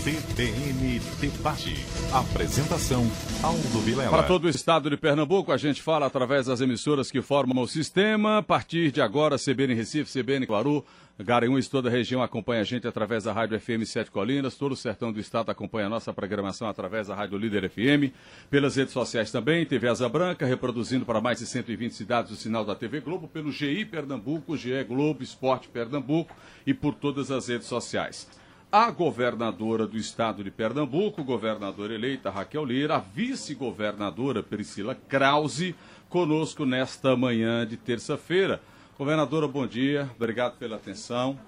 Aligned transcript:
CBN 0.00 0.98
Debate. 1.20 1.74
Apresentação, 2.10 3.06
Aldo 3.42 3.80
Vilela. 3.80 4.08
Para 4.08 4.22
todo 4.22 4.46
o 4.46 4.48
estado 4.48 4.88
de 4.88 4.96
Pernambuco, 4.96 5.52
a 5.52 5.58
gente 5.58 5.82
fala 5.82 6.06
através 6.06 6.46
das 6.46 6.62
emissoras 6.62 7.10
que 7.10 7.20
formam 7.20 7.62
o 7.62 7.68
sistema. 7.68 8.38
A 8.38 8.42
partir 8.42 8.90
de 8.90 9.02
agora, 9.02 9.36
CBN 9.36 9.74
Recife, 9.74 10.10
CBN 10.10 10.46
Claru, 10.46 10.82
Garanhuns, 11.18 11.68
toda 11.68 11.90
a 11.90 11.92
região 11.92 12.22
acompanha 12.22 12.62
a 12.62 12.64
gente 12.64 12.88
através 12.88 13.24
da 13.24 13.32
Rádio 13.34 13.60
FM 13.60 13.84
7 13.84 14.10
Colinas. 14.10 14.56
Todo 14.56 14.72
o 14.72 14.76
sertão 14.76 15.12
do 15.12 15.20
estado 15.20 15.50
acompanha 15.50 15.88
a 15.88 15.90
nossa 15.90 16.14
programação 16.14 16.66
através 16.66 17.08
da 17.08 17.14
Rádio 17.14 17.36
Líder 17.36 17.68
FM. 17.68 18.10
Pelas 18.48 18.76
redes 18.76 18.94
sociais 18.94 19.30
também, 19.30 19.66
TV 19.66 19.86
Asa 19.86 20.08
Branca, 20.08 20.46
reproduzindo 20.46 21.04
para 21.04 21.20
mais 21.20 21.40
de 21.40 21.46
120 21.46 21.92
cidades 21.92 22.32
o 22.32 22.36
sinal 22.36 22.64
da 22.64 22.74
TV 22.74 23.00
Globo, 23.00 23.28
pelo 23.28 23.52
GI 23.52 23.84
Pernambuco, 23.84 24.56
GE 24.56 24.82
Globo, 24.84 25.22
Esporte 25.22 25.68
Pernambuco 25.68 26.34
e 26.66 26.72
por 26.72 26.94
todas 26.94 27.30
as 27.30 27.48
redes 27.48 27.66
sociais 27.66 28.40
a 28.72 28.90
governadora 28.90 29.84
do 29.84 29.96
estado 29.96 30.44
de 30.44 30.50
Pernambuco, 30.50 31.24
governadora 31.24 31.92
eleita 31.92 32.30
Raquel 32.30 32.64
Lira, 32.64 32.96
a 32.96 32.98
vice-governadora 32.98 34.44
Priscila 34.44 34.94
Krause, 34.94 35.74
conosco 36.08 36.64
nesta 36.64 37.16
manhã 37.16 37.66
de 37.66 37.76
terça-feira. 37.76 38.60
Governadora, 38.96 39.48
bom 39.48 39.66
dia, 39.66 40.08
obrigado 40.14 40.56
pela 40.56 40.76
atenção, 40.76 41.38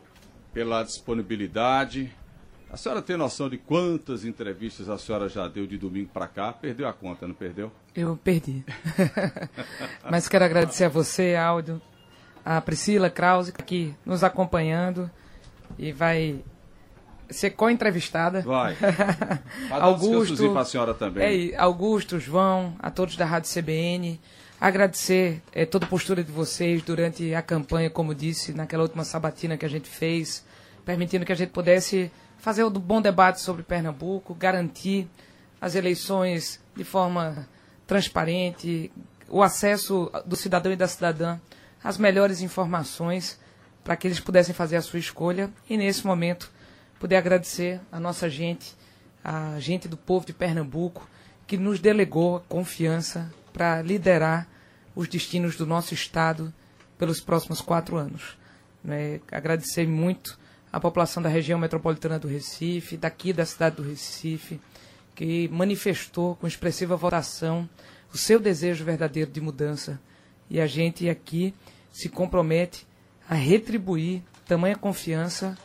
pela 0.53 0.83
disponibilidade. 0.83 2.13
A 2.73 2.77
senhora 2.77 3.01
tem 3.01 3.17
noção 3.17 3.49
de 3.49 3.59
quantas 3.59 4.25
entrevistas 4.25 4.89
a 4.89 4.99
senhora 4.99 5.29
já 5.29 5.47
deu 5.47 5.67
de 5.67 5.79
domingo 5.79 6.11
para 6.13 6.27
cá? 6.27 6.53
Perdeu 6.53 6.89
a 6.89 6.93
conta, 6.93 7.29
não 7.29 7.35
perdeu? 7.35 7.71
Eu 7.95 8.17
perdi. 8.17 8.65
Mas 10.11 10.27
quero 10.27 10.45
agradecer 10.45 10.85
a 10.85 10.89
você, 10.89 11.37
Áudio, 11.37 11.81
a 12.45 12.61
Priscila 12.61 13.09
Krause, 13.09 13.53
aqui 13.57 13.95
nos 14.05 14.25
acompanhando 14.25 15.09
e 15.79 15.93
vai 15.93 16.43
ser 17.31 17.51
co-entrevistada. 17.51 18.43
Vai. 18.43 18.77
Augusto, 19.71 20.51
para 20.51 20.61
a 20.61 20.65
senhora 20.65 20.95
também. 20.95 21.53
É, 21.53 21.57
Augusto, 21.57 22.19
João, 22.19 22.75
a 22.79 22.91
todos 22.91 23.17
da 23.17 23.25
Rádio 23.25 23.51
CBN. 23.53 24.21
Agradecer 24.61 25.43
é, 25.53 25.67
toda 25.67 25.87
a 25.87 25.89
postura 25.89 26.23
de 26.23 26.31
vocês 26.31 26.83
durante 26.83 27.35
a 27.35 27.43
campanha, 27.43 27.91
como 27.91 28.15
disse, 28.15 28.53
naquela 28.53 28.85
última 28.85 29.05
sabatina 29.05 29.57
que 29.57 29.67
a 29.67 29.69
gente 29.69 29.89
fez, 29.89 30.45
permitindo 30.85 31.25
que 31.25 31.33
a 31.33 31.37
gente 31.37 31.51
pudesse 31.51 32.13
fazer 32.39 32.65
um 32.65 32.71
bom 32.71 33.01
debate 33.01 33.41
sobre 33.41 33.63
Pernambuco, 33.63 34.35
garantir 34.35 35.09
as 35.61 35.75
eleições 35.75 36.61
de 36.77 36.85
forma 36.85 37.49
transparente, 37.87 38.93
o 39.29 39.43
acesso 39.43 40.11
do 40.27 40.37
cidadão 40.37 40.73
e 40.73 40.77
da 40.77 40.87
cidadã 40.87 41.39
às 41.83 41.99
melhores 41.99 42.41
informações 42.41 43.41
para 43.83 43.97
que 43.97 44.07
eles 44.07 44.21
pudessem 44.21 44.55
fazer 44.55 44.77
a 44.77 44.83
sua 44.83 44.99
escolha. 44.99 45.51
E 45.69 45.77
nesse 45.77 46.07
momento 46.07 46.51
poder 47.03 47.17
agradecer 47.17 47.81
a 47.91 47.99
nossa 47.99 48.31
gente, 48.31 48.77
a 49.25 49.59
gente 49.59 49.89
do 49.89 49.97
povo 49.97 50.25
de 50.25 50.33
Pernambuco, 50.33 51.11
que 51.49 51.57
nos 51.57 51.81
delegou 51.81 52.37
a 52.37 52.41
confiança 52.43 53.29
para 53.53 53.83
liderar 53.83 54.47
os 54.95 55.09
destinos 55.09 55.57
do 55.57 55.67
nosso 55.67 55.95
Estado 55.95 56.55
pelos 56.97 57.21
próximos 57.21 57.61
quatro 57.61 57.97
anos. 57.97 58.39
Né? 58.85 59.19
Agradecer 59.33 59.85
muito 59.85 60.39
a 60.73 60.79
população 60.79 61.21
da 61.21 61.29
região 61.29 61.59
metropolitana 61.59 62.21
do 62.21 62.29
Recife, 62.29 62.97
daqui 62.97 63.33
da 63.33 63.45
cidade 63.45 63.75
do 63.75 63.83
Recife, 63.83 64.61
que 65.13 65.49
manifestou 65.49 66.37
com 66.37 66.47
expressiva 66.47 66.95
votação 66.95 67.69
o 68.15 68.17
seu 68.17 68.39
desejo 68.39 68.85
verdadeiro 68.85 69.33
de 69.33 69.41
mudança. 69.41 70.01
E 70.49 70.61
a 70.61 70.69
gente 70.69 71.11
aqui 71.11 71.53
se 71.91 72.09
compromete 72.09 72.87
a 73.29 73.35
retribuir 73.35 74.23
tamanha 74.47 74.77
confiança 74.77 75.59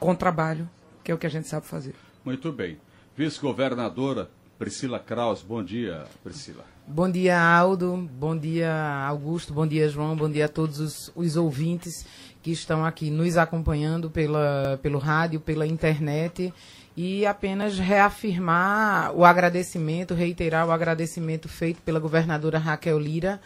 com 0.00 0.14
trabalho, 0.14 0.68
que 1.04 1.12
é 1.12 1.14
o 1.14 1.18
que 1.18 1.26
a 1.26 1.30
gente 1.30 1.46
sabe 1.46 1.66
fazer. 1.66 1.94
Muito 2.24 2.50
bem. 2.50 2.78
Vice-governadora 3.16 4.30
Priscila 4.58 4.98
Kraus, 4.98 5.42
bom 5.42 5.62
dia, 5.62 6.04
Priscila. 6.24 6.64
Bom 6.86 7.10
dia, 7.10 7.40
Aldo. 7.40 8.08
Bom 8.12 8.36
dia, 8.36 8.74
Augusto. 9.06 9.54
Bom 9.54 9.66
dia, 9.66 9.88
João. 9.88 10.16
Bom 10.16 10.28
dia 10.28 10.46
a 10.46 10.48
todos 10.48 10.80
os, 10.80 11.12
os 11.14 11.36
ouvintes 11.36 12.04
que 12.42 12.50
estão 12.50 12.84
aqui 12.84 13.10
nos 13.10 13.36
acompanhando 13.36 14.10
pela, 14.10 14.78
pelo 14.82 14.98
rádio, 14.98 15.38
pela 15.40 15.66
internet. 15.66 16.52
E 16.96 17.24
apenas 17.24 17.78
reafirmar 17.78 19.14
o 19.14 19.24
agradecimento, 19.24 20.14
reiterar 20.14 20.66
o 20.66 20.72
agradecimento 20.72 21.48
feito 21.48 21.80
pela 21.82 22.00
governadora 22.00 22.58
Raquel 22.58 22.98
Lira, 22.98 23.40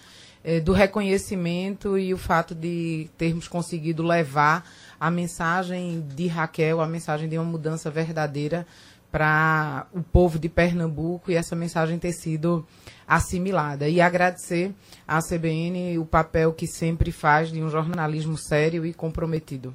eh, 0.45 0.61
do 0.61 0.73
reconhecimento 0.73 1.97
e 1.97 2.13
o 2.13 2.19
fato 2.19 2.55
de 2.55 3.09
termos 3.17 3.49
conseguido 3.49 4.03
levar 4.03 4.69
a 5.01 5.11
mensagem 5.11 6.07
de 6.15 6.27
Raquel, 6.27 6.81
a 6.81 6.87
mensagem 6.87 7.29
de 7.29 7.39
uma 7.39 7.45
mudança 7.45 7.91
verdadeira 7.91 8.67
para 9.11 9.87
o 9.93 10.03
povo 10.03 10.39
de 10.39 10.49
Pernambuco 10.49 11.31
e 11.31 11.35
essa 11.35 11.55
mensagem 11.55 11.99
ter 11.99 12.13
sido 12.13 12.67
assimilada. 13.07 13.89
E 13.89 14.01
agradecer 14.01 14.75
à 15.07 15.21
CBN 15.23 15.99
o 15.99 16.05
papel 16.05 16.53
que 16.53 16.67
sempre 16.67 17.13
faz 17.13 17.51
de 17.51 17.63
um 17.63 17.71
jornalismo 17.71 18.37
sério 18.37 18.85
e 18.85 18.93
comprometido. 18.93 19.75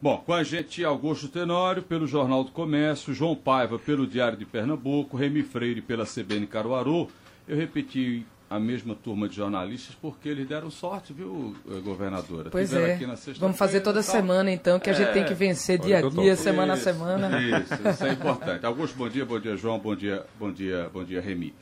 Bom, 0.00 0.18
com 0.26 0.34
a 0.34 0.42
gente 0.42 0.84
Augusto 0.84 1.28
Tenório, 1.28 1.80
pelo 1.80 2.08
Jornal 2.08 2.42
do 2.42 2.50
Comércio, 2.50 3.14
João 3.14 3.36
Paiva, 3.36 3.78
pelo 3.78 4.04
Diário 4.04 4.36
de 4.36 4.44
Pernambuco, 4.44 5.16
Remy 5.16 5.44
Freire, 5.44 5.80
pela 5.80 6.04
CBN 6.04 6.44
Caruaru. 6.48 7.08
Eu 7.46 7.56
repeti 7.56 8.26
a 8.52 8.60
mesma 8.60 8.94
turma 8.94 9.26
de 9.26 9.36
jornalistas 9.36 9.94
porque 9.94 10.28
eles 10.28 10.46
deram 10.46 10.70
sorte, 10.70 11.14
viu, 11.14 11.56
eh, 11.70 11.80
governadora? 11.80 12.50
Pois 12.50 12.68
Tiveram 12.68 13.14
é. 13.14 13.16
Vamos 13.38 13.56
fazer 13.56 13.80
toda 13.80 14.02
tal. 14.02 14.12
semana, 14.12 14.50
então, 14.52 14.78
que 14.78 14.90
a 14.90 14.92
gente 14.92 15.10
tem 15.12 15.24
que 15.24 15.32
é. 15.32 15.34
vencer 15.34 15.78
dia 15.78 15.98
a 15.98 16.08
dia, 16.08 16.36
semana 16.36 16.74
isso, 16.74 16.88
a 16.88 16.92
semana. 16.92 17.40
Isso, 17.40 17.88
isso 17.88 18.04
é 18.04 18.12
importante. 18.12 18.66
Augusto, 18.66 18.94
bom 18.94 19.08
dia, 19.08 19.24
bom 19.24 19.40
dia, 19.40 19.56
João, 19.56 19.78
bom 19.78 19.96
dia, 19.96 20.26
bom 20.38 20.52
dia, 20.52 20.90
bom 20.92 21.02
dia, 21.02 21.22
Remy. 21.22 21.54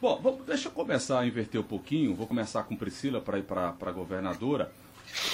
Bom, 0.00 0.20
vamos, 0.22 0.46
deixa 0.46 0.68
eu 0.68 0.72
começar 0.72 1.18
a 1.18 1.26
inverter 1.26 1.60
um 1.60 1.64
pouquinho. 1.64 2.14
Vou 2.14 2.28
começar 2.28 2.62
com 2.62 2.76
Priscila 2.76 3.20
para 3.20 3.38
ir 3.38 3.42
para 3.42 3.74
a 3.80 3.90
governadora. 3.90 4.70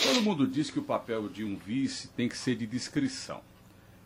Todo 0.02 0.22
mundo 0.22 0.46
diz 0.46 0.70
que 0.70 0.78
o 0.78 0.82
papel 0.82 1.28
de 1.28 1.44
um 1.44 1.56
vice 1.56 2.08
tem 2.08 2.26
que 2.26 2.38
ser 2.38 2.54
de 2.54 2.66
descrição. 2.66 3.40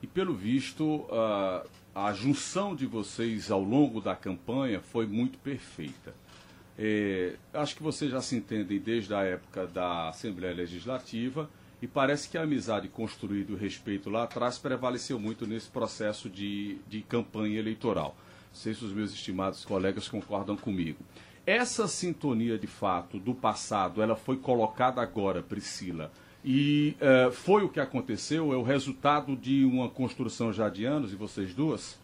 E 0.02 0.08
pelo 0.08 0.34
visto, 0.34 0.84
uh, 0.84 1.68
a 1.94 2.12
junção 2.12 2.74
de 2.74 2.84
vocês 2.84 3.50
ao 3.50 3.62
longo 3.62 4.00
da 4.00 4.16
campanha 4.16 4.80
foi 4.80 5.06
muito 5.06 5.38
perfeita. 5.38 6.12
É, 6.78 7.34
acho 7.54 7.74
que 7.76 7.82
vocês 7.82 8.10
já 8.10 8.20
se 8.20 8.36
entendem 8.36 8.78
desde 8.78 9.14
a 9.14 9.22
época 9.22 9.66
da 9.66 10.10
Assembleia 10.10 10.54
Legislativa 10.54 11.48
e 11.80 11.86
parece 11.86 12.28
que 12.28 12.36
a 12.36 12.42
amizade 12.42 12.88
construída 12.88 13.52
e 13.52 13.54
o 13.54 13.58
respeito 13.58 14.10
lá 14.10 14.24
atrás 14.24 14.58
prevaleceu 14.58 15.18
muito 15.18 15.46
nesse 15.46 15.68
processo 15.68 16.28
de, 16.28 16.78
de 16.88 17.02
campanha 17.02 17.58
eleitoral. 17.58 18.16
Não 18.48 18.54
sei 18.54 18.74
se 18.74 18.84
os 18.84 18.92
meus 18.92 19.12
estimados 19.12 19.64
colegas 19.64 20.08
concordam 20.08 20.56
comigo. 20.56 20.98
Essa 21.46 21.86
sintonia 21.86 22.58
de 22.58 22.66
fato 22.66 23.18
do 23.18 23.34
passado, 23.34 24.02
ela 24.02 24.16
foi 24.16 24.36
colocada 24.36 25.00
agora, 25.00 25.42
Priscila, 25.42 26.10
e 26.44 26.96
uh, 27.00 27.30
foi 27.30 27.64
o 27.64 27.68
que 27.68 27.80
aconteceu? 27.80 28.52
É 28.52 28.56
o 28.56 28.62
resultado 28.62 29.36
de 29.36 29.64
uma 29.64 29.88
construção 29.88 30.52
já 30.52 30.68
de 30.68 30.84
anos 30.84 31.12
e 31.12 31.16
vocês 31.16 31.54
duas? 31.54 31.98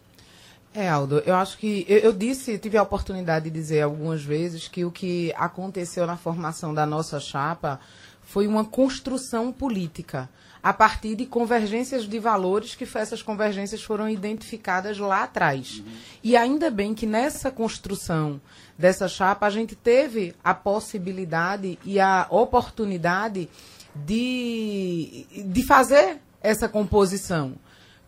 É, 0.75 0.89
Aldo, 0.89 1.21
eu 1.25 1.35
acho 1.35 1.57
que 1.57 1.85
eu, 1.87 1.99
eu, 1.99 2.13
disse, 2.13 2.57
tive 2.57 2.77
a 2.77 2.83
oportunidade 2.83 3.45
de 3.45 3.51
dizer 3.51 3.81
algumas 3.81 4.23
vezes 4.23 4.67
que 4.67 4.83
o 4.83 4.91
que 4.91 5.31
aconteceu 5.35 6.07
na 6.07 6.17
formação 6.17 6.73
da 6.73 6.85
nossa 6.85 7.19
chapa 7.19 7.79
foi 8.21 8.47
uma 8.47 8.65
construção 8.65 9.51
política 9.51 10.27
a 10.63 10.73
partir 10.73 11.13
de 11.15 11.25
convergências 11.25 12.07
de 12.07 12.17
valores 12.17 12.73
que 12.73 12.87
essas 12.97 13.21
convergências 13.21 13.83
foram 13.83 14.09
identificadas 14.09 14.97
lá 14.97 15.23
atrás. 15.23 15.79
Uhum. 15.79 15.91
E 16.23 16.37
ainda 16.37 16.71
bem 16.71 16.95
que 16.95 17.05
nessa 17.05 17.51
construção 17.51 18.41
dessa 18.77 19.07
chapa 19.07 19.45
a 19.45 19.49
gente 19.49 19.75
teve 19.75 20.33
a 20.43 20.53
possibilidade 20.53 21.77
e 21.83 21.99
a 21.99 22.25
oportunidade 22.29 23.49
de, 23.93 25.25
de 25.45 25.63
fazer 25.63 26.19
essa 26.41 26.67
composição 26.67 27.53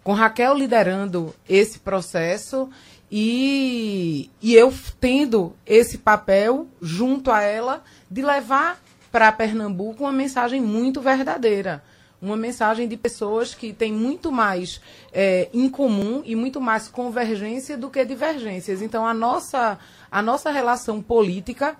com 0.05 0.13
Raquel 0.13 0.53
liderando 0.53 1.33
esse 1.49 1.79
processo 1.79 2.69
e, 3.11 4.29
e 4.39 4.53
eu 4.53 4.71
tendo 4.99 5.55
esse 5.65 5.97
papel 5.97 6.67
junto 6.79 7.31
a 7.31 7.41
ela 7.41 7.83
de 8.09 8.21
levar 8.21 8.79
para 9.11 9.31
Pernambuco 9.31 10.03
uma 10.03 10.11
mensagem 10.11 10.61
muito 10.61 11.01
verdadeira. 11.01 11.83
Uma 12.21 12.37
mensagem 12.37 12.87
de 12.87 12.95
pessoas 12.95 13.55
que 13.55 13.73
têm 13.73 13.91
muito 13.91 14.31
mais 14.31 14.79
é, 15.11 15.49
em 15.51 15.67
comum 15.67 16.21
e 16.23 16.35
muito 16.35 16.61
mais 16.61 16.87
convergência 16.87 17.75
do 17.75 17.89
que 17.89 18.05
divergências. 18.05 18.83
Então, 18.83 19.07
a 19.07 19.13
nossa, 19.13 19.79
a 20.11 20.21
nossa 20.21 20.51
relação 20.51 21.01
política 21.01 21.75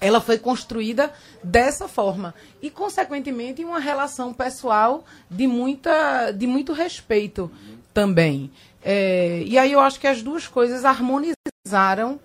ela 0.00 0.20
foi 0.20 0.38
construída 0.38 1.12
dessa 1.42 1.88
forma 1.88 2.34
e 2.60 2.70
consequentemente 2.70 3.64
uma 3.64 3.78
relação 3.78 4.32
pessoal 4.32 5.04
de 5.30 5.46
muita 5.46 6.30
de 6.32 6.46
muito 6.46 6.72
respeito 6.72 7.50
também 7.94 8.50
é, 8.82 9.42
e 9.44 9.58
aí 9.58 9.72
eu 9.72 9.80
acho 9.80 9.98
que 9.98 10.06
as 10.06 10.22
duas 10.22 10.46
coisas 10.46 10.84
harmonizaram 10.84 12.20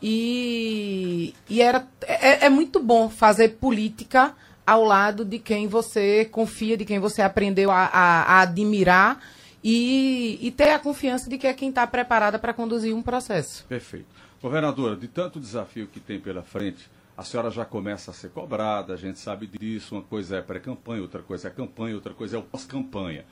e, 0.00 1.34
e 1.48 1.60
era 1.60 1.86
é, 2.02 2.46
é 2.46 2.48
muito 2.48 2.80
bom 2.80 3.08
fazer 3.08 3.56
política 3.60 4.34
ao 4.64 4.84
lado 4.84 5.24
de 5.24 5.38
quem 5.38 5.66
você 5.66 6.24
confia 6.24 6.76
de 6.76 6.84
quem 6.84 6.98
você 6.98 7.20
aprendeu 7.20 7.70
a, 7.70 7.86
a, 7.86 8.22
a 8.22 8.40
admirar 8.42 9.20
e, 9.62 10.38
e 10.40 10.50
ter 10.50 10.70
a 10.70 10.78
confiança 10.78 11.28
de 11.28 11.36
que 11.36 11.46
é 11.46 11.52
quem 11.52 11.68
está 11.68 11.86
preparada 11.86 12.38
para 12.38 12.54
conduzir 12.54 12.94
um 12.94 13.02
processo. 13.02 13.64
Perfeito. 13.68 14.06
Governadora, 14.40 14.96
de 14.96 15.08
tanto 15.08 15.40
desafio 15.40 15.88
que 15.88 15.98
tem 15.98 16.20
pela 16.20 16.42
frente, 16.42 16.88
a 17.18 17.24
senhora 17.24 17.50
já 17.50 17.64
começa 17.64 18.12
a 18.12 18.14
ser 18.14 18.30
cobrada, 18.30 18.94
a 18.94 18.96
gente 18.96 19.18
sabe 19.18 19.48
disso, 19.48 19.96
uma 19.96 20.02
coisa 20.02 20.36
é 20.36 20.40
pré-campanha, 20.40 21.02
outra 21.02 21.20
coisa 21.20 21.48
é 21.48 21.50
campanha, 21.50 21.96
outra 21.96 22.14
coisa 22.14 22.38
é 22.38 22.40
pós-campanha. 22.40 23.24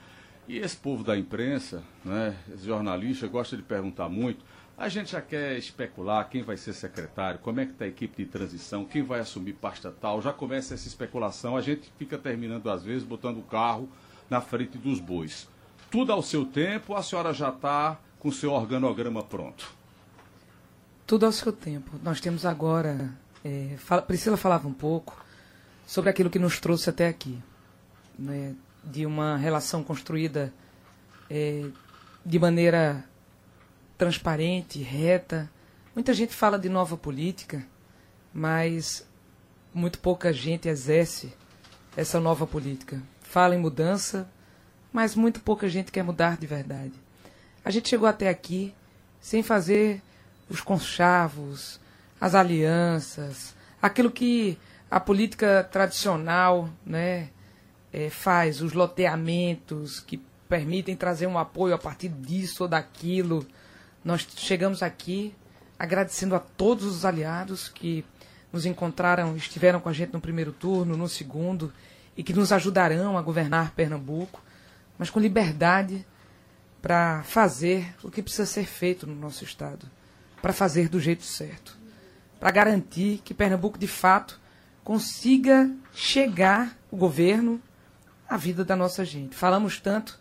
E 0.48 0.58
esse 0.58 0.76
povo 0.76 1.04
da 1.04 1.16
imprensa, 1.16 1.84
né, 2.04 2.36
esse 2.52 2.66
jornalista, 2.66 3.28
gosta 3.28 3.56
de 3.56 3.62
perguntar 3.62 4.08
muito. 4.08 4.44
A 4.76 4.88
gente 4.88 5.12
já 5.12 5.20
quer 5.20 5.56
especular 5.56 6.28
quem 6.28 6.42
vai 6.42 6.56
ser 6.56 6.72
secretário, 6.72 7.38
como 7.38 7.60
é 7.60 7.64
que 7.64 7.72
está 7.72 7.84
a 7.84 7.88
equipe 7.88 8.24
de 8.24 8.28
transição, 8.28 8.84
quem 8.84 9.04
vai 9.04 9.20
assumir 9.20 9.52
pasta 9.52 9.94
tal. 10.00 10.20
Já 10.20 10.32
começa 10.32 10.74
essa 10.74 10.88
especulação, 10.88 11.56
a 11.56 11.60
gente 11.60 11.88
fica 11.96 12.18
terminando 12.18 12.68
às 12.68 12.82
vezes 12.82 13.04
botando 13.04 13.38
o 13.38 13.42
carro 13.42 13.88
na 14.28 14.40
frente 14.40 14.76
dos 14.76 14.98
bois. 14.98 15.48
Tudo 15.92 16.12
ao 16.12 16.22
seu 16.22 16.44
tempo, 16.44 16.92
a 16.96 17.04
senhora 17.04 17.32
já 17.32 17.50
está 17.50 18.00
com 18.18 18.30
o 18.30 18.32
seu 18.32 18.50
organograma 18.50 19.22
pronto. 19.22 19.72
Tudo 21.06 21.24
ao 21.24 21.30
seu 21.30 21.52
tempo. 21.52 21.92
Nós 22.02 22.20
temos 22.20 22.44
agora. 22.44 23.24
É, 23.46 23.76
fala, 23.76 24.02
Priscila 24.02 24.36
falava 24.36 24.66
um 24.66 24.72
pouco 24.72 25.24
sobre 25.86 26.10
aquilo 26.10 26.28
que 26.28 26.38
nos 26.38 26.58
trouxe 26.58 26.90
até 26.90 27.06
aqui. 27.06 27.40
Né, 28.18 28.56
de 28.82 29.06
uma 29.06 29.36
relação 29.36 29.84
construída 29.84 30.52
é, 31.30 31.64
de 32.24 32.38
maneira 32.40 33.04
transparente, 33.96 34.82
reta. 34.82 35.48
Muita 35.94 36.12
gente 36.12 36.34
fala 36.34 36.58
de 36.58 36.68
nova 36.68 36.96
política, 36.96 37.64
mas 38.34 39.06
muito 39.72 40.00
pouca 40.00 40.32
gente 40.32 40.68
exerce 40.68 41.32
essa 41.96 42.18
nova 42.18 42.46
política. 42.46 43.00
Fala 43.20 43.54
em 43.54 43.58
mudança, 43.58 44.28
mas 44.92 45.14
muito 45.14 45.40
pouca 45.40 45.68
gente 45.68 45.92
quer 45.92 46.02
mudar 46.02 46.36
de 46.36 46.46
verdade. 46.46 46.94
A 47.64 47.70
gente 47.70 47.88
chegou 47.88 48.08
até 48.08 48.28
aqui 48.28 48.74
sem 49.20 49.42
fazer 49.42 50.02
os 50.48 50.60
conchavos, 50.60 51.80
as 52.20 52.34
alianças, 52.34 53.54
aquilo 53.80 54.10
que 54.10 54.58
a 54.90 55.00
política 55.00 55.68
tradicional 55.70 56.68
né, 56.84 57.28
é, 57.92 58.08
faz, 58.08 58.60
os 58.60 58.72
loteamentos 58.72 60.00
que 60.00 60.20
permitem 60.48 60.96
trazer 60.96 61.26
um 61.26 61.38
apoio 61.38 61.74
a 61.74 61.78
partir 61.78 62.08
disso 62.08 62.64
ou 62.64 62.68
daquilo. 62.68 63.46
Nós 64.04 64.26
chegamos 64.36 64.82
aqui 64.82 65.34
agradecendo 65.78 66.34
a 66.34 66.38
todos 66.38 66.84
os 66.84 67.04
aliados 67.04 67.68
que 67.68 68.04
nos 68.52 68.64
encontraram, 68.64 69.36
estiveram 69.36 69.80
com 69.80 69.88
a 69.88 69.92
gente 69.92 70.12
no 70.12 70.20
primeiro 70.20 70.52
turno, 70.52 70.96
no 70.96 71.08
segundo, 71.08 71.72
e 72.16 72.22
que 72.22 72.32
nos 72.32 72.52
ajudarão 72.52 73.18
a 73.18 73.22
governar 73.22 73.72
Pernambuco, 73.72 74.42
mas 74.98 75.10
com 75.10 75.20
liberdade 75.20 76.06
para 76.80 77.22
fazer 77.24 77.94
o 78.02 78.10
que 78.10 78.22
precisa 78.22 78.46
ser 78.46 78.64
feito 78.64 79.06
no 79.06 79.14
nosso 79.14 79.44
Estado, 79.44 79.90
para 80.40 80.52
fazer 80.52 80.88
do 80.88 81.00
jeito 81.00 81.24
certo, 81.24 81.76
para 82.38 82.50
garantir 82.50 83.20
que 83.24 83.34
Pernambuco, 83.34 83.78
de 83.78 83.86
fato, 83.86 84.40
consiga 84.84 85.70
chegar, 85.92 86.76
o 86.90 86.96
governo, 86.96 87.60
à 88.28 88.36
vida 88.36 88.64
da 88.64 88.76
nossa 88.76 89.04
gente. 89.04 89.34
Falamos 89.34 89.80
tanto 89.80 90.18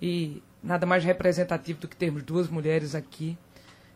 e 0.00 0.42
nada 0.62 0.86
mais 0.86 1.04
representativo 1.04 1.80
do 1.80 1.88
que 1.88 1.96
termos 1.96 2.22
duas 2.22 2.48
mulheres 2.48 2.94
aqui, 2.94 3.36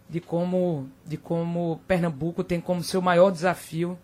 de 0.09 0.21
como, 0.21 0.89
de 1.07 1.17
como 1.17 1.81
Pernambuco 1.87 2.45
tem 2.45 2.61
como 2.61 2.83
seu 2.83 3.01
maior 3.01 3.31
desafio 3.31 3.99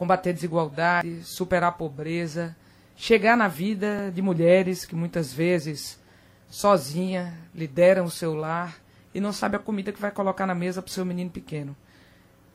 combater 0.00 0.30
a 0.30 0.32
desigualdade, 0.32 1.22
superar 1.24 1.68
a 1.68 1.72
pobreza, 1.72 2.56
chegar 2.96 3.36
na 3.36 3.48
vida 3.48 4.10
de 4.10 4.22
mulheres 4.22 4.86
que 4.86 4.94
muitas 4.94 5.30
vezes 5.30 6.00
sozinha 6.48 7.34
lideram 7.54 8.06
o 8.06 8.10
seu 8.10 8.34
lar 8.34 8.78
e 9.14 9.20
não 9.20 9.30
sabe 9.30 9.56
a 9.56 9.58
comida 9.58 9.92
que 9.92 10.00
vai 10.00 10.10
colocar 10.10 10.46
na 10.46 10.54
mesa 10.54 10.80
para 10.80 10.88
o 10.88 10.92
seu 10.92 11.04
menino 11.04 11.28
pequeno. 11.28 11.76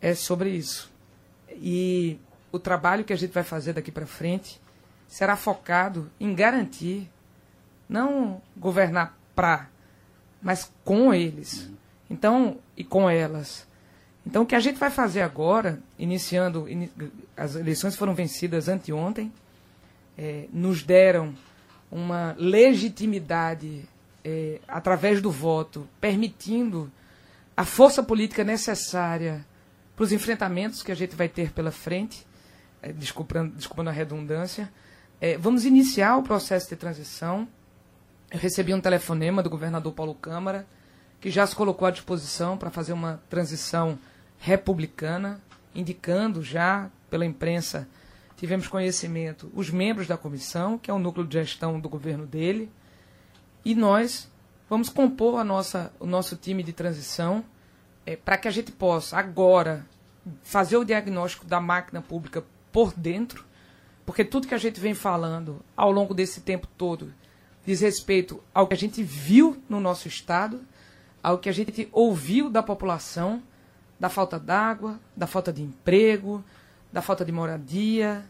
É 0.06 0.14
sobre 0.14 0.52
isso. 0.52 0.92
E 1.50 2.20
o 2.52 2.60
trabalho 2.60 3.04
que 3.04 3.12
a 3.12 3.16
gente 3.16 3.32
vai 3.32 3.42
fazer 3.42 3.74
daqui 3.74 3.92
para 3.92 4.06
frente 4.06 4.62
será 5.08 5.36
focado 5.36 6.12
em 6.20 6.36
garantir 6.36 7.10
não 7.90 8.40
governar 8.56 9.18
para, 9.34 9.68
mas 10.40 10.72
com 10.84 11.12
eles. 11.12 11.72
Então, 12.08 12.60
e 12.78 12.84
com 12.84 13.10
elas. 13.10 13.68
Então, 14.28 14.44
o 14.44 14.46
que 14.46 14.54
a 14.54 14.60
gente 14.60 14.78
vai 14.78 14.92
fazer 14.92 15.24
agora, 15.24 15.82
iniciando, 15.98 16.70
in, 16.70 16.88
as 17.36 17.56
eleições 17.56 17.96
foram 17.96 18.14
vencidas 18.14 18.70
anteontem, 18.70 19.34
é, 20.16 20.46
nos 20.54 20.84
deram 20.84 21.34
uma 21.90 22.36
legitimidade 22.38 23.90
é, 24.24 24.60
através 24.68 25.20
do 25.20 25.32
voto, 25.32 25.90
permitindo 26.00 26.92
a 27.58 27.66
força 27.66 28.04
política 28.04 28.44
necessária 28.44 29.44
para 29.96 30.04
os 30.04 30.12
enfrentamentos 30.12 30.84
que 30.84 30.92
a 30.92 30.96
gente 30.96 31.16
vai 31.16 31.30
ter 31.30 31.52
pela 31.52 31.72
frente, 31.72 32.26
é, 32.82 32.92
desculpando, 32.92 33.56
desculpando 33.56 33.90
a 33.90 33.94
redundância. 33.94 34.72
É, 35.22 35.38
vamos 35.38 35.66
iniciar 35.66 36.18
o 36.18 36.24
processo 36.24 36.70
de 36.70 36.76
transição 36.76 37.48
eu 38.32 38.40
recebi 38.40 38.74
um 38.74 38.82
telefonema 38.82 39.44
do 39.44 39.50
governador 39.50 39.94
Paulo 39.94 40.16
Câmara, 40.16 40.68
que 41.22 41.30
já 41.30 41.46
se 41.46 41.56
colocou 41.56 41.88
à 41.88 41.92
disposição 41.92 42.58
para 42.58 42.72
fazer 42.72 42.92
uma 42.92 43.22
transição 43.30 43.98
republicana, 44.40 45.40
indicando 45.74 46.44
já 46.44 46.90
pela 47.10 47.26
imprensa, 47.26 47.88
tivemos 48.36 48.68
conhecimento, 48.68 49.50
os 49.54 49.70
membros 49.70 50.08
da 50.08 50.18
comissão, 50.18 50.78
que 50.78 50.92
é 50.92 50.94
o 50.94 51.00
núcleo 51.00 51.26
de 51.26 51.36
gestão 51.36 51.80
do 51.80 51.88
governo 51.88 52.26
dele, 52.26 52.70
e 53.64 53.74
nós 53.74 54.30
vamos 54.70 54.90
compor 54.90 55.40
a 55.40 55.44
nossa, 55.44 55.94
o 56.00 56.06
nosso 56.06 56.36
time 56.36 56.62
de 56.62 56.74
transição 56.74 57.44
é, 58.06 58.16
para 58.16 58.38
que 58.38 58.48
a 58.48 58.52
gente 58.52 58.72
possa, 58.72 59.18
agora, 59.18 59.86
fazer 60.44 60.78
o 60.78 60.86
diagnóstico 60.86 61.46
da 61.46 61.60
máquina 61.60 62.02
pública 62.02 62.44
por 62.72 62.94
dentro, 62.94 63.46
porque 64.06 64.24
tudo 64.24 64.48
que 64.48 64.54
a 64.54 64.60
gente 64.60 64.80
vem 64.80 64.94
falando 64.94 65.62
ao 65.76 65.92
longo 65.92 66.14
desse 66.14 66.42
tempo 66.42 66.68
todo 66.78 67.14
diz 67.66 67.82
respeito 67.82 68.42
ao 68.54 68.68
que 68.68 68.76
a 68.76 68.78
gente 68.78 69.02
viu 69.02 69.62
no 69.68 69.80
nosso 69.80 70.08
estado, 70.08 70.62
ao 71.24 71.40
que 71.40 71.50
a 71.50 71.52
gente 71.52 71.90
ouviu 71.92 72.50
da 72.50 72.62
população, 72.62 73.42
da 74.00 74.10
falta 74.10 74.40
d'água, 74.40 75.00
da 75.16 75.26
falta 75.26 75.52
de 75.52 75.64
emprego, 75.64 76.44
da 76.94 77.02
falta 77.02 77.26
de 77.26 77.32
moradia, 77.32 78.24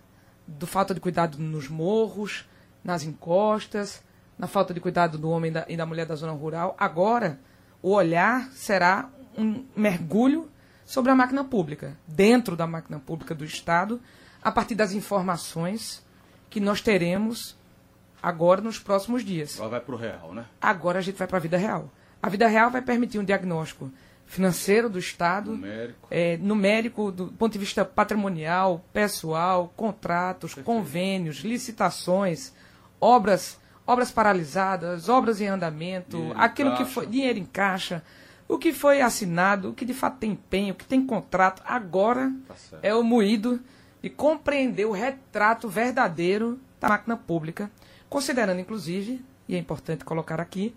do 0.47 0.65
falta 0.65 0.93
de 0.93 1.01
cuidado 1.01 1.37
nos 1.37 1.67
morros, 1.67 2.47
nas 2.83 3.03
encostas, 3.03 4.01
na 4.37 4.47
falta 4.47 4.73
de 4.73 4.79
cuidado 4.79 5.17
do 5.17 5.29
homem 5.29 5.51
e 5.67 5.75
da 5.75 5.85
mulher 5.85 6.05
da 6.05 6.15
zona 6.15 6.31
rural. 6.31 6.75
Agora, 6.79 7.39
o 7.81 7.91
olhar 7.91 8.49
será 8.51 9.09
um 9.37 9.65
mergulho 9.75 10.49
sobre 10.85 11.11
a 11.11 11.15
máquina 11.15 11.43
pública, 11.43 11.97
dentro 12.07 12.55
da 12.55 12.67
máquina 12.67 12.99
pública 12.99 13.33
do 13.33 13.43
Estado, 13.43 13.99
a 14.41 14.51
partir 14.51 14.75
das 14.75 14.93
informações 14.93 16.05
que 16.49 16.59
nós 16.59 16.81
teremos 16.81 17.57
agora 18.21 18.61
nos 18.61 18.79
próximos 18.79 19.23
dias. 19.23 19.55
Agora 19.55 19.69
vai 19.71 19.81
para 19.81 19.95
o 19.95 19.97
real, 19.97 20.33
né? 20.33 20.45
Agora 20.61 20.99
a 20.99 21.01
gente 21.01 21.17
vai 21.17 21.27
para 21.27 21.37
a 21.37 21.41
vida 21.41 21.57
real. 21.57 21.91
A 22.21 22.29
vida 22.29 22.47
real 22.47 22.71
vai 22.71 22.81
permitir 22.81 23.19
um 23.19 23.23
diagnóstico 23.23 23.91
financeiro 24.25 24.89
do 24.89 24.97
Estado, 24.97 25.51
numérico, 25.51 26.07
é, 26.09 26.37
numérico 26.37 27.11
do 27.11 27.27
ponto 27.27 27.53
de 27.53 27.59
vista 27.59 27.85
patrimonial, 27.85 28.83
pessoal, 28.91 29.71
contratos, 29.75 30.55
Perfeito. 30.55 30.65
convênios, 30.65 31.37
licitações, 31.37 32.51
obras, 32.99 33.59
obras 33.85 34.11
paralisadas, 34.11 35.09
obras 35.09 35.39
em 35.39 35.47
andamento, 35.47 36.17
dinheiro 36.17 36.39
aquilo 36.39 36.75
que 36.75 36.85
foi 36.85 37.05
dinheiro 37.05 37.37
em 37.37 37.45
caixa, 37.45 38.03
o 38.47 38.57
que 38.57 38.73
foi 38.73 39.01
assinado, 39.01 39.69
o 39.69 39.73
que 39.73 39.85
de 39.85 39.93
fato 39.93 40.17
tem 40.17 40.31
empenho, 40.31 40.73
o 40.73 40.77
que 40.77 40.85
tem 40.85 41.05
contrato, 41.05 41.61
agora 41.65 42.31
tá 42.47 42.55
é 42.81 42.93
o 42.93 43.03
moído 43.03 43.59
de 44.01 44.09
compreender 44.09 44.85
o 44.85 44.91
retrato 44.91 45.67
verdadeiro 45.67 46.59
da 46.79 46.89
máquina 46.89 47.17
pública 47.17 47.71
Considerando, 48.15 48.59
inclusive, 48.59 49.21
e 49.45 49.55
é 49.55 49.59
importante 49.59 50.05
colocar 50.05 50.39
aqui, 50.39 50.73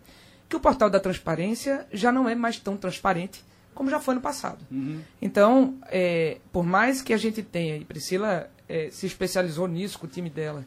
que 0.49 0.57
o 0.57 0.61
portal 0.61 0.89
da 0.89 0.99
transparência 0.99 1.87
já 1.93 2.11
não 2.11 2.29
é 2.29 2.35
mais 2.35 2.59
tão 2.59 2.77
transparente 2.77 3.45
como 3.75 3.89
já 3.89 4.01
foi 4.01 4.17
no 4.17 4.21
passado. 4.21 4.59
Uhum. 4.73 5.01
Então, 5.23 5.77
é, 5.87 6.39
por 6.53 6.65
mais 6.65 7.01
que 7.01 7.13
a 7.13 7.17
gente 7.17 7.45
tenha, 7.45 7.77
e 7.77 7.85
Priscila 7.85 8.51
é, 8.69 8.91
se 8.91 9.07
especializou 9.07 9.69
nisso 9.69 10.01
com 10.01 10.07
o 10.09 10.11
time 10.11 10.29
dela, 10.29 10.67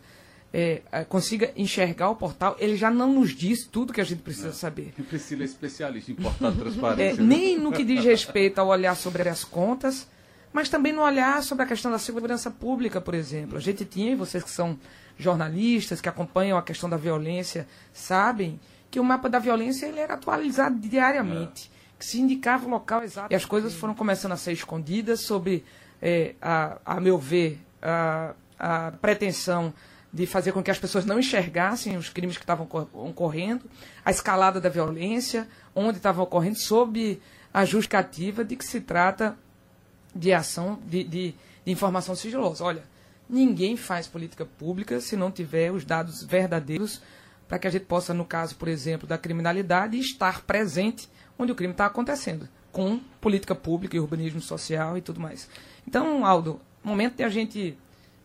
é, 0.53 0.81
consiga 1.07 1.51
enxergar 1.55 2.09
o 2.09 2.15
portal, 2.15 2.55
ele 2.59 2.75
já 2.75 2.91
não 2.91 3.13
nos 3.13 3.33
diz 3.33 3.65
tudo 3.65 3.93
que 3.93 4.01
a 4.01 4.03
gente 4.03 4.21
precisa 4.21 4.47
não. 4.47 4.53
saber. 4.53 4.93
Priscila 5.07 5.43
é 5.43 5.45
especialista 5.45 6.11
em 6.11 6.15
portal 6.15 6.51
transparência. 6.51 7.21
É, 7.21 7.23
nem 7.23 7.57
no 7.57 7.71
que 7.71 7.83
diz 7.83 8.03
respeito 8.03 8.59
ao 8.59 8.67
olhar 8.67 8.95
sobre 8.95 9.27
as 9.29 9.43
contas, 9.43 10.07
mas 10.51 10.67
também 10.67 10.91
no 10.91 11.01
olhar 11.01 11.41
sobre 11.41 11.63
a 11.63 11.67
questão 11.67 11.89
da 11.89 11.97
segurança 11.97 12.51
pública, 12.51 12.99
por 12.99 13.13
exemplo. 13.13 13.57
A 13.57 13.61
gente 13.61 13.85
tinha, 13.85 14.11
e 14.11 14.15
vocês 14.15 14.43
que 14.43 14.49
são 14.49 14.77
jornalistas 15.17 16.01
que 16.01 16.09
acompanham 16.09 16.57
a 16.57 16.63
questão 16.63 16.89
da 16.89 16.97
violência 16.97 17.67
sabem 17.93 18.59
que 18.89 18.99
o 18.99 19.03
mapa 19.03 19.29
da 19.29 19.39
violência 19.39 19.85
ele 19.85 19.99
era 19.99 20.15
atualizado 20.15 20.77
diariamente, 20.79 21.71
é. 21.73 21.97
que 21.97 22.05
se 22.05 22.19
indicava 22.19 22.65
o 22.65 22.69
local 22.69 23.03
exato. 23.03 23.31
E 23.31 23.35
as 23.35 23.45
coisas 23.45 23.73
foram 23.73 23.93
começando 23.93 24.33
a 24.33 24.37
ser 24.37 24.51
escondidas 24.51 25.21
sob, 25.21 25.63
é, 26.01 26.35
a, 26.41 26.77
a 26.85 26.99
meu 26.99 27.17
ver, 27.17 27.57
a, 27.81 28.33
a 28.59 28.91
pretensão 29.01 29.73
de 30.13 30.25
fazer 30.25 30.51
com 30.51 30.61
que 30.61 30.71
as 30.71 30.79
pessoas 30.79 31.05
não 31.05 31.19
enxergassem 31.19 31.95
os 31.95 32.09
crimes 32.09 32.37
que 32.37 32.43
estavam 32.43 32.67
ocorrendo, 32.93 33.65
a 34.03 34.11
escalada 34.11 34.59
da 34.59 34.69
violência, 34.69 35.47
onde 35.73 35.97
estavam 35.97 36.23
ocorrendo, 36.23 36.59
sob 36.59 37.19
a 37.53 37.63
justificativa 37.63 38.43
de 38.43 38.55
que 38.55 38.65
se 38.65 38.81
trata 38.81 39.37
de 40.13 40.33
ação 40.33 40.79
de, 40.85 41.03
de, 41.03 41.35
de 41.65 41.71
informação 41.71 42.15
sigilosa. 42.15 42.63
Olha, 42.63 42.83
ninguém 43.29 43.77
faz 43.77 44.07
política 44.07 44.45
pública 44.45 44.99
se 44.99 45.15
não 45.15 45.31
tiver 45.31 45.71
os 45.71 45.85
dados 45.85 46.23
verdadeiros 46.23 47.01
para 47.47 47.59
que 47.59 47.67
a 47.67 47.71
gente 47.71 47.85
possa, 47.85 48.13
no 48.13 48.25
caso, 48.25 48.55
por 48.55 48.67
exemplo, 48.67 49.07
da 49.07 49.17
criminalidade, 49.17 49.97
estar 49.97 50.41
presente 50.41 51.09
onde 51.37 51.51
o 51.51 51.55
crime 51.55 51.73
está 51.73 51.85
acontecendo, 51.85 52.47
com 52.71 52.99
política 53.19 53.55
pública 53.55 53.95
e 53.95 53.99
urbanismo 53.99 54.41
social 54.41 54.97
e 54.97 55.01
tudo 55.01 55.19
mais. 55.19 55.49
Então, 55.87 56.25
Aldo, 56.25 56.61
momento 56.83 57.17
de 57.17 57.23
a 57.23 57.29
gente 57.29 57.77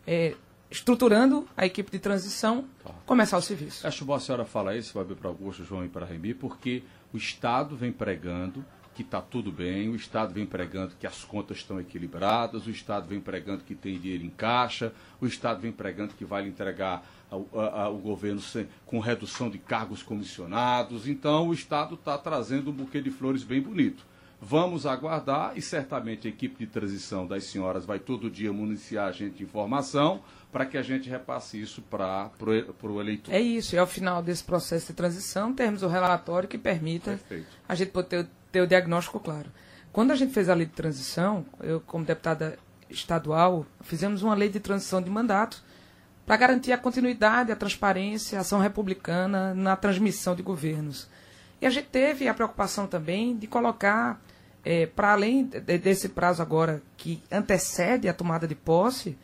é, 0.07 0.35
estruturando 0.71 1.47
a 1.57 1.65
equipe 1.67 1.91
de 1.91 1.99
transição, 1.99 2.65
tá. 2.83 2.93
começar 3.05 3.39
o 3.39 3.43
serviço. 3.43 3.87
Acho 3.87 4.05
bom 4.05 4.15
a 4.15 4.21
senhora 4.21 4.45
falar 4.45 4.77
isso, 4.77 5.03
vir 5.05 5.17
para 5.17 5.29
Augusto, 5.29 5.65
João 5.65 5.85
e 5.85 5.89
para 5.89 6.07
Remi, 6.07 6.35
porque 6.35 6.83
o 7.13 7.17
Estado 7.17 7.77
vem 7.77 7.93
pregando 7.93 8.65
que 8.97 9.03
está 9.03 9.21
tudo 9.21 9.53
bem, 9.53 9.91
o 9.91 9.95
Estado 9.95 10.33
vem 10.33 10.47
pregando 10.47 10.95
que 10.99 11.07
as 11.07 11.23
contas 11.23 11.59
estão 11.59 11.79
equilibradas, 11.79 12.67
o 12.67 12.71
Estado 12.71 13.07
vem 13.07 13.21
pregando 13.21 13.63
que 13.63 13.75
tem 13.75 13.99
dinheiro 13.99 14.25
em 14.25 14.31
caixa, 14.31 14.91
o 15.21 15.27
Estado 15.27 15.61
vem 15.61 15.71
pregando 15.71 16.15
que 16.15 16.25
vai 16.25 16.49
entregar 16.49 17.07
ao, 17.31 17.47
ao 17.53 17.99
governo 17.99 18.41
sem, 18.41 18.67
com 18.87 18.99
redução 18.99 19.51
de 19.51 19.59
cargos 19.59 20.03
comissionados. 20.03 21.07
Então, 21.07 21.49
o 21.49 21.53
Estado 21.53 21.95
está 21.95 22.17
trazendo 22.17 22.71
um 22.71 22.73
buquê 22.73 23.03
de 23.03 23.11
flores 23.11 23.43
bem 23.43 23.61
bonito. 23.61 24.03
Vamos 24.49 24.87
aguardar 24.87 25.59
e 25.59 25.61
certamente 25.61 26.29
a 26.29 26.31
equipe 26.31 26.57
de 26.57 26.71
transição 26.71 27.27
das 27.27 27.43
senhoras 27.47 27.85
vai 27.85 27.99
todo 27.99 28.31
dia 28.31 28.53
municiar 28.53 29.09
a 29.09 29.11
gente 29.11 29.39
de 29.39 29.43
informação 29.43 30.23
para 30.53 30.65
que 30.65 30.79
a 30.79 30.83
gente 30.83 31.11
repasse 31.11 31.61
isso 31.61 31.83
para 31.83 32.31
o 32.41 33.01
eleitor. 33.01 33.35
É 33.35 33.41
isso, 33.41 33.75
e 33.75 33.79
ao 33.79 33.89
final 33.89 34.23
desse 34.23 34.45
processo 34.45 34.87
de 34.87 34.93
transição 34.93 35.53
temos 35.53 35.83
o 35.83 35.89
relatório 35.89 36.49
que 36.49 36.57
permita 36.57 37.11
Perfeito. 37.11 37.49
a 37.69 37.75
gente 37.75 37.91
poder 37.91 38.29
ter 38.53 38.61
o 38.61 38.69
diagnóstico 38.69 39.19
claro. 39.19 39.51
Quando 39.93 40.13
a 40.13 40.15
gente 40.15 40.33
fez 40.33 40.49
a 40.49 40.55
lei 40.55 40.67
de 40.67 40.73
transição, 40.73 41.45
eu, 41.61 41.81
como 41.81 42.05
deputada 42.05 42.57
estadual, 42.89 43.67
fizemos 43.81 44.23
uma 44.23 44.37
lei 44.37 44.49
de 44.49 44.61
transição 44.61 45.03
de 45.03 45.11
mandato 45.11 45.61
para 46.25 46.37
garantir 46.37 46.71
a 46.71 46.79
continuidade, 46.79 47.51
a 47.51 47.57
transparência, 47.57 48.39
a 48.39 48.43
ação 48.43 48.61
republicana 48.61 49.53
na 49.55 49.75
transmissão 49.75 50.37
de 50.37 50.43
governos. 50.45 51.09
E 51.61 51.67
a 51.67 51.71
gente 51.71 51.89
teve 51.89 52.29
a 52.29 52.35
preocupação 52.35 52.87
também 52.87 53.37
de 53.37 53.49
colocar, 53.49 54.21
é, 54.67 54.85
para 54.85 55.13
além 55.13 55.45
de, 55.45 55.79
desse 55.79 56.09
prazo 56.09 56.43
agora 56.43 56.83
que 56.97 57.23
antecede 57.31 58.09
a 58.09 58.13
tomada 58.13 58.49
de 58.49 58.57
posse, 58.57 59.17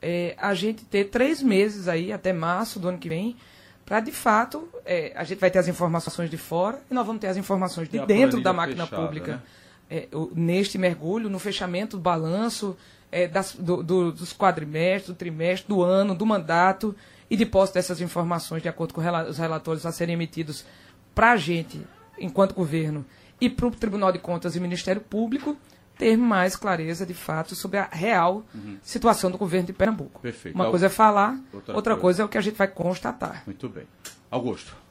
é, 0.00 0.36
a 0.38 0.54
gente 0.54 0.84
ter 0.84 1.06
três 1.06 1.42
meses 1.42 1.88
aí, 1.88 2.12
até 2.12 2.32
março 2.32 2.78
do 2.78 2.88
ano 2.88 2.98
que 2.98 3.08
vem, 3.08 3.36
para 3.84 3.98
de 3.98 4.12
fato 4.12 4.68
é, 4.86 5.12
a 5.16 5.24
gente 5.24 5.40
vai 5.40 5.50
ter 5.50 5.58
as 5.58 5.66
informações 5.66 6.30
de 6.30 6.36
fora 6.36 6.80
e 6.88 6.94
nós 6.94 7.04
vamos 7.04 7.20
ter 7.20 7.26
as 7.26 7.36
informações 7.36 7.88
de 7.88 8.06
dentro 8.06 8.40
da 8.40 8.52
máquina 8.52 8.84
fechada, 8.84 9.02
pública 9.02 9.32
né? 9.32 9.42
é, 9.90 10.08
o, 10.12 10.30
neste 10.32 10.78
mergulho, 10.78 11.28
no 11.28 11.40
fechamento 11.40 11.96
do 11.96 12.02
balanço 12.02 12.76
é, 13.10 13.26
das, 13.26 13.52
do, 13.52 13.82
do, 13.82 14.12
dos 14.12 14.32
quadrimestres, 14.32 15.08
do 15.08 15.14
trimestre, 15.16 15.68
do 15.68 15.82
ano, 15.82 16.14
do 16.14 16.24
mandato 16.24 16.94
e 17.28 17.36
de 17.36 17.44
posse 17.44 17.74
dessas 17.74 18.00
informações 18.00 18.62
de 18.62 18.68
acordo 18.68 18.94
com 18.94 19.00
os 19.00 19.38
relatórios 19.38 19.84
a 19.84 19.90
serem 19.90 20.12
emitidos 20.12 20.64
para 21.12 21.32
a 21.32 21.36
gente, 21.36 21.84
enquanto 22.16 22.54
governo, 22.54 23.04
e 23.40 23.48
para 23.48 23.66
o 23.66 23.70
Tribunal 23.70 24.12
de 24.12 24.18
Contas 24.18 24.56
e 24.56 24.60
Ministério 24.60 25.00
Público 25.00 25.56
ter 25.98 26.16
mais 26.16 26.56
clareza 26.56 27.06
de 27.06 27.14
fato 27.14 27.54
sobre 27.54 27.78
a 27.78 27.88
real 27.90 28.44
uhum. 28.54 28.78
situação 28.82 29.30
do 29.30 29.38
governo 29.38 29.66
de 29.66 29.72
Pernambuco. 29.72 30.20
Perfeito. 30.20 30.54
Uma 30.54 30.68
coisa 30.68 30.86
é 30.86 30.88
falar, 30.88 31.38
outra, 31.52 31.74
outra 31.74 31.92
coisa. 31.94 32.00
coisa 32.00 32.22
é 32.22 32.24
o 32.24 32.28
que 32.28 32.38
a 32.38 32.40
gente 32.40 32.56
vai 32.56 32.68
constatar. 32.68 33.44
Muito 33.46 33.68
bem. 33.68 33.84
Augusto. 34.30 34.84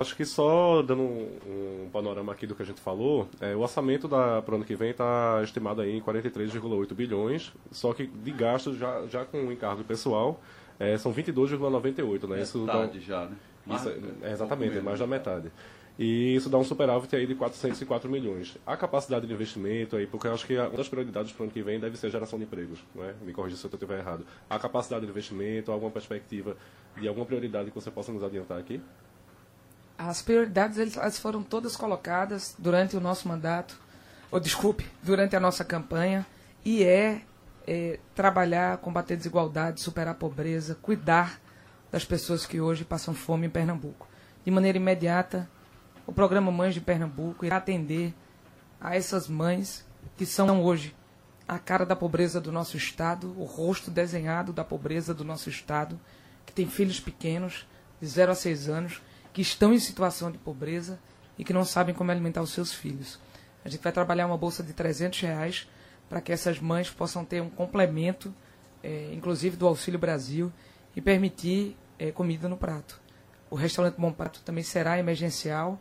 Acho 0.00 0.16
que 0.16 0.24
só 0.24 0.80
dando 0.80 1.02
um, 1.02 1.84
um, 1.84 1.88
panorama 1.92 2.32
aqui 2.32 2.46
do 2.46 2.54
que 2.54 2.62
a 2.62 2.64
gente 2.64 2.80
falou, 2.80 3.28
é, 3.38 3.54
o 3.54 3.60
orçamento 3.60 4.08
para 4.08 4.50
o 4.50 4.54
ano 4.54 4.64
que 4.64 4.74
vem 4.74 4.90
está 4.90 5.40
estimado 5.44 5.82
aí 5.82 5.94
em 5.94 6.00
43,8 6.00 6.94
bilhões, 6.94 7.52
só 7.70 7.92
que 7.92 8.06
de 8.06 8.30
gastos 8.30 8.78
já, 8.78 9.06
já 9.06 9.26
com 9.26 9.46
o 9.46 9.52
encargo 9.52 9.84
pessoal 9.84 10.40
é, 10.78 10.96
são 10.96 11.12
22,98, 11.12 12.26
né? 12.26 12.40
Isso 12.40 12.60
metade 12.60 12.98
dá, 12.98 13.04
já, 13.04 13.26
né? 13.26 13.36
Isso, 13.66 13.92
é, 14.22 14.32
exatamente, 14.32 14.78
um 14.78 14.82
mais 14.82 14.98
da 14.98 15.06
metade. 15.06 15.52
E 16.02 16.34
isso 16.34 16.48
dá 16.48 16.56
um 16.56 16.64
superávit 16.64 17.14
aí 17.14 17.26
de 17.26 17.34
404 17.34 18.08
milhões. 18.08 18.56
A 18.66 18.74
capacidade 18.74 19.26
de 19.26 19.34
investimento 19.34 19.96
aí, 19.96 20.06
porque 20.06 20.28
eu 20.28 20.32
acho 20.32 20.46
que 20.46 20.56
uma 20.56 20.70
das 20.70 20.88
prioridades 20.88 21.30
para 21.30 21.42
o 21.42 21.44
ano 21.44 21.52
que 21.52 21.62
vem 21.62 21.78
deve 21.78 21.98
ser 21.98 22.08
geração 22.08 22.38
de 22.38 22.46
empregos, 22.46 22.78
né? 22.94 23.14
me 23.20 23.34
corrija 23.34 23.54
se 23.54 23.66
eu 23.66 23.70
estiver 23.70 23.98
errado. 23.98 24.24
A 24.48 24.58
capacidade 24.58 25.04
de 25.04 25.10
investimento, 25.10 25.70
alguma 25.70 25.90
perspectiva 25.90 26.56
de 26.98 27.06
alguma 27.06 27.26
prioridade 27.26 27.70
que 27.70 27.74
você 27.74 27.90
possa 27.90 28.10
nos 28.12 28.24
adiantar 28.24 28.58
aqui? 28.58 28.80
As 29.98 30.22
prioridades 30.22 30.78
elas 30.78 31.18
foram 31.18 31.42
todas 31.42 31.76
colocadas 31.76 32.54
durante 32.58 32.96
o 32.96 33.00
nosso 33.00 33.28
mandato, 33.28 33.78
ou 34.30 34.40
desculpe, 34.40 34.86
durante 35.02 35.36
a 35.36 35.40
nossa 35.40 35.66
campanha, 35.66 36.26
e 36.64 36.82
é, 36.82 37.20
é 37.66 37.98
trabalhar, 38.14 38.78
combater 38.78 39.18
desigualdade, 39.18 39.82
superar 39.82 40.12
a 40.12 40.16
pobreza, 40.16 40.78
cuidar 40.80 41.38
das 41.92 42.06
pessoas 42.06 42.46
que 42.46 42.58
hoje 42.58 42.86
passam 42.86 43.12
fome 43.12 43.48
em 43.48 43.50
Pernambuco. 43.50 44.08
De 44.42 44.50
maneira 44.50 44.78
imediata, 44.78 45.46
o 46.10 46.12
programa 46.12 46.50
Mães 46.50 46.74
de 46.74 46.80
Pernambuco 46.80 47.46
irá 47.46 47.58
atender 47.58 48.12
a 48.80 48.96
essas 48.96 49.28
mães 49.28 49.86
que 50.16 50.26
são 50.26 50.60
hoje 50.60 50.92
a 51.46 51.56
cara 51.56 51.86
da 51.86 51.94
pobreza 51.94 52.40
do 52.40 52.50
nosso 52.50 52.76
Estado, 52.76 53.32
o 53.38 53.44
rosto 53.44 53.92
desenhado 53.92 54.52
da 54.52 54.64
pobreza 54.64 55.14
do 55.14 55.24
nosso 55.24 55.48
Estado, 55.48 56.00
que 56.44 56.52
tem 56.52 56.66
filhos 56.66 56.98
pequenos, 56.98 57.64
de 58.00 58.08
0 58.08 58.32
a 58.32 58.34
6 58.34 58.68
anos, 58.68 59.00
que 59.32 59.40
estão 59.40 59.72
em 59.72 59.78
situação 59.78 60.32
de 60.32 60.38
pobreza 60.38 60.98
e 61.38 61.44
que 61.44 61.52
não 61.52 61.64
sabem 61.64 61.94
como 61.94 62.10
alimentar 62.10 62.42
os 62.42 62.50
seus 62.50 62.74
filhos. 62.74 63.20
A 63.64 63.68
gente 63.68 63.80
vai 63.80 63.92
trabalhar 63.92 64.26
uma 64.26 64.36
bolsa 64.36 64.64
de 64.64 64.72
300 64.72 65.20
reais 65.20 65.68
para 66.08 66.20
que 66.20 66.32
essas 66.32 66.58
mães 66.58 66.90
possam 66.90 67.24
ter 67.24 67.40
um 67.40 67.50
complemento, 67.50 68.34
é, 68.82 69.12
inclusive 69.14 69.56
do 69.56 69.68
Auxílio 69.68 70.00
Brasil, 70.00 70.52
e 70.96 71.00
permitir 71.00 71.76
é, 72.00 72.10
comida 72.10 72.48
no 72.48 72.56
prato. 72.56 73.00
O 73.48 73.54
restaurante 73.54 73.94
Bom 73.94 74.12
Prato 74.12 74.42
também 74.42 74.64
será 74.64 74.98
emergencial, 74.98 75.80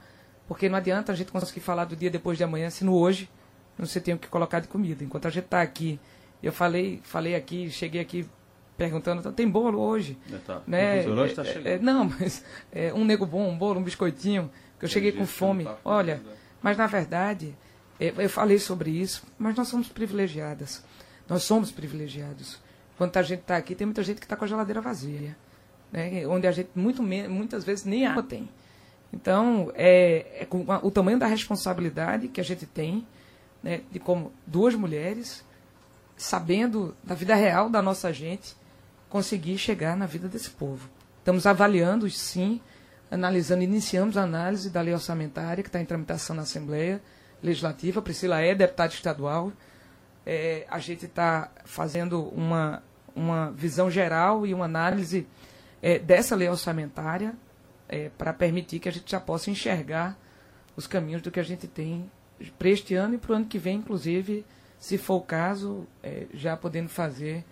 porque 0.50 0.68
não 0.68 0.80
adianta 0.80 1.12
a 1.12 1.16
gente 1.16 1.32
conseguir 1.32 1.60
falar 1.60 1.86
do 1.86 1.96
dia 1.96 2.10
depois 2.10 2.36
de 2.36 2.44
amanhã 2.44 2.72
se 2.72 2.84
no 2.84 2.96
hoje 2.96 3.30
não 3.78 3.86
se 3.86 4.02
tem 4.02 4.16
o 4.16 4.18
que 4.18 4.28
colocar 4.28 4.60
de 4.60 4.68
comida. 4.68 5.04
Enquanto 5.04 5.28
a 5.28 5.30
gente 5.30 5.46
está 5.46 5.62
aqui, 5.62 6.00
eu 6.42 6.52
falei, 6.52 7.00
falei 7.04 7.36
aqui, 7.36 7.70
cheguei 7.70 8.02
aqui 8.02 8.28
perguntando, 8.76 9.32
tem 9.32 9.48
bolo 9.48 9.80
hoje? 9.80 10.18
É, 10.34 10.38
tá. 10.38 10.62
Né? 10.66 11.08
O 11.08 11.36
tá 11.36 11.46
é, 11.46 11.74
é, 11.74 11.80
não, 11.80 12.06
mas 12.20 12.44
é, 12.72 12.92
um 12.92 13.06
nego 13.06 13.28
bom, 13.28 13.48
um 13.48 13.56
bolo, 13.56 13.80
um 13.80 13.84
biscoitinho, 13.84 14.50
que 14.80 14.86
eu 14.86 14.90
cheguei 14.90 15.12
com 15.12 15.26
fome. 15.28 15.66
Tá 15.66 15.78
Olha, 15.86 16.20
mas 16.64 16.76
na 16.76 16.88
verdade, 16.88 17.56
é, 18.00 18.12
eu 18.18 18.30
falei 18.30 18.58
sobre 18.58 18.90
isso, 18.90 19.28
mas 19.38 19.56
nós 19.56 19.68
somos 19.68 19.88
privilegiadas. 19.88 20.84
Nós 21.30 21.44
somos 21.44 21.72
privilegiados. 21.72 22.60
Quando 22.98 23.16
a 23.16 23.22
gente 23.22 23.42
está 23.42 23.56
aqui, 23.56 23.76
tem 23.76 23.86
muita 23.86 24.02
gente 24.02 24.18
que 24.18 24.26
está 24.26 24.36
com 24.36 24.46
a 24.46 24.48
geladeira 24.48 24.82
vazia. 24.82 25.38
Né? 25.92 26.26
Onde 26.28 26.48
a 26.48 26.52
gente 26.52 26.72
muito, 26.74 27.04
muitas 27.04 27.64
vezes 27.64 27.86
nem 27.86 28.08
água 28.08 28.24
tem. 28.24 28.50
Então, 29.12 29.72
é, 29.76 30.44
é 30.44 30.48
o 30.84 30.92
tamanho 30.92 31.18
da 31.18 31.26
responsabilidade 31.26 32.28
que 32.28 32.40
a 32.40 32.44
gente 32.44 32.66
tem, 32.66 33.08
né, 33.62 33.82
de 33.92 34.00
como 34.00 34.32
duas 34.46 34.76
mulheres, 34.76 35.44
sabendo 36.16 36.96
da 37.04 37.16
vida 37.16 37.34
real 37.36 37.70
da 37.70 37.82
nossa 37.82 38.14
gente, 38.14 38.56
conseguir 39.10 39.58
chegar 39.58 39.98
na 39.98 40.06
vida 40.06 40.28
desse 40.28 40.52
povo. 40.52 40.90
Estamos 41.18 41.46
avaliando, 41.46 42.10
sim, 42.10 42.62
analisando, 43.10 43.64
iniciamos 43.64 44.16
a 44.16 44.24
análise 44.24 44.70
da 44.70 44.82
lei 44.82 44.94
orçamentária 44.94 45.64
que 45.64 45.70
está 45.70 45.82
em 45.82 45.86
tramitação 45.86 46.36
na 46.36 46.44
Assembleia 46.44 47.02
Legislativa. 47.42 48.00
A 48.00 48.04
Priscila 48.04 48.40
é 48.42 48.54
deputada 48.54 48.94
estadual. 48.94 49.52
É, 50.26 50.68
a 50.70 50.78
gente 50.78 51.06
está 51.06 51.52
fazendo 51.66 52.30
uma, 52.30 52.84
uma 53.16 53.52
visão 53.52 53.90
geral 53.90 54.46
e 54.46 54.54
uma 54.54 54.66
análise 54.66 55.28
é, 55.82 55.98
dessa 55.98 56.36
lei 56.36 56.48
orçamentária 56.48 57.34
é, 57.90 58.10
para 58.18 58.32
permitir 58.32 58.80
que 58.80 58.88
a 58.88 58.92
gente 58.92 59.12
já 59.12 59.20
possa 59.20 59.50
enxergar 59.50 60.18
os 60.76 60.88
caminhos 60.88 61.22
do 61.22 61.32
que 61.32 61.40
a 61.40 61.44
gente 61.44 61.68
tem 61.68 62.10
para 62.58 62.70
este 62.70 62.96
ano 62.96 63.16
e 63.16 63.18
para 63.18 63.34
o 63.34 63.36
ano 63.36 63.46
que 63.46 63.58
vem, 63.58 63.78
inclusive, 63.78 64.46
se 64.78 64.98
for 64.98 65.16
o 65.16 65.22
caso, 65.22 65.86
é, 66.02 66.28
já 66.34 66.56
podendo 66.56 66.88
fazer 66.88 67.44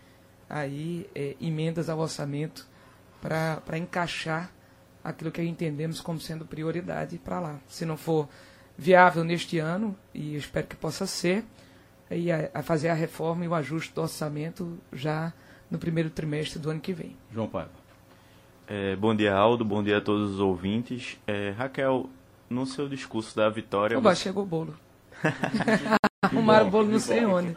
aí 0.50 1.10
é, 1.14 1.36
emendas 1.42 1.90
ao 1.90 2.00
orçamento 2.00 2.66
para 3.20 3.78
encaixar 3.78 4.52
aquilo 5.04 5.32
que 5.32 5.42
entendemos 5.42 6.00
como 6.00 6.20
sendo 6.20 6.46
prioridade 6.46 7.18
para 7.18 7.40
lá. 7.40 7.60
Se 7.68 7.86
não 7.86 7.98
for 7.98 8.30
viável 8.78 9.24
neste 9.24 9.58
ano, 9.58 9.98
e 10.14 10.36
espero 10.36 10.68
que 10.68 10.76
possa 10.76 11.06
ser, 11.06 11.44
aí 12.10 12.32
a, 12.32 12.50
a 12.54 12.62
fazer 12.62 12.90
a 12.90 12.94
reforma 12.94 13.44
e 13.44 13.48
o 13.48 13.56
ajuste 13.56 13.94
do 13.94 14.02
orçamento 14.02 14.78
já 14.94 15.34
no 15.70 15.78
primeiro 15.78 16.10
trimestre 16.10 16.60
do 16.60 16.70
ano 16.70 16.80
que 16.80 16.94
vem. 16.94 17.18
João 17.32 17.50
Paiva. 17.50 17.72
É, 18.68 18.98
bom 18.98 19.16
dia, 19.16 19.34
Aldo. 19.34 19.64
Bom 19.64 19.82
dia 19.82 19.98
a 19.98 20.02
todos 20.02 20.32
os 20.32 20.40
ouvintes. 20.42 21.18
É, 21.26 21.52
Raquel, 21.52 22.10
no 22.50 22.66
seu 22.66 22.90
discurso 22.90 23.34
da 23.34 23.50
vitória. 23.50 23.98
Oba, 23.98 24.14
você... 24.14 24.24
chegou 24.24 24.44
o 24.44 24.46
bolo. 24.46 24.76
Arrumaram 26.22 26.68
o 26.68 26.70
bolo 26.70 26.90
não 26.90 27.00
sei 27.00 27.26
onde. 27.26 27.56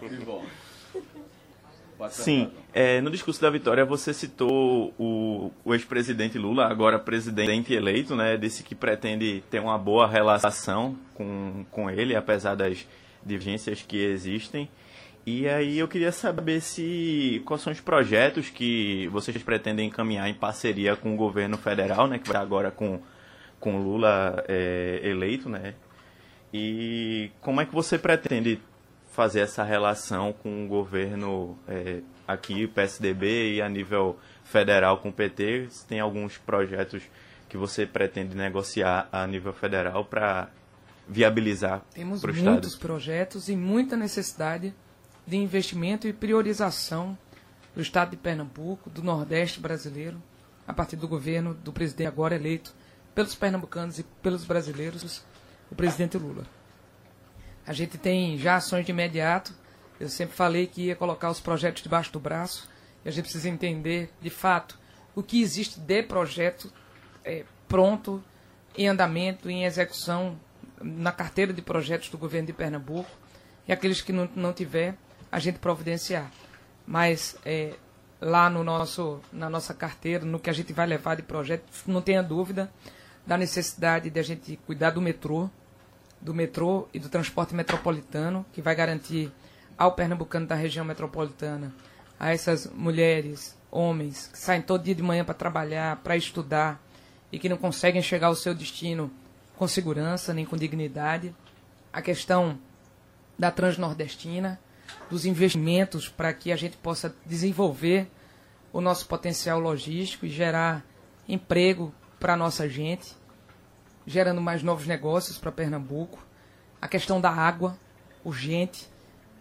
Sim, 2.11 2.51
é, 2.73 3.01
no 3.01 3.11
discurso 3.11 3.43
da 3.43 3.51
vitória 3.51 3.85
você 3.85 4.15
citou 4.15 4.95
o, 4.99 5.53
o 5.65 5.75
ex-presidente 5.75 6.39
Lula, 6.39 6.67
agora 6.67 6.99
presidente 6.99 7.75
eleito, 7.75 8.17
né? 8.17 8.37
Disse 8.39 8.63
que 8.63 8.75
pretende 8.75 9.43
ter 9.51 9.61
uma 9.61 9.77
boa 9.77 10.07
relação 10.07 10.97
com, 11.13 11.67
com 11.71 11.91
ele, 11.91 12.17
apesar 12.17 12.55
das 12.55 12.87
divergências 13.27 13.83
que 13.83 13.99
existem. 13.99 14.69
E 15.27 15.49
aí 15.49 15.79
eu 15.79 15.87
queria 15.87 16.13
saber 16.13 16.61
se 16.61 17.43
quais 17.45 17.63
são 17.63 17.73
os 17.73 17.81
projetos 17.81 18.49
que 18.49 19.07
vocês 19.09 19.43
pretendem 19.43 19.89
encaminhar 19.89 20.29
em 20.29 20.35
parceria 20.35 20.97
com 20.97 21.15
o 21.15 21.17
governo 21.17 21.59
federal, 21.59 22.07
né? 22.07 22.19
Que 22.19 22.29
vai 22.29 22.41
agora 22.41 22.71
com, 22.71 23.01
com 23.59 23.79
Lula 23.79 24.43
é, 24.49 25.01
eleito, 25.05 25.49
né? 25.49 25.75
E 26.53 27.31
como 27.41 27.61
é 27.61 27.67
que 27.67 27.73
você 27.73 27.99
pretende 27.99 28.61
fazer 29.13 29.41
essa 29.41 29.63
relação 29.63 30.33
com 30.33 30.65
o 30.65 30.69
governo 30.69 31.59
é, 31.69 32.01
aqui, 32.27 32.67
PSDB, 32.67 33.57
e 33.57 33.63
a 33.63 33.69
nível 33.69 34.19
federal 34.43 34.99
com 34.99 35.11
o 35.11 35.13
PT? 35.13 35.69
Se 35.71 35.87
tem 35.87 36.01
alguns 36.01 36.39
projetos 36.39 37.03
que 37.49 37.57
você 37.57 37.85
pretende 37.85 38.35
negociar 38.35 39.09
a 39.13 39.27
nível 39.27 39.53
federal 39.53 40.05
para 40.05 40.49
viabilizar 41.09 41.83
Temos 41.93 42.23
muitos 42.23 42.73
Estado? 42.73 42.81
projetos 42.81 43.49
e 43.49 43.57
muita 43.57 43.97
necessidade 43.97 44.73
de 45.31 45.37
investimento 45.37 46.09
e 46.09 46.13
priorização 46.13 47.17
do 47.75 47.81
Estado 47.81 48.11
de 48.11 48.17
Pernambuco, 48.17 48.91
do 48.91 49.01
Nordeste 49.01 49.61
brasileiro, 49.61 50.21
a 50.67 50.73
partir 50.73 50.97
do 50.97 51.07
governo 51.07 51.55
do 51.55 51.73
presidente 51.73 52.09
agora 52.09 52.35
eleito 52.35 52.75
pelos 53.15 53.35
pernambucanos 53.37 54.01
e 54.01 54.03
pelos 54.23 54.45
brasileiros, 54.45 55.23
o 55.71 55.75
presidente 55.77 56.19
Lula. 56.19 56.45
A 57.65 57.73
gente 57.73 57.97
tem 57.97 58.37
já 58.39 58.57
ações 58.57 58.85
de 58.85 58.91
imediato. 58.91 59.55
Eu 60.01 60.09
sempre 60.09 60.35
falei 60.35 60.67
que 60.67 60.87
ia 60.87 60.97
colocar 60.97 61.31
os 61.31 61.39
projetos 61.39 61.83
debaixo 61.83 62.13
do 62.13 62.19
braço. 62.19 62.69
E 63.05 63.09
a 63.09 63.13
gente 63.13 63.25
precisa 63.25 63.49
entender, 63.49 64.11
de 64.21 64.31
fato, 64.31 64.79
o 65.15 65.23
que 65.23 65.41
existe 65.41 65.79
de 65.79 66.03
projeto 66.03 66.73
é, 67.25 67.45
pronto, 67.69 68.23
em 68.77 68.89
andamento, 68.89 69.49
em 69.49 69.65
execução, 69.65 70.37
na 70.83 71.13
carteira 71.13 71.53
de 71.53 71.63
projetos 71.63 72.09
do 72.09 72.19
governo 72.19 72.49
de 72.49 72.53
Pernambuco. 72.53 73.11
E 73.69 73.73
aqueles 73.73 74.01
que 74.01 74.13
não, 74.13 74.29
não 74.35 74.53
tiver, 74.53 74.97
a 75.31 75.39
gente 75.39 75.59
providenciar. 75.59 76.31
Mas 76.87 77.37
é, 77.45 77.75
lá 78.21 78.51
no 78.51 78.63
nosso, 78.63 79.21
na 79.33 79.49
nossa 79.49 79.73
carteira, 79.73 80.25
no 80.25 80.39
que 80.39 80.51
a 80.51 80.53
gente 80.53 80.73
vai 80.73 80.87
levar 80.87 81.17
de 81.17 81.23
projeto, 81.23 81.65
não 81.87 82.03
tenha 82.03 82.23
dúvida 82.23 82.71
da 83.27 83.37
necessidade 83.37 84.11
de 84.11 84.19
a 84.19 84.23
gente 84.23 84.57
cuidar 84.67 84.91
do 84.91 85.01
metrô, 85.01 85.49
do 86.21 86.35
metrô 86.35 86.89
e 86.93 86.99
do 86.99 87.09
transporte 87.09 87.55
metropolitano, 87.55 88.45
que 88.53 88.61
vai 88.61 88.75
garantir 88.75 89.33
ao 89.79 89.93
pernambucano 89.93 90.47
da 90.47 90.55
região 90.55 90.85
metropolitana, 90.85 91.73
a 92.19 92.33
essas 92.33 92.67
mulheres, 92.67 93.57
homens, 93.71 94.27
que 94.27 94.39
saem 94.39 94.61
todo 94.61 94.83
dia 94.83 94.95
de 94.95 95.03
manhã 95.03 95.25
para 95.25 95.33
trabalhar, 95.33 95.97
para 95.97 96.17
estudar 96.17 96.79
e 97.33 97.39
que 97.39 97.49
não 97.49 97.57
conseguem 97.57 98.03
chegar 98.03 98.27
ao 98.27 98.35
seu 98.35 98.55
destino 98.55 99.11
com 99.57 99.67
segurança 99.69 100.35
nem 100.35 100.45
com 100.45 100.57
dignidade. 100.57 101.35
A 101.93 102.03
questão 102.03 102.59
da 103.39 103.51
Transnordestina, 103.51 104.61
dos 105.11 105.27
investimentos 105.27 106.09
para 106.09 106.33
que 106.33 106.53
a 106.53 106.57
gente 106.57 106.77
possa 106.77 107.15
desenvolver 107.27 108.09
o 108.73 108.81
nosso 108.81 109.07
potencial 109.07 109.59
logístico 109.59 110.25
e 110.25 110.31
gerar 110.31 110.85
emprego 111.29 111.93
para 112.19 112.35
a 112.35 112.37
nossa 112.37 112.69
gente 112.69 113.21
gerando 114.07 114.41
mais 114.41 114.63
novos 114.63 114.87
negócios 114.87 115.39
para 115.39 115.53
Pernambuco. 115.53 116.19
A 116.81 116.89
questão 116.89 117.21
da 117.21 117.31
água, 117.31 117.77
urgente. 118.25 118.89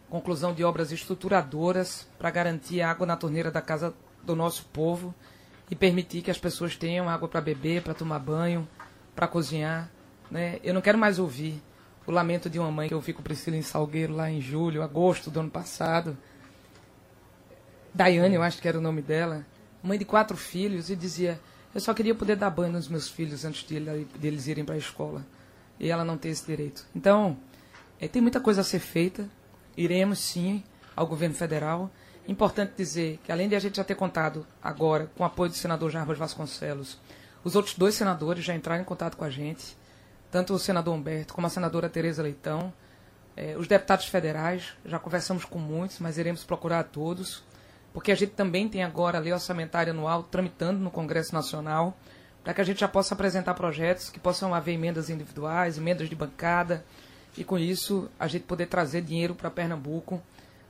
Conclusão 0.10 0.54
de 0.54 0.64
obras 0.64 0.92
estruturadoras 0.92 2.08
para 2.18 2.32
garantir 2.32 2.82
água 2.82 3.06
na 3.06 3.16
torneira 3.16 3.52
da 3.52 3.62
casa 3.62 3.94
do 4.24 4.36
nosso 4.36 4.66
povo 4.66 5.14
e 5.70 5.76
permitir 5.76 6.24
que 6.24 6.32
as 6.32 6.38
pessoas 6.38 6.76
tenham 6.76 7.08
água 7.08 7.28
para 7.28 7.42
beber, 7.42 7.84
para 7.84 7.94
tomar 7.94 8.18
banho, 8.18 8.68
para 9.16 9.28
cozinhar. 9.28 9.90
Né? 10.30 10.60
Eu 10.64 10.74
não 10.74 10.82
quero 10.82 10.98
mais 10.98 11.20
ouvir 11.20 11.62
o 12.10 12.12
lamento 12.12 12.50
de 12.50 12.58
uma 12.58 12.72
mãe 12.72 12.88
que 12.88 12.94
eu 12.96 13.00
vi 13.00 13.14
com 13.14 13.22
Priscila 13.22 13.56
em 13.56 13.62
Salgueiro 13.62 14.16
lá 14.16 14.32
em 14.32 14.42
julho, 14.42 14.82
agosto 14.82 15.30
do 15.30 15.42
ano 15.42 15.52
passado. 15.52 16.18
Daiane, 17.94 18.34
eu 18.34 18.42
acho 18.42 18.60
que 18.60 18.68
era 18.68 18.80
o 18.80 18.82
nome 18.82 19.00
dela. 19.00 19.46
Mãe 19.84 19.96
de 19.96 20.06
quatro 20.06 20.36
filhos 20.36 20.90
e 20.90 20.96
dizia: 20.96 21.40
eu 21.74 21.80
só 21.80 21.94
queria 21.94 22.16
poder 22.16 22.36
dar 22.36 22.50
banho 22.50 22.74
nos 22.74 22.88
meus 22.88 23.08
filhos 23.08 23.46
antes 23.46 23.64
de, 23.64 23.76
eles 24.24 24.48
irem 24.48 24.66
para 24.66 24.74
a 24.74 24.78
escola. 24.80 25.24
E 25.80 25.92
ela 25.92 26.04
não 26.04 26.18
tem 26.18 26.32
esse 26.32 26.44
direito. 26.44 26.84
Então, 26.96 27.38
é, 28.02 28.08
tem 28.08 28.24
muita 28.24 28.40
coisa 28.40 28.62
a 28.62 28.64
ser 28.64 28.80
feita. 28.80 29.30
Iremos 29.78 30.18
sim 30.18 30.64
ao 30.96 31.06
governo 31.06 31.36
federal. 31.36 31.92
Importante 32.28 32.74
dizer 32.76 33.20
que, 33.24 33.32
além 33.32 33.48
de 33.48 33.56
a 33.56 33.60
gente 33.60 33.78
já 33.78 33.84
ter 33.84 33.94
contado 33.94 34.48
agora 34.64 35.12
com 35.16 35.22
o 35.22 35.26
apoio 35.28 35.52
do 35.52 35.56
senador 35.56 35.92
Jarbas 35.92 36.18
Vasconcelos, 36.18 36.98
os 37.44 37.56
outros 37.56 37.76
dois 37.76 37.94
senadores 37.94 38.44
já 38.44 38.56
entraram 38.56 38.82
em 38.82 38.86
contato 38.86 39.16
com 39.16 39.24
a 39.24 39.30
gente, 39.30 39.78
tanto 40.32 40.54
o 40.54 40.60
senador 40.60 40.96
Humberto 40.96 41.34
como 41.34 41.48
a 41.48 41.50
senadora 41.50 41.90
Tereza 41.90 42.24
Leitão. 42.24 42.74
É, 43.36 43.56
os 43.58 43.68
deputados 43.68 44.06
federais, 44.06 44.74
já 44.86 45.00
conversamos 45.00 45.46
com 45.46 45.60
muitos, 45.60 46.00
mas 46.00 46.18
iremos 46.18 46.44
procurar 46.44 46.80
a 46.80 46.84
todos 46.84 47.44
porque 47.94 48.12
a 48.12 48.16
gente 48.16 48.32
também 48.32 48.68
tem 48.68 48.84
agora 48.84 49.18
a 49.18 49.22
lei 49.22 49.34
orçamentária 49.34 49.92
anual 49.92 50.24
tramitando 50.24 50.80
no 50.80 50.92
Congresso 50.92 51.34
Nacional, 51.34 51.98
para 52.44 52.54
que 52.54 52.62
a 52.62 52.64
gente 52.64 52.80
já 52.80 52.88
possa 52.88 53.14
apresentar 53.14 53.54
projetos 53.54 54.10
que 54.10 54.20
possam 54.20 54.54
haver 54.54 54.74
emendas 54.74 55.10
individuais, 55.10 55.78
emendas 55.78 56.08
de 56.08 56.16
bancada, 56.16 56.86
e 57.38 57.44
com 57.44 57.58
isso 57.58 58.10
a 58.20 58.28
gente 58.28 58.44
poder 58.44 58.68
trazer 58.68 59.02
dinheiro 59.02 59.36
para 59.36 59.50
Pernambuco, 59.50 60.22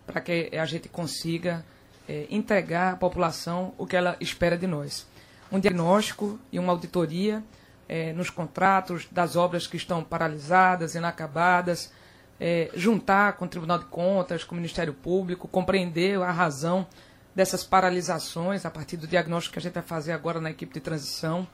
para 0.06 0.22
que 0.22 0.50
a 0.54 0.66
gente 0.66 0.90
consiga 0.90 1.64
é, 2.08 2.26
entregar 2.30 2.94
à 2.94 2.96
população 2.96 3.74
o 3.78 3.86
que 3.86 3.96
ela 3.96 4.16
espera 4.20 4.58
de 4.58 4.66
nós. 4.66 5.06
Um 5.52 5.60
diagnóstico 5.60 6.40
e 6.52 6.60
uma 6.60 6.74
auditoria 6.74 7.44
é, 7.90 8.14
nos 8.14 8.30
contratos 8.30 9.08
das 9.12 9.36
obras 9.36 9.66
que 9.66 9.76
estão 9.76 10.04
paralisadas, 10.04 10.94
inacabadas, 10.94 11.92
é, 12.40 12.70
juntar 12.76 13.34
com 13.34 13.46
o 13.46 13.48
Tribunal 13.48 13.80
de 13.80 13.86
Contas, 13.86 14.44
com 14.44 14.54
o 14.54 14.56
Ministério 14.56 14.94
Público, 14.94 15.48
compreender 15.48 16.22
a 16.22 16.32
razão 16.32 16.88
dessas 17.36 17.64
paralisações 17.64 18.64
a 18.66 18.70
partir 18.70 18.96
do 18.96 19.08
diagnóstico 19.08 19.54
que 19.54 19.60
a 19.60 19.62
gente 19.62 19.74
vai 19.74 19.84
fazer 19.84 20.12
agora 20.12 20.40
na 20.40 20.52
equipe 20.52 20.74
de 20.74 20.80
transição 20.80 21.48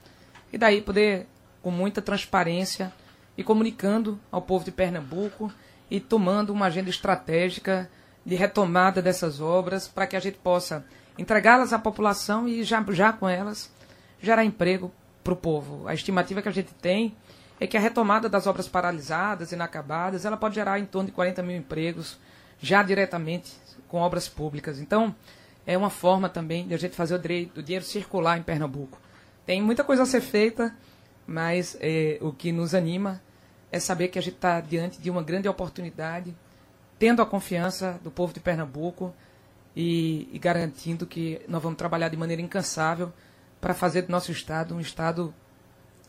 e 0.51 0.57
daí 0.57 0.81
poder, 0.81 1.27
com 1.61 1.71
muita 1.71 2.01
transparência 2.01 2.91
e 3.37 3.43
comunicando 3.43 4.19
ao 4.31 4.41
povo 4.41 4.65
de 4.65 4.71
Pernambuco 4.71 5.51
e 5.89 5.99
tomando 5.99 6.51
uma 6.51 6.65
agenda 6.65 6.89
estratégica 6.89 7.89
de 8.25 8.35
retomada 8.35 9.01
dessas 9.01 9.39
obras 9.39 9.87
para 9.87 10.05
que 10.05 10.15
a 10.15 10.19
gente 10.19 10.37
possa 10.37 10.85
entregá-las 11.17 11.71
à 11.71 11.79
população 11.79 12.47
e 12.47 12.63
já, 12.63 12.83
já 12.89 13.13
com 13.13 13.29
elas 13.29 13.71
gerar 14.19 14.43
emprego 14.43 14.91
para 15.25 15.33
o 15.33 15.35
povo. 15.35 15.87
A 15.87 15.93
estimativa 15.95 16.39
que 16.39 16.47
a 16.47 16.51
gente 16.51 16.71
tem 16.75 17.15
é 17.59 17.65
que 17.65 17.75
a 17.75 17.79
retomada 17.79 18.29
das 18.29 18.45
obras 18.45 18.67
paralisadas, 18.67 19.51
inacabadas, 19.51 20.23
ela 20.23 20.37
pode 20.37 20.53
gerar 20.53 20.79
em 20.79 20.85
torno 20.85 21.07
de 21.07 21.13
40 21.13 21.41
mil 21.41 21.57
empregos 21.57 22.19
já 22.59 22.83
diretamente 22.83 23.51
com 23.87 23.97
obras 23.97 24.29
públicas. 24.29 24.79
Então, 24.79 25.15
é 25.65 25.75
uma 25.75 25.89
forma 25.89 26.29
também 26.29 26.67
de 26.67 26.75
a 26.75 26.77
gente 26.77 26.95
fazer 26.95 27.15
o, 27.15 27.19
direito, 27.19 27.59
o 27.59 27.63
dinheiro 27.63 27.83
circular 27.83 28.37
em 28.37 28.43
Pernambuco. 28.43 28.99
Tem 29.47 29.61
muita 29.61 29.83
coisa 29.83 30.03
a 30.03 30.05
ser 30.05 30.21
feita, 30.21 30.75
mas 31.25 31.75
é, 31.81 32.19
o 32.21 32.31
que 32.31 32.51
nos 32.51 32.75
anima 32.75 33.19
é 33.71 33.79
saber 33.79 34.09
que 34.09 34.19
a 34.19 34.21
gente 34.21 34.35
está 34.35 34.61
diante 34.61 35.01
de 35.01 35.09
uma 35.09 35.23
grande 35.23 35.49
oportunidade, 35.49 36.35
tendo 36.99 37.21
a 37.21 37.25
confiança 37.25 37.99
do 38.03 38.11
povo 38.11 38.31
de 38.31 38.39
Pernambuco 38.39 39.13
e, 39.75 40.29
e 40.31 40.37
garantindo 40.37 41.07
que 41.07 41.41
nós 41.47 41.63
vamos 41.63 41.77
trabalhar 41.77 42.09
de 42.09 42.15
maneira 42.15 42.43
incansável 42.43 43.11
para 43.59 43.73
fazer 43.73 44.03
do 44.03 44.11
nosso 44.11 44.31
Estado 44.31 44.75
um 44.75 44.79
Estado 44.79 45.33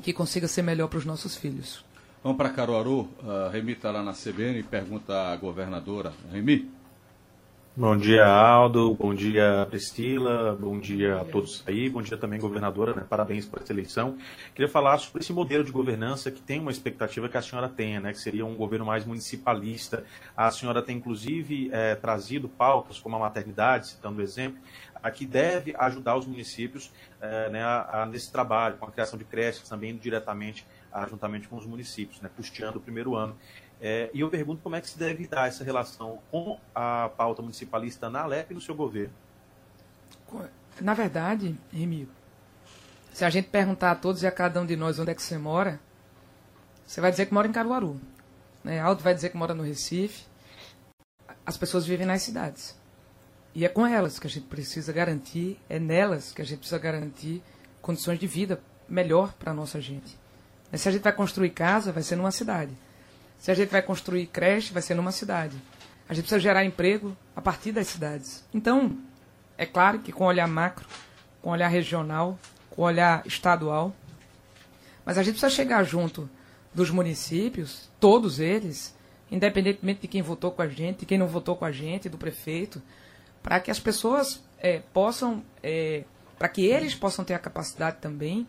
que 0.02 0.12
consiga 0.12 0.46
ser 0.46 0.62
melhor 0.62 0.88
para 0.88 0.98
os 0.98 1.04
nossos 1.04 1.36
filhos. 1.36 1.84
Vamos 2.22 2.38
para 2.38 2.50
Caruaru. 2.50 3.08
A 3.22 3.50
Remi 3.50 3.72
está 3.72 3.90
lá 3.90 4.02
na 4.02 4.12
CBN 4.12 4.58
e 4.58 4.62
pergunta 4.62 5.32
à 5.32 5.36
governadora. 5.36 6.12
Remi? 6.32 6.68
Bom 7.78 7.94
dia, 7.94 8.26
Aldo. 8.26 8.94
Bom 8.94 9.12
dia, 9.12 9.66
Priscila. 9.68 10.56
Bom 10.58 10.80
dia 10.80 11.20
a 11.20 11.24
todos 11.26 11.62
aí. 11.66 11.90
Bom 11.90 12.00
dia 12.00 12.16
também, 12.16 12.40
governadora. 12.40 12.94
Né? 12.94 13.04
Parabéns 13.06 13.44
por 13.44 13.60
essa 13.60 13.70
eleição. 13.70 14.16
Queria 14.54 14.66
falar 14.66 14.96
sobre 14.96 15.20
esse 15.20 15.30
modelo 15.30 15.62
de 15.62 15.70
governança 15.70 16.30
que 16.30 16.40
tem 16.40 16.58
uma 16.58 16.70
expectativa 16.70 17.28
que 17.28 17.36
a 17.36 17.42
senhora 17.42 17.68
tenha, 17.68 18.00
né? 18.00 18.14
que 18.14 18.18
seria 18.18 18.46
um 18.46 18.54
governo 18.54 18.86
mais 18.86 19.04
municipalista. 19.04 20.04
A 20.34 20.50
senhora 20.50 20.80
tem, 20.80 20.96
inclusive, 20.96 21.68
é, 21.70 21.94
trazido 21.94 22.48
pautas 22.48 22.98
como 22.98 23.14
a 23.16 23.18
maternidade, 23.18 23.88
citando 23.88 24.20
o 24.20 24.22
exemplo, 24.22 24.58
a 25.06 25.10
que 25.10 25.24
deve 25.24 25.74
ajudar 25.78 26.16
os 26.16 26.26
municípios 26.26 26.90
é, 27.20 27.48
né, 27.48 27.62
a, 27.62 28.02
a, 28.02 28.06
nesse 28.06 28.30
trabalho, 28.32 28.76
com 28.76 28.86
a 28.86 28.90
criação 28.90 29.16
de 29.16 29.24
creches, 29.24 29.68
também 29.68 29.96
diretamente, 29.96 30.66
juntamente 31.08 31.46
com 31.46 31.56
os 31.56 31.64
municípios, 31.64 32.20
né, 32.20 32.28
custeando 32.34 32.78
o 32.78 32.80
primeiro 32.80 33.14
ano. 33.14 33.36
É, 33.80 34.10
e 34.12 34.20
eu 34.20 34.28
pergunto 34.28 34.62
como 34.62 34.74
é 34.74 34.80
que 34.80 34.88
se 34.88 34.98
deve 34.98 35.28
dar 35.28 35.46
essa 35.46 35.62
relação 35.62 36.18
com 36.30 36.58
a 36.74 37.08
pauta 37.16 37.40
municipalista 37.40 38.10
na 38.10 38.22
Alep 38.22 38.50
e 38.50 38.54
no 38.54 38.60
seu 38.60 38.74
governo. 38.74 39.14
Na 40.80 40.92
verdade, 40.92 41.56
Remy, 41.72 42.08
se 43.12 43.24
a 43.24 43.30
gente 43.30 43.48
perguntar 43.48 43.92
a 43.92 43.94
todos 43.94 44.24
e 44.24 44.26
a 44.26 44.32
cada 44.32 44.60
um 44.60 44.66
de 44.66 44.74
nós 44.74 44.98
onde 44.98 45.12
é 45.12 45.14
que 45.14 45.22
você 45.22 45.38
mora, 45.38 45.78
você 46.84 47.00
vai 47.00 47.12
dizer 47.12 47.26
que 47.26 47.34
mora 47.34 47.46
em 47.46 47.52
Caruaru. 47.52 48.00
Né? 48.64 48.80
Aldo 48.80 49.02
vai 49.02 49.14
dizer 49.14 49.30
que 49.30 49.36
mora 49.36 49.54
no 49.54 49.62
Recife. 49.62 50.24
As 51.44 51.56
pessoas 51.56 51.86
vivem 51.86 52.06
nas 52.06 52.22
cidades. 52.22 52.76
E 53.56 53.64
é 53.64 53.70
com 53.70 53.86
elas 53.86 54.18
que 54.18 54.26
a 54.26 54.30
gente 54.30 54.48
precisa 54.48 54.92
garantir, 54.92 55.58
é 55.66 55.78
nelas 55.78 56.30
que 56.30 56.42
a 56.42 56.44
gente 56.44 56.58
precisa 56.58 56.78
garantir 56.78 57.42
condições 57.80 58.18
de 58.18 58.26
vida 58.26 58.60
melhor 58.86 59.32
para 59.32 59.50
a 59.50 59.54
nossa 59.54 59.80
gente. 59.80 60.14
Se 60.74 60.86
a 60.90 60.92
gente 60.92 61.00
vai 61.00 61.12
construir 61.14 61.48
casa, 61.48 61.90
vai 61.90 62.02
ser 62.02 62.16
numa 62.16 62.30
cidade. 62.30 62.76
Se 63.38 63.50
a 63.50 63.54
gente 63.54 63.70
vai 63.70 63.80
construir 63.80 64.26
creche, 64.26 64.74
vai 64.74 64.82
ser 64.82 64.94
numa 64.94 65.10
cidade. 65.10 65.56
A 66.06 66.12
gente 66.12 66.24
precisa 66.24 66.38
gerar 66.38 66.66
emprego 66.66 67.16
a 67.34 67.40
partir 67.40 67.72
das 67.72 67.86
cidades. 67.86 68.44
Então, 68.52 68.98
é 69.56 69.64
claro 69.64 70.00
que 70.00 70.12
com 70.12 70.26
olhar 70.26 70.46
macro, 70.46 70.86
com 71.40 71.48
olhar 71.48 71.68
regional, 71.68 72.38
com 72.68 72.82
olhar 72.82 73.26
estadual, 73.26 73.96
mas 75.02 75.16
a 75.16 75.22
gente 75.22 75.38
precisa 75.38 75.48
chegar 75.48 75.82
junto 75.82 76.28
dos 76.74 76.90
municípios, 76.90 77.88
todos 77.98 78.38
eles, 78.38 78.94
independentemente 79.30 80.02
de 80.02 80.08
quem 80.08 80.20
votou 80.20 80.50
com 80.50 80.60
a 80.60 80.68
gente, 80.68 80.98
de 80.98 81.06
quem 81.06 81.16
não 81.16 81.26
votou 81.26 81.56
com 81.56 81.64
a 81.64 81.72
gente, 81.72 82.06
do 82.06 82.18
prefeito, 82.18 82.82
para 83.46 83.60
que 83.60 83.70
as 83.70 83.78
pessoas 83.78 84.42
é, 84.58 84.80
possam, 84.92 85.40
é, 85.62 86.02
para 86.36 86.48
que 86.48 86.66
eles 86.66 86.96
possam 86.96 87.24
ter 87.24 87.32
a 87.32 87.38
capacidade 87.38 87.98
também 88.00 88.44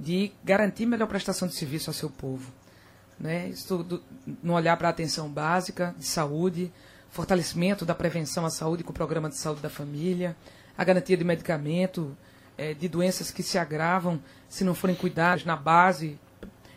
de 0.00 0.32
garantir 0.42 0.86
melhor 0.86 1.06
prestação 1.06 1.46
de 1.46 1.54
serviço 1.54 1.90
ao 1.90 1.94
seu 1.94 2.08
povo. 2.08 2.50
Né? 3.20 3.48
Isso 3.50 3.84
do, 3.84 4.02
no 4.42 4.54
olhar 4.54 4.78
para 4.78 4.88
a 4.88 4.90
atenção 4.90 5.28
básica 5.28 5.94
de 5.98 6.06
saúde, 6.06 6.72
fortalecimento 7.10 7.84
da 7.84 7.94
prevenção 7.94 8.46
à 8.46 8.50
saúde 8.50 8.82
com 8.82 8.92
o 8.92 8.94
programa 8.94 9.28
de 9.28 9.36
saúde 9.36 9.60
da 9.60 9.68
família, 9.68 10.34
a 10.76 10.82
garantia 10.82 11.18
de 11.18 11.22
medicamento, 11.22 12.16
é, 12.56 12.72
de 12.72 12.88
doenças 12.88 13.30
que 13.30 13.42
se 13.42 13.58
agravam 13.58 14.18
se 14.48 14.64
não 14.64 14.74
forem 14.74 14.96
cuidadas 14.96 15.44
na 15.44 15.54
base, 15.54 16.18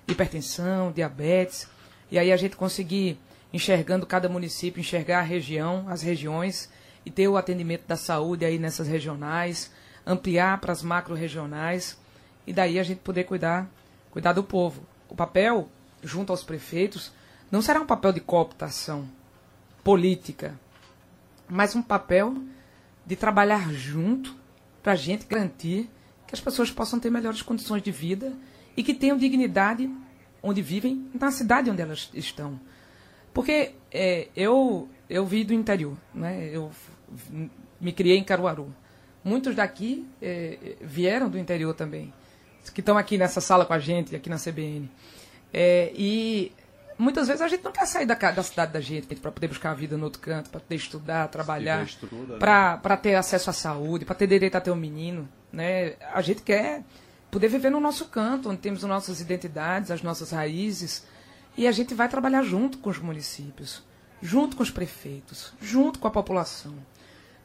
hipertensão, 0.06 0.92
diabetes, 0.92 1.66
e 2.12 2.20
aí 2.20 2.30
a 2.30 2.36
gente 2.36 2.58
conseguir, 2.58 3.18
enxergando 3.54 4.06
cada 4.06 4.28
município, 4.28 4.82
enxergar 4.82 5.20
a 5.20 5.24
região, 5.24 5.86
as 5.88 6.02
regiões, 6.02 6.70
e 7.08 7.10
ter 7.10 7.26
o 7.30 7.38
atendimento 7.38 7.88
da 7.88 7.96
saúde 7.96 8.44
aí 8.44 8.60
nessas 8.60 8.86
regionais, 8.86 9.72
ampliar 10.06 10.60
para 10.60 10.74
as 10.74 10.84
macro-regionais, 10.84 11.98
e 12.46 12.52
daí 12.52 12.78
a 12.78 12.84
gente 12.84 13.00
poder 13.00 13.24
cuidar, 13.24 13.66
cuidar 14.12 14.34
do 14.34 14.44
povo. 14.44 14.82
O 15.08 15.16
papel, 15.16 15.70
junto 16.04 16.34
aos 16.34 16.44
prefeitos, 16.44 17.14
não 17.50 17.62
será 17.62 17.80
um 17.80 17.86
papel 17.86 18.12
de 18.12 18.20
cooptação 18.20 19.08
política, 19.86 20.60
mas 21.48 21.78
um 21.78 21.82
papel 21.82 22.36
de 23.06 23.16
trabalhar 23.16 23.72
junto 23.72 24.36
para 24.84 24.92
a 24.92 24.98
gente 24.98 25.26
garantir 25.28 25.90
que 26.28 26.36
as 26.36 26.42
pessoas 26.42 26.70
possam 26.70 27.00
ter 27.00 27.10
melhores 27.10 27.42
condições 27.42 27.82
de 27.82 27.90
vida 27.90 28.34
e 28.76 28.84
que 28.84 28.94
tenham 28.94 29.16
dignidade 29.16 29.90
onde 30.44 30.62
vivem, 30.62 31.10
na 31.18 31.32
cidade 31.32 31.72
onde 31.72 31.82
elas 31.82 32.10
estão. 32.14 32.60
Porque 33.34 33.76
é, 33.94 34.28
eu, 34.36 34.90
eu 35.10 35.26
vi 35.26 35.46
do 35.46 35.54
interior, 35.54 35.96
né? 36.14 36.50
eu 36.52 36.70
me 37.80 37.92
criei 37.92 38.18
em 38.18 38.24
Caruaru. 38.24 38.74
Muitos 39.24 39.56
daqui 39.56 40.08
é, 40.22 40.76
vieram 40.82 41.30
do 41.30 41.38
interior 41.38 41.74
também, 41.74 42.14
que 42.74 42.82
estão 42.82 42.98
aqui 42.98 43.18
nessa 43.18 43.42
sala 43.42 43.66
com 43.66 43.74
a 43.74 43.80
gente, 43.80 44.16
aqui 44.16 44.30
na 44.30 44.38
CBN. 44.38 44.90
É, 45.54 45.92
e 45.96 46.52
muitas 46.98 47.28
vezes 47.28 47.42
a 47.42 47.48
gente 47.48 47.64
não 47.64 47.72
quer 47.72 47.86
sair 47.86 48.06
da, 48.06 48.16
da 48.16 48.44
cidade 48.44 48.74
da 48.74 48.82
gente 48.82 49.16
para 49.16 49.32
poder 49.32 49.48
buscar 49.48 49.72
a 49.72 49.74
vida 49.74 49.98
no 49.98 50.06
outro 50.06 50.22
canto, 50.22 50.50
para 50.50 50.60
poder 50.60 50.76
estudar, 50.76 51.28
trabalhar, 51.28 51.86
né? 51.86 52.38
para 52.40 52.98
ter 52.98 53.16
acesso 53.16 53.50
à 53.50 53.54
saúde, 53.54 54.06
para 54.06 54.16
ter 54.16 54.28
direito 54.28 54.56
a 54.56 54.62
ter 54.62 54.72
um 54.72 54.76
menino. 54.76 55.28
Né? 55.52 55.96
A 56.14 56.22
gente 56.22 56.42
quer 56.42 56.84
poder 57.32 57.48
viver 57.48 57.70
no 57.70 57.80
nosso 57.80 58.06
canto, 58.06 58.50
onde 58.50 58.60
temos 58.60 58.84
as 58.84 58.90
nossas 58.90 59.22
identidades, 59.22 59.92
as 59.92 60.02
nossas 60.02 60.32
raízes. 60.32 61.06
E 61.58 61.68
a 61.68 61.72
gente 61.72 61.94
vai 61.94 62.08
trabalhar 62.08 62.44
junto 62.44 62.78
com 62.78 62.90
os 62.90 63.00
municípios, 63.00 63.84
junto 64.22 64.56
com 64.56 64.64
os 64.64 64.72
prefeitos, 64.72 65.54
junto 65.62 66.00
com 66.00 66.08
a 66.08 66.12
população, 66.12 66.76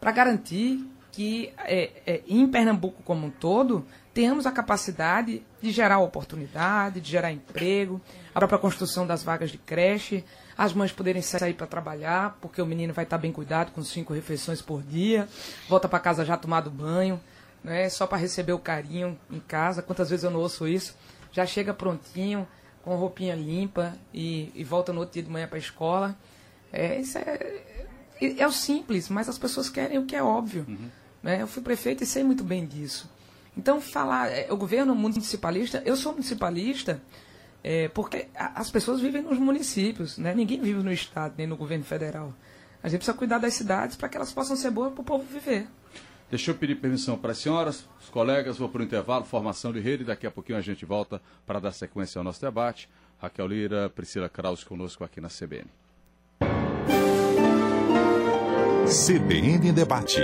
para 0.02 0.10
garantir 0.10 0.84
que 1.12 1.52
é, 1.58 1.92
é, 2.04 2.22
em 2.26 2.44
Pernambuco 2.48 3.04
como 3.04 3.28
um 3.28 3.30
todo 3.30 3.86
tenhamos 4.12 4.46
a 4.46 4.50
capacidade 4.50 5.44
de 5.62 5.70
gerar 5.70 6.00
oportunidade, 6.00 7.00
de 7.00 7.08
gerar 7.08 7.30
emprego, 7.30 8.00
a 8.34 8.40
própria 8.40 8.58
construção 8.58 9.06
das 9.06 9.22
vagas 9.22 9.52
de 9.52 9.58
creche, 9.58 10.24
as 10.58 10.72
mães 10.72 10.90
poderem 10.90 11.22
sair 11.22 11.54
para 11.54 11.68
trabalhar, 11.68 12.36
porque 12.40 12.60
o 12.60 12.66
menino 12.66 12.92
vai 12.92 13.04
estar 13.04 13.16
bem 13.16 13.30
cuidado 13.30 13.70
com 13.70 13.80
cinco 13.84 14.12
refeições 14.12 14.60
por 14.60 14.82
dia, 14.82 15.28
volta 15.68 15.88
para 15.88 16.00
casa 16.00 16.24
já 16.24 16.36
tomado 16.36 16.68
banho, 16.68 17.20
né, 17.62 17.88
só 17.88 18.04
para 18.04 18.18
receber 18.18 18.54
o 18.54 18.58
carinho 18.58 19.16
em 19.30 19.38
casa. 19.38 19.82
Quantas 19.82 20.10
vezes 20.10 20.24
eu 20.24 20.32
não 20.32 20.40
ouço 20.40 20.66
isso? 20.66 20.96
Já 21.30 21.46
chega 21.46 21.72
prontinho, 21.72 22.46
com 22.82 22.96
roupinha 22.96 23.36
limpa 23.36 23.96
e, 24.12 24.50
e 24.52 24.64
volta 24.64 24.92
no 24.92 24.98
outro 24.98 25.14
dia 25.14 25.22
de 25.22 25.30
manhã 25.30 25.46
para 25.46 25.58
a 25.58 25.60
escola. 25.60 26.16
É, 26.72 26.98
isso 26.98 27.18
é, 27.18 27.62
é, 28.38 28.46
o 28.46 28.52
simples, 28.52 29.08
mas 29.08 29.28
as 29.28 29.38
pessoas 29.38 29.68
querem 29.68 29.98
o 29.98 30.06
que 30.06 30.16
é 30.16 30.22
óbvio. 30.22 30.64
Uhum. 30.68 30.88
Né? 31.22 31.42
Eu 31.42 31.46
fui 31.46 31.62
prefeito 31.62 32.02
e 32.02 32.06
sei 32.06 32.24
muito 32.24 32.44
bem 32.44 32.66
disso. 32.66 33.08
Então, 33.56 33.80
falar, 33.80 34.28
é, 34.28 34.46
o 34.50 34.56
governo 34.56 34.94
municipalista, 34.94 35.82
eu 35.84 35.96
sou 35.96 36.12
municipalista 36.12 37.02
é, 37.62 37.88
porque 37.88 38.26
as 38.34 38.70
pessoas 38.70 39.00
vivem 39.00 39.22
nos 39.22 39.38
municípios, 39.38 40.18
né? 40.18 40.34
ninguém 40.34 40.60
vive 40.60 40.82
no 40.82 40.92
Estado, 40.92 41.34
nem 41.38 41.46
no 41.46 41.56
governo 41.56 41.84
federal. 41.84 42.34
A 42.82 42.88
gente 42.88 42.98
precisa 42.98 43.16
cuidar 43.16 43.38
das 43.38 43.54
cidades 43.54 43.96
para 43.96 44.08
que 44.08 44.16
elas 44.16 44.32
possam 44.32 44.56
ser 44.56 44.70
boas 44.70 44.92
para 44.92 45.02
o 45.02 45.04
povo 45.04 45.24
viver. 45.24 45.68
Deixa 46.28 46.50
eu 46.50 46.54
pedir 46.54 46.76
permissão 46.76 47.16
para 47.16 47.32
as 47.32 47.38
senhoras, 47.38 47.86
os 48.00 48.08
colegas, 48.08 48.56
vou 48.56 48.68
para 48.68 48.80
o 48.80 48.84
intervalo, 48.84 49.24
formação 49.24 49.72
de 49.72 49.80
rede, 49.80 50.02
daqui 50.02 50.26
a 50.26 50.30
pouquinho 50.30 50.58
a 50.58 50.62
gente 50.62 50.84
volta 50.84 51.20
para 51.46 51.60
dar 51.60 51.72
sequência 51.72 52.18
ao 52.18 52.24
nosso 52.24 52.40
debate. 52.40 52.88
Raquel 53.20 53.46
Lira, 53.46 53.90
Priscila 53.90 54.28
Kraus 54.28 54.64
conosco 54.64 55.04
aqui 55.04 55.20
na 55.20 55.28
CBN. 55.28 55.81
CBN 58.92 59.72
Debate. 59.72 60.20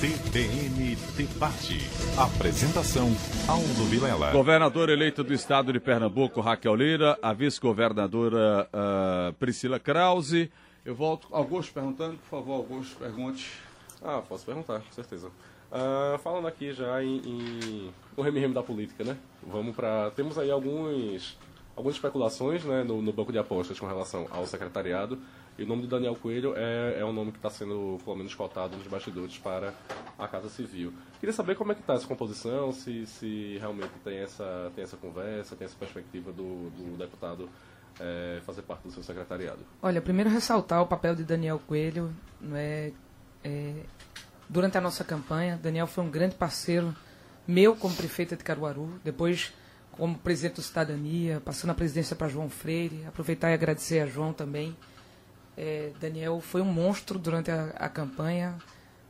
CBN 0.00 0.96
Debate. 1.16 1.78
Apresentação: 2.18 3.08
Aldo 3.46 3.84
Vilela. 3.84 4.32
Governadora 4.32 4.92
eleita 4.92 5.22
do 5.22 5.32
estado 5.32 5.72
de 5.72 5.78
Pernambuco, 5.78 6.40
Raquel 6.40 6.74
Lira, 6.74 7.16
a 7.22 7.32
vice-governadora 7.32 8.68
uh, 8.72 9.32
Priscila 9.34 9.78
Krause 9.78 10.50
eu 10.84 10.96
volto. 10.96 11.28
Augusto 11.30 11.72
perguntando, 11.72 12.18
por 12.18 12.28
favor, 12.28 12.54
Augusto, 12.54 12.96
pergunte. 12.98 13.52
Ah, 14.02 14.20
posso 14.28 14.44
perguntar, 14.44 14.80
com 14.80 14.90
certeza. 14.90 15.28
Uh, 15.28 16.18
falando 16.18 16.48
aqui 16.48 16.72
já 16.72 17.02
em, 17.04 17.18
em 17.18 17.90
o 18.16 18.20
remi 18.20 18.46
da 18.48 18.64
política, 18.64 19.04
né? 19.04 19.16
Vamos 19.46 19.76
para 19.76 20.10
temos 20.10 20.36
aí 20.36 20.50
alguns 20.50 21.38
algumas 21.76 21.96
especulações, 21.96 22.64
né, 22.64 22.82
no, 22.82 23.00
no, 23.00 23.12
banco 23.12 23.32
de 23.32 23.38
apostas 23.38 23.78
com 23.78 23.86
relação 23.86 24.26
ao 24.30 24.46
secretariado. 24.46 25.18
E 25.58 25.64
o 25.64 25.66
nome 25.66 25.82
de 25.82 25.88
Daniel 25.88 26.16
Coelho 26.16 26.54
é, 26.56 27.00
é 27.00 27.04
um 27.04 27.12
nome 27.12 27.30
que 27.30 27.38
está 27.38 27.50
sendo, 27.50 27.98
pelo 28.04 28.16
menos, 28.16 28.34
cotado 28.34 28.76
nos 28.76 28.86
bastidores 28.86 29.36
para 29.38 29.74
a 30.18 30.26
Casa 30.26 30.48
Civil. 30.48 30.92
Queria 31.20 31.32
saber 31.32 31.56
como 31.56 31.72
é 31.72 31.74
que 31.74 31.82
está 31.82 31.94
essa 31.94 32.06
composição, 32.06 32.72
se, 32.72 33.06
se 33.06 33.58
realmente 33.58 33.92
tem 34.02 34.18
essa, 34.18 34.72
tem 34.74 34.84
essa 34.84 34.96
conversa, 34.96 35.54
tem 35.54 35.66
essa 35.66 35.76
perspectiva 35.76 36.32
do, 36.32 36.70
do 36.70 36.96
deputado 36.96 37.50
é, 38.00 38.40
fazer 38.46 38.62
parte 38.62 38.84
do 38.84 38.90
seu 38.90 39.02
secretariado? 39.02 39.60
Olha, 39.82 40.00
primeiro 40.00 40.30
ressaltar 40.30 40.80
o 40.82 40.86
papel 40.86 41.14
de 41.14 41.24
Daniel 41.24 41.60
Coelho. 41.66 42.14
É, 42.54 42.92
é, 43.44 43.74
durante 44.48 44.78
a 44.78 44.80
nossa 44.80 45.04
campanha, 45.04 45.58
Daniel 45.62 45.86
foi 45.86 46.04
um 46.04 46.10
grande 46.10 46.34
parceiro 46.34 46.94
meu 47.46 47.74
como 47.76 47.94
prefeita 47.94 48.36
de 48.36 48.44
Caruaru, 48.44 48.88
depois 49.04 49.52
como 49.92 50.18
presidente 50.18 50.56
do 50.56 50.62
Cidadania, 50.62 51.40
passando 51.40 51.70
a 51.70 51.74
presidência 51.74 52.16
para 52.16 52.28
João 52.28 52.48
Freire. 52.48 53.04
Aproveitar 53.06 53.50
e 53.50 53.54
agradecer 53.54 54.00
a 54.00 54.06
João 54.06 54.32
também. 54.32 54.76
É, 55.56 55.92
Daniel 56.00 56.40
foi 56.40 56.62
um 56.62 56.72
monstro 56.72 57.18
durante 57.18 57.50
a, 57.50 57.66
a, 57.76 57.88
campanha, 57.88 58.56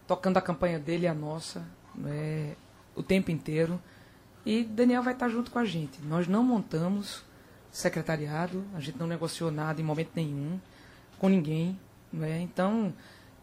tocando 0.06 0.36
a 0.36 0.42
campanha 0.42 0.78
dele 0.78 1.04
e 1.04 1.08
a 1.08 1.14
nossa 1.14 1.64
é, 2.06 2.54
o 2.94 3.02
tempo 3.02 3.30
inteiro. 3.30 3.80
E 4.44 4.64
Daniel 4.64 5.02
vai 5.02 5.12
estar 5.14 5.28
junto 5.28 5.50
com 5.50 5.58
a 5.58 5.64
gente. 5.64 6.00
Nós 6.02 6.26
não 6.26 6.42
montamos 6.42 7.22
secretariado, 7.70 8.64
a 8.74 8.80
gente 8.80 8.98
não 8.98 9.06
negociou 9.06 9.50
nada 9.50 9.80
em 9.80 9.84
momento 9.84 10.10
nenhum 10.14 10.60
com 11.18 11.28
ninguém. 11.28 11.78
Né? 12.12 12.40
Então, 12.40 12.92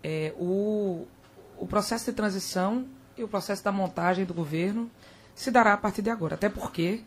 é, 0.03 0.33
o, 0.37 1.07
o 1.57 1.65
processo 1.65 2.05
de 2.05 2.11
transição 2.11 2.85
e 3.17 3.23
o 3.23 3.27
processo 3.27 3.63
da 3.63 3.71
montagem 3.71 4.25
do 4.25 4.33
governo 4.33 4.91
se 5.33 5.49
dará 5.49 5.73
a 5.73 5.77
partir 5.77 6.01
de 6.01 6.09
agora. 6.09 6.35
Até 6.35 6.49
porque 6.49 7.01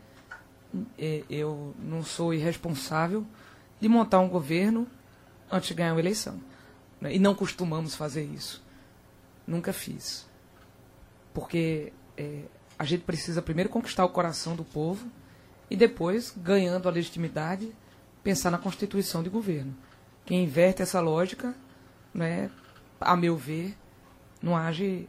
eu 1.29 1.75
não 1.79 2.03
sou 2.03 2.33
irresponsável 2.33 3.27
de 3.81 3.89
montar 3.89 4.21
um 4.21 4.29
governo 4.29 4.87
antes 5.51 5.69
de 5.69 5.75
ganhar 5.75 5.93
uma 5.93 6.01
eleição. 6.01 6.41
Né? 7.01 7.15
E 7.15 7.19
não 7.19 7.35
costumamos 7.35 7.95
fazer 7.95 8.25
isso. 8.25 8.65
Nunca 9.47 9.73
fiz. 9.73 10.27
Porque 11.35 11.93
é, 12.17 12.43
a 12.79 12.85
gente 12.85 13.03
precisa 13.05 13.43
primeiro 13.43 13.69
conquistar 13.69 14.05
o 14.05 14.09
coração 14.09 14.57
do 14.57 14.65
povo 14.65 15.07
e 15.71 15.77
depois, 15.77 16.33
ganhando 16.37 16.89
a 16.89 16.93
legitimidade, 16.93 17.75
pensar 18.23 18.51
na 18.51 18.59
constituição 18.59 19.23
de 19.23 19.31
governo. 19.31 19.75
Quem 20.25 20.45
inverte 20.45 20.83
essa 20.83 21.01
lógica, 21.01 21.55
né, 22.15 22.51
a 23.01 23.17
meu 23.17 23.37
ver, 23.37 23.77
não 24.41 24.57
age, 24.57 25.09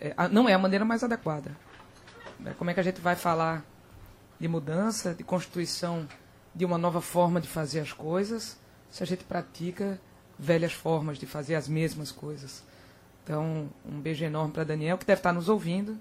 é, 0.00 0.14
é, 0.16 0.28
não 0.28 0.48
é 0.48 0.54
a 0.54 0.58
maneira 0.58 0.84
mais 0.84 1.02
adequada. 1.02 1.56
Né, 2.38 2.54
como 2.58 2.70
é 2.70 2.74
que 2.74 2.80
a 2.80 2.82
gente 2.82 3.00
vai 3.00 3.16
falar 3.16 3.64
de 4.40 4.48
mudança, 4.48 5.14
de 5.14 5.22
constituição 5.22 6.08
de 6.54 6.64
uma 6.64 6.78
nova 6.78 7.00
forma 7.00 7.40
de 7.40 7.46
fazer 7.46 7.80
as 7.80 7.92
coisas, 7.92 8.58
se 8.90 9.02
a 9.02 9.06
gente 9.06 9.22
pratica 9.22 10.00
velhas 10.38 10.72
formas 10.72 11.18
de 11.18 11.26
fazer 11.26 11.54
as 11.54 11.68
mesmas 11.68 12.10
coisas. 12.10 12.64
Então, 13.22 13.68
um 13.84 14.00
beijo 14.00 14.24
enorme 14.24 14.52
para 14.52 14.64
Daniel, 14.64 14.96
que 14.98 15.04
deve 15.04 15.20
estar 15.20 15.32
nos 15.32 15.48
ouvindo, 15.48 15.96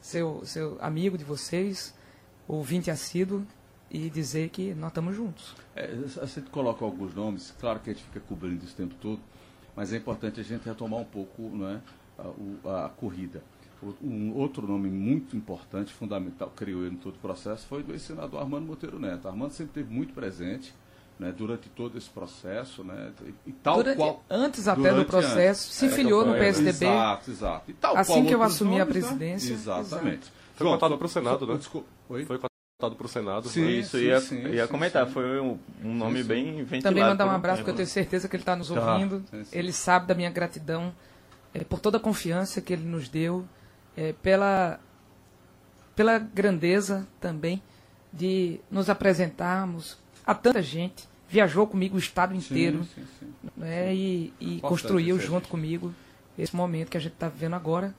seu, 0.00 0.44
seu 0.44 0.76
amigo 0.80 1.16
de 1.16 1.24
vocês, 1.24 1.94
ouvinte 2.46 2.90
assíduo, 2.90 3.46
e 3.90 4.10
dizer 4.10 4.50
que 4.50 4.74
nós 4.74 4.90
estamos 4.90 5.16
juntos. 5.16 5.54
É, 5.74 5.90
a 6.20 6.26
gente 6.26 6.50
coloca 6.50 6.84
alguns 6.84 7.14
nomes, 7.14 7.54
claro 7.58 7.80
que 7.80 7.90
a 7.90 7.92
gente 7.94 8.04
fica 8.04 8.20
cobrindo 8.20 8.62
isso 8.64 8.74
o 8.74 8.76
tempo 8.76 8.94
todo, 9.00 9.20
mas 9.74 9.92
é 9.92 9.96
importante 9.96 10.40
a 10.40 10.42
gente 10.42 10.64
retomar 10.64 11.00
um 11.00 11.04
pouco 11.04 11.42
não 11.42 11.68
é, 11.68 11.80
a, 12.18 12.86
a 12.86 12.88
corrida. 12.90 13.42
Um 14.02 14.34
outro 14.34 14.66
nome 14.66 14.90
muito 14.90 15.36
importante, 15.36 15.92
fundamental, 15.92 16.52
creio 16.54 16.82
eu, 16.82 16.92
em 16.92 16.96
todo 16.96 17.14
o 17.14 17.18
processo, 17.18 17.66
foi 17.66 17.82
do 17.82 17.96
senador 17.98 18.40
Armando 18.40 18.66
Monteiro 18.66 18.98
Neto. 18.98 19.28
Armando 19.28 19.52
sempre 19.52 19.80
esteve 19.80 19.94
muito 19.94 20.12
presente 20.12 20.74
né, 21.18 21.32
durante 21.36 21.68
todo 21.70 21.96
esse 21.98 22.08
processo, 22.08 22.84
né, 22.84 23.12
e 23.46 23.52
tal 23.52 23.76
durante, 23.76 23.96
qual... 23.96 24.24
Antes 24.30 24.68
até 24.68 24.92
do 24.92 25.04
processo, 25.04 25.66
antes, 25.66 25.76
se 25.76 25.86
é, 25.86 25.90
filiou 25.90 26.24
no 26.24 26.34
PSDB. 26.34 26.86
Exato, 26.86 27.30
exato. 27.30 27.74
assim 27.94 28.24
que 28.24 28.34
eu 28.34 28.42
assumi 28.42 28.78
nomes, 28.78 28.82
a 28.82 28.86
né? 28.86 28.92
presidência. 28.92 29.50
Né? 29.50 29.54
Exatamente. 29.54 30.22
Exato. 30.22 30.32
Foi 30.54 30.66
João, 30.66 30.76
cotado 30.76 30.98
para 30.98 31.06
o 31.06 31.08
Senado, 31.08 31.46
né? 31.46 31.56
Desculpa, 31.56 31.88
Foi 32.08 32.24
cotado 32.24 32.96
para 32.96 33.06
o 33.06 33.08
Senado. 33.08 33.48
Sim, 33.48 33.68
isso, 33.68 33.96
sim, 33.96 34.04
ia, 34.04 34.20
sim, 34.20 34.42
ia 34.48 34.66
sim, 34.66 34.72
comentar. 34.72 35.06
Foi 35.06 35.40
um, 35.40 35.58
um 35.84 35.94
nome 35.94 36.24
bem 36.24 36.64
ventilado. 36.64 36.82
Também 36.82 37.04
mandar 37.04 37.26
um 37.26 37.30
abraço, 37.30 37.58
porque 37.58 37.70
eu 37.70 37.76
tenho 37.76 37.88
certeza 37.88 38.28
que 38.28 38.34
ele 38.34 38.42
está 38.42 38.56
nos 38.56 38.68
tá. 38.68 38.92
ouvindo. 38.92 39.24
Ele 39.52 39.72
sabe 39.72 40.06
da 40.06 40.14
minha 40.14 40.30
gratidão 40.30 40.92
é, 41.54 41.62
por 41.62 41.78
toda 41.80 41.98
a 41.98 42.00
confiança 42.00 42.60
que 42.60 42.72
ele 42.72 42.84
nos 42.84 43.08
deu 43.08 43.44
é, 43.98 44.12
pela, 44.22 44.78
pela 45.96 46.18
grandeza 46.18 47.08
também 47.20 47.60
de 48.12 48.60
nos 48.70 48.88
apresentarmos 48.88 49.98
a 50.24 50.34
tanta 50.34 50.62
gente. 50.62 51.08
Viajou 51.28 51.66
comigo 51.66 51.96
o 51.96 51.98
estado 51.98 52.34
inteiro 52.34 52.84
sim, 52.84 53.02
sim, 53.02 53.06
sim. 53.20 53.50
Né, 53.56 53.94
e, 53.94 54.32
e 54.40 54.60
construiu 54.60 55.18
junto 55.18 55.48
comigo 55.48 55.92
esse 56.38 56.54
momento 56.54 56.90
que 56.90 56.96
a 56.96 57.00
gente 57.00 57.14
está 57.14 57.28
vivendo 57.28 57.54
agora. 57.54 57.92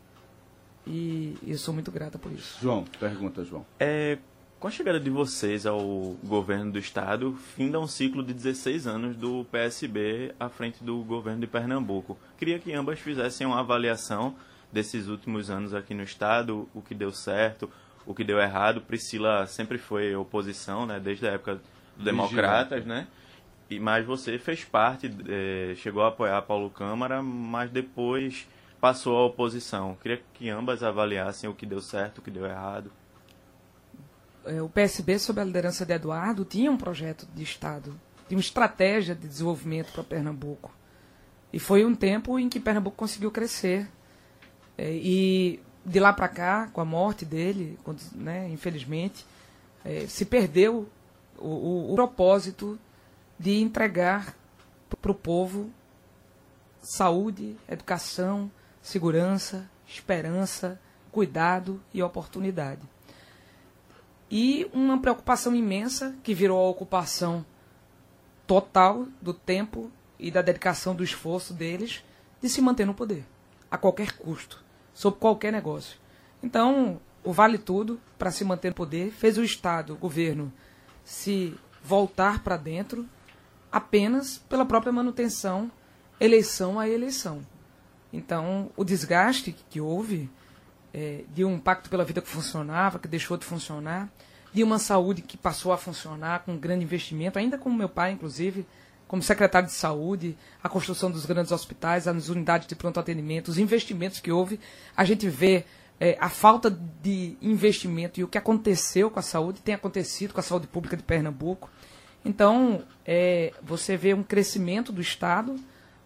E 0.87 1.37
eu 1.45 1.57
sou 1.57 1.73
muito 1.73 1.91
grata 1.91 2.17
por 2.17 2.31
isso. 2.31 2.57
João, 2.61 2.85
pergunta, 2.99 3.43
João. 3.43 3.65
É, 3.77 4.17
com 4.59 4.67
a 4.67 4.71
chegada 4.71 4.99
de 4.99 5.09
vocês 5.09 5.65
ao 5.65 5.79
governo 6.23 6.71
do 6.71 6.79
estado, 6.79 7.37
finda 7.55 7.79
um 7.79 7.85
ciclo 7.85 8.23
de 8.23 8.33
16 8.33 8.87
anos 8.87 9.15
do 9.17 9.45
PSB 9.51 10.33
à 10.39 10.49
frente 10.49 10.81
do 10.83 11.03
governo 11.03 11.41
de 11.41 11.47
Pernambuco. 11.47 12.17
Queria 12.37 12.57
que 12.57 12.73
ambas 12.73 12.99
fizessem 12.99 13.45
uma 13.45 13.59
avaliação 13.59 14.35
desses 14.71 15.07
últimos 15.07 15.49
anos 15.49 15.73
aqui 15.73 15.93
no 15.93 16.03
estado, 16.03 16.69
o 16.73 16.81
que 16.81 16.93
deu 16.93 17.11
certo, 17.11 17.69
o 18.05 18.13
que 18.13 18.23
deu 18.23 18.39
errado. 18.39 18.81
Priscila 18.81 19.45
sempre 19.47 19.77
foi 19.77 20.15
oposição, 20.15 20.85
né, 20.85 20.99
desde 20.99 21.27
a 21.27 21.31
época 21.31 21.61
dos 21.95 22.05
democratas, 22.05 22.85
né? 22.85 23.07
E 23.69 23.79
mas 23.79 24.05
você 24.05 24.39
fez 24.39 24.63
parte, 24.63 25.11
é, 25.27 25.75
chegou 25.75 26.03
a 26.03 26.07
apoiar 26.07 26.41
Paulo 26.41 26.69
Câmara, 26.71 27.21
mas 27.21 27.69
depois 27.69 28.47
passou 28.81 29.15
à 29.17 29.25
oposição. 29.25 29.95
Queria 30.01 30.21
que 30.33 30.49
ambas 30.49 30.81
avaliassem 30.81 31.49
o 31.49 31.53
que 31.53 31.65
deu 31.65 31.81
certo, 31.81 32.17
o 32.17 32.21
que 32.21 32.31
deu 32.31 32.45
errado. 32.45 32.91
É, 34.45 34.61
o 34.61 34.69
PSB, 34.69 35.19
sob 35.19 35.39
a 35.39 35.43
liderança 35.43 35.85
de 35.85 35.93
Eduardo, 35.93 36.45
tinha 36.45 36.71
um 36.71 36.77
projeto 36.77 37.27
de 37.35 37.43
Estado, 37.43 37.99
tinha 38.27 38.37
uma 38.37 38.41
estratégia 38.41 39.13
de 39.13 39.27
desenvolvimento 39.27 39.91
para 39.91 40.03
Pernambuco. 40.03 40.73
E 41.51 41.59
foi 41.59 41.83
um 41.85 41.93
tempo 41.93 42.39
em 42.39 42.47
que 42.47 42.59
Pernambuco 42.59 42.95
conseguiu 42.95 43.31
crescer. 43.31 43.87
É, 44.81 44.93
e 44.93 45.59
de 45.85 45.99
lá 45.99 46.13
para 46.13 46.29
cá, 46.29 46.69
com 46.71 46.79
a 46.79 46.85
morte 46.85 47.25
dele, 47.25 47.77
quando, 47.83 47.99
né, 48.15 48.47
infelizmente, 48.49 49.25
é, 49.83 50.07
se 50.07 50.23
perdeu 50.23 50.87
o, 51.37 51.47
o, 51.47 51.91
o, 51.91 51.95
propósito 51.95 52.79
de 53.37 53.59
entregar 53.59 54.33
para 55.01 55.11
o 55.11 55.15
povo 55.15 55.69
saúde, 56.81 57.57
educação, 57.67 58.49
segurança, 58.81 59.69
esperança, 59.85 60.79
cuidado 61.11 61.81
e 61.93 62.01
oportunidade. 62.01 62.81
E 64.31 64.65
uma 64.71 65.01
preocupação 65.01 65.53
imensa 65.53 66.15
que 66.23 66.33
virou 66.33 66.65
a 66.65 66.69
ocupação 66.69 67.45
total 68.47 69.07
do 69.21 69.33
tempo 69.33 69.91
e 70.17 70.31
da 70.31 70.41
dedicação 70.41 70.95
do 70.95 71.03
esforço 71.03 71.53
deles 71.53 72.01
de 72.41 72.47
se 72.47 72.61
manter 72.61 72.85
no 72.85 72.93
poder, 72.93 73.25
a 73.69 73.77
qualquer 73.77 74.13
custo 74.13 74.68
sob 74.99 75.15
qualquer 75.15 75.53
negócio. 75.53 75.97
Então, 76.43 76.99
o 77.23 77.31
Vale 77.31 77.57
Tudo, 77.57 78.01
para 78.17 78.31
se 78.31 78.43
manter 78.43 78.67
no 78.67 78.75
poder, 78.75 79.11
fez 79.11 79.37
o 79.37 79.43
Estado, 79.45 79.93
o 79.93 79.95
governo, 79.95 80.51
se 81.05 81.55
voltar 81.81 82.43
para 82.43 82.57
dentro 82.57 83.07
apenas 83.71 84.39
pela 84.49 84.65
própria 84.65 84.91
manutenção, 84.91 85.71
eleição 86.19 86.77
a 86.77 86.89
eleição. 86.89 87.39
Então, 88.11 88.71
o 88.75 88.83
desgaste 88.83 89.55
que 89.69 89.79
houve 89.79 90.29
é, 90.93 91.23
de 91.33 91.45
um 91.45 91.57
pacto 91.57 91.89
pela 91.89 92.03
vida 92.03 92.19
que 92.19 92.27
funcionava, 92.27 92.99
que 92.99 93.07
deixou 93.07 93.37
de 93.37 93.45
funcionar, 93.45 94.09
de 94.51 94.65
uma 94.65 94.79
saúde 94.79 95.21
que 95.21 95.37
passou 95.37 95.71
a 95.71 95.77
funcionar 95.77 96.39
com 96.39 96.55
um 96.55 96.59
grande 96.59 96.83
investimento, 96.83 97.39
ainda 97.39 97.57
como 97.57 97.77
meu 97.77 97.87
pai, 97.87 98.11
inclusive, 98.11 98.67
como 99.09 99.23
secretário 99.23 99.67
de 99.67 99.73
saúde, 99.73 100.37
a 100.63 100.69
construção 100.69 101.09
dos 101.09 101.25
grandes 101.25 101.51
hospitais, 101.51 102.07
as 102.07 102.29
unidades 102.29 102.67
de 102.67 102.75
pronto 102.75 102.99
atendimento, 102.99 103.47
os 103.47 103.57
investimentos 103.57 104.19
que 104.19 104.31
houve, 104.31 104.59
a 104.95 105.03
gente 105.03 105.27
vê 105.27 105.65
é, 105.99 106.15
a 106.21 106.29
falta 106.29 106.69
de 107.01 107.35
investimento 107.41 108.19
e 108.19 108.23
o 108.23 108.27
que 108.27 108.37
aconteceu 108.37 109.09
com 109.09 109.17
a 109.17 109.23
saúde 109.23 109.61
tem 109.61 109.73
acontecido 109.73 110.31
com 110.31 110.39
a 110.39 110.43
saúde 110.43 110.67
pública 110.67 110.95
de 110.95 111.01
Pernambuco. 111.01 111.71
Então, 112.23 112.83
é, 113.03 113.51
você 113.63 113.97
vê 113.97 114.13
um 114.13 114.21
crescimento 114.21 114.91
do 114.91 115.01
Estado 115.01 115.55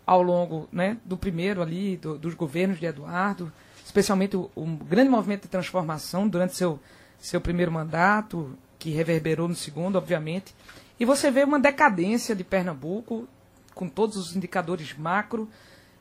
ao 0.07 0.23
longo 0.23 0.69
né, 0.71 0.95
do 1.03 1.17
primeiro 1.17 1.61
ali, 1.61 1.97
do, 1.97 2.17
dos 2.17 2.33
governos 2.33 2.79
de 2.79 2.85
Eduardo, 2.85 3.51
especialmente 3.85 4.37
o, 4.37 4.49
um 4.55 4.77
grande 4.77 5.09
movimento 5.09 5.41
de 5.41 5.49
transformação 5.49 6.25
durante 6.25 6.55
seu, 6.55 6.79
seu 7.19 7.41
primeiro 7.41 7.69
mandato, 7.69 8.57
que 8.79 8.91
reverberou 8.91 9.49
no 9.49 9.55
segundo, 9.55 9.97
obviamente. 9.97 10.55
E 11.03 11.05
você 11.05 11.29
vê 11.29 11.43
uma 11.43 11.59
decadência 11.59 12.33
de 12.33 12.45
Pernambuco, 12.45 13.27
com 13.75 13.89
todos 13.89 14.15
os 14.15 14.37
indicadores 14.37 14.97
macro 14.97 15.49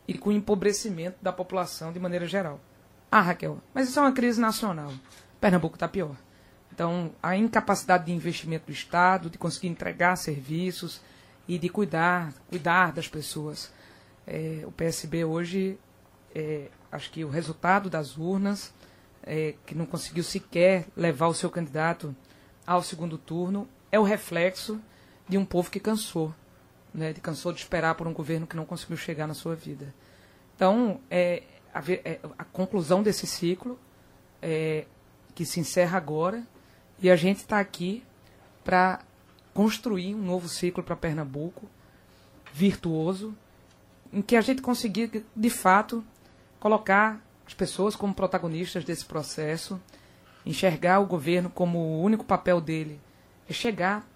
e 0.07 0.17
com 0.17 0.31
o 0.31 0.33
empobrecimento 0.33 1.17
da 1.21 1.33
população 1.33 1.93
de 1.93 1.99
maneira 1.99 2.25
geral. 2.25 2.61
Ah, 3.11 3.21
Raquel, 3.21 3.59
mas 3.75 3.89
isso 3.89 3.99
é 3.99 4.03
uma 4.03 4.13
crise 4.13 4.41
nacional. 4.41 4.93
Pernambuco 5.41 5.75
está 5.75 5.89
pior. 5.89 6.15
Então, 6.73 7.11
a 7.21 7.37
incapacidade 7.37 8.07
de 8.07 8.13
investimento 8.13 8.67
do 8.67 8.73
Estado, 8.73 9.29
de 9.29 9.39
conseguir 9.39 9.67
entregar 9.67 10.15
serviços 10.15 11.01
e 11.49 11.59
de 11.59 11.69
cuidar, 11.69 12.33
cuidar 12.49 12.93
das 12.93 13.09
pessoas. 13.09 13.73
É, 14.25 14.63
o 14.65 14.71
PSB 14.71 15.25
hoje, 15.25 15.81
é, 16.33 16.69
acho 16.93 17.11
que 17.11 17.25
o 17.25 17.29
resultado 17.29 17.91
das 17.91 18.17
urnas, 18.17 18.73
é, 19.25 19.57
que 19.67 19.75
não 19.75 19.85
conseguiu 19.85 20.23
sequer 20.23 20.87
levar 20.97 21.27
o 21.27 21.35
seu 21.35 21.51
candidato 21.51 22.15
ao 22.65 22.85
segundo 22.85 23.19
turno, 23.19 23.69
é 23.91 23.99
o 23.99 24.05
reflexo 24.05 24.81
de 25.33 25.39
um 25.39 25.47
povo 25.47 25.71
que 25.71 25.81
cansou, 25.81 26.35
né, 26.93 27.11
de 27.13 27.21
cansou 27.21 27.53
de 27.53 27.61
esperar 27.61 27.95
por 27.95 28.07
um 28.07 28.13
governo 28.13 28.47
que 28.47 28.55
não 28.55 28.67
conseguiu 28.67 28.99
chegar 28.99 29.27
na 29.27 29.33
sua 29.33 29.55
vida. 29.55 29.95
Então, 30.55 31.01
é, 31.11 31.43
a, 31.73 31.81
é, 31.91 32.21
a 32.37 32.45
conclusão 32.45 33.03
desse 33.03 33.27
ciclo, 33.27 33.79
é, 34.43 34.85
que 35.35 35.47
se 35.47 35.59
encerra 35.59 35.97
agora, 35.97 36.47
e 36.99 37.11
a 37.11 37.17
gente 37.17 37.39
está 37.39 37.59
aqui 37.59 38.05
para 38.63 39.01
construir 39.55 40.15
um 40.15 40.23
novo 40.23 40.49
ciclo 40.49 40.83
para 40.83 40.95
Pernambuco, 40.95 41.67
virtuoso, 42.53 43.35
em 44.13 44.21
que 44.21 44.37
a 44.37 44.43
gente 44.43 44.61
conseguir, 44.61 45.25
de 45.35 45.51
fato, 45.51 46.05
colocar 46.61 47.25
as 47.47 47.55
pessoas 47.55 47.97
como 47.97 48.13
protagonistas 48.13 48.85
desse 48.85 49.07
processo, 49.07 49.81
enxergar 50.45 51.01
o 51.01 51.07
governo 51.07 51.49
como 51.49 51.79
o 51.79 52.03
único 52.03 52.23
papel 52.23 52.61
dele 52.61 53.01
é 53.49 53.53
chegar 53.55 54.07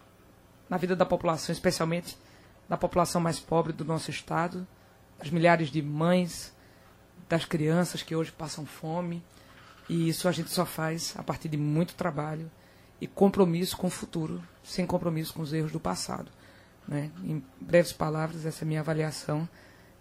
na 0.69 0.77
vida 0.77 0.97
da 0.97 1.07
população, 1.07 1.53
especialmente 1.53 2.17
da 2.69 2.77
população 2.77 3.21
mais 3.21 3.39
pobre 3.39 3.73
do 3.73 3.85
nosso 3.85 4.11
estado, 4.11 4.67
das 5.19 5.31
milhares 5.31 5.71
de 5.71 5.81
mães, 5.81 6.55
das 7.29 7.45
crianças 7.45 8.03
que 8.03 8.15
hoje 8.15 8.33
passam 8.33 8.67
fome. 8.67 9.23
E 9.89 10.09
isso 10.09 10.29
a 10.29 10.33
gente 10.33 10.51
só 10.51 10.67
faz 10.67 11.15
a 11.17 11.23
partir 11.23 11.49
de 11.49 11.57
muito 11.57 11.95
trabalho 11.95 12.51
e 13.01 13.07
compromisso 13.07 13.77
com 13.77 13.87
o 13.87 13.91
futuro, 13.91 14.43
sem 14.65 14.87
compromisso 14.87 15.33
com 15.33 15.43
os 15.43 15.53
erros 15.53 15.73
do 15.73 15.79
passado. 15.79 16.31
Né? 16.87 17.11
Em 17.23 17.43
breves 17.61 17.93
palavras, 17.93 18.45
essa 18.45 18.63
é 18.63 18.65
a 18.65 18.69
minha 18.69 18.81
avaliação 18.81 19.49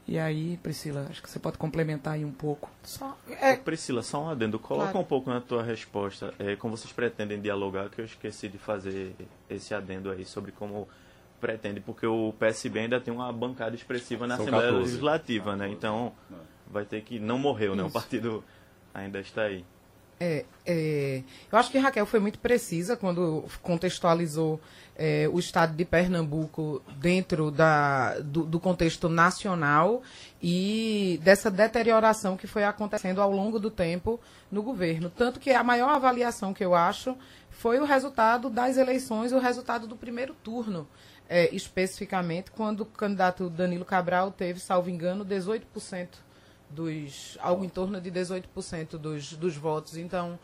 e 0.08 0.20
aí, 0.20 0.58
Priscila, 0.62 1.08
acho 1.10 1.22
que 1.22 1.30
você 1.30 1.40
pode 1.40 1.58
complementar 1.58 2.14
aí 2.14 2.24
um 2.24 2.32
pouco. 2.32 2.70
Só, 2.84 3.18
é... 3.28 3.56
Priscila, 3.56 4.04
só 4.04 4.24
um 4.24 4.30
adendo. 4.30 4.60
Coloca 4.60 4.92
claro. 4.92 5.00
um 5.00 5.08
pouco 5.08 5.30
na 5.30 5.42
tua 5.42 5.64
resposta 5.64 6.34
é, 6.38 6.56
como 6.56 6.78
vocês 6.78 6.94
pretendem 6.94 7.42
dialogar, 7.42 7.90
que 7.90 8.02
eu 8.02 8.06
esqueci 8.06 8.48
de 8.48 8.58
fazer 8.58 9.16
esse 9.50 9.74
adendo 9.74 10.12
aí 10.12 10.24
sobre 10.24 10.52
como 10.52 10.88
pretende, 11.42 11.80
porque 11.80 12.06
o 12.06 12.34
PSB 12.40 12.80
ainda 12.80 13.00
tem 13.00 13.14
uma 13.14 13.32
bancada 13.32 13.76
expressiva 13.76 14.28
na 14.28 14.36
São 14.36 14.46
Assembleia 14.46 14.72
14. 14.72 14.90
Legislativa, 14.90 15.52
14. 15.52 15.60
né? 15.60 15.76
Então 15.76 16.14
vai 16.68 16.86
ter 16.86 17.02
que. 17.02 17.20
Não 17.20 17.40
morreu, 17.40 17.74
Isso. 17.74 17.82
né? 17.82 17.88
O 17.88 17.92
partido 17.92 18.44
ainda 18.94 19.20
está 19.20 19.44
aí. 19.44 19.66
É, 20.18 20.46
é, 20.66 21.24
eu 21.52 21.58
acho 21.58 21.70
que 21.70 21.78
Raquel 21.78 22.06
foi 22.06 22.22
muito 22.22 22.40
precisa 22.40 22.96
quando 22.96 23.44
contextualizou 23.62 24.62
é, 24.96 25.30
o 25.30 25.38
estado 25.38 25.76
de 25.76 25.84
Pernambuco 25.84 26.82
dentro 26.98 27.52
da, 27.52 28.18
do, 28.20 28.46
do, 28.46 28.58
contexto 28.58 29.10
nacional 29.10 30.02
e 30.42 31.20
dessa 31.22 31.52
deterioração 31.52 32.38
que 32.38 32.48
foi 32.48 32.64
acontecendo 32.64 33.22
ao 33.22 33.30
longo 33.30 33.60
do 33.60 33.70
tempo 33.70 34.18
no 34.50 34.64
governo. 34.64 35.10
Tanto 35.10 35.38
que 35.38 35.52
a 35.52 35.64
maior 35.64 35.90
avaliação 35.90 36.54
que 36.54 36.64
eu 36.64 36.74
acho 36.74 37.18
foi 37.50 37.78
o 37.80 37.84
resultado 37.84 38.50
das 38.50 38.78
eleições, 38.78 39.34
o 39.34 39.40
resultado 39.40 39.86
do 39.86 39.98
primeiro 39.98 40.34
turno, 40.34 40.88
é, 41.28 41.54
especificamente, 41.54 42.52
quando 42.52 42.82
o 42.82 42.86
candidato 42.86 43.50
Danilo 43.50 43.84
Cabral 43.84 44.32
teve, 44.32 44.62
salvo 44.62 44.90
engano, 44.90 45.26
18% 45.26 46.25
dos. 46.76 47.38
algo 47.42 47.64
em 47.64 47.70
torno 47.70 48.00
de 48.00 48.12
18% 48.12 48.98
dos, 48.98 49.34
dos 49.34 49.56
votos. 49.56 49.98
Então, 49.98 50.38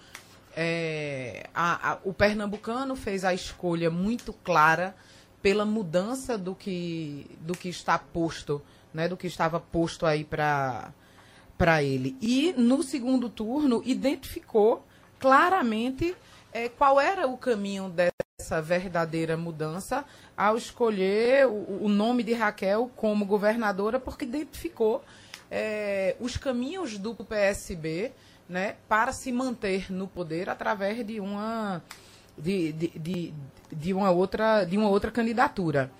é, 0.55 1.49
a, 1.53 1.91
a, 1.91 1.97
o 2.03 2.13
pernambucano 2.13 2.95
fez 2.95 3.23
a 3.23 3.33
escolha 3.33 3.89
muito 3.89 4.33
clara 4.33 4.95
pela 5.41 5.65
mudança 5.65 6.37
do 6.37 6.53
que, 6.53 7.29
do 7.41 7.53
que 7.53 7.69
está 7.69 7.97
posto, 7.97 8.61
né, 8.93 9.07
do 9.07 9.17
que 9.17 9.27
estava 9.27 9.59
posto 9.59 10.05
aí 10.05 10.23
para 10.23 11.83
ele. 11.83 12.15
E 12.21 12.53
no 12.57 12.83
segundo 12.83 13.29
turno 13.29 13.81
identificou 13.85 14.85
claramente 15.19 16.15
é, 16.53 16.69
qual 16.69 16.99
era 16.99 17.27
o 17.27 17.37
caminho 17.37 17.89
dessa 17.89 18.61
verdadeira 18.61 19.37
mudança 19.37 20.05
ao 20.35 20.57
escolher 20.57 21.47
o, 21.47 21.85
o 21.85 21.89
nome 21.89 22.23
de 22.23 22.33
Raquel 22.33 22.91
como 22.95 23.25
governadora, 23.25 23.99
porque 23.99 24.25
identificou 24.25 25.03
é, 25.51 26.15
os 26.19 26.37
caminhos 26.37 26.97
do 26.97 27.13
PSB 27.13 28.13
né, 28.47 28.75
para 28.87 29.11
se 29.11 29.31
manter 29.31 29.91
no 29.91 30.07
poder 30.07 30.49
através 30.49 31.05
de 31.05 31.19
uma, 31.19 31.83
de, 32.37 32.71
de, 32.71 32.87
de, 32.87 33.33
de 33.71 33.93
uma, 33.93 34.11
outra, 34.11 34.63
de 34.63 34.77
uma 34.77 34.89
outra 34.89 35.11
candidatura. 35.11 35.91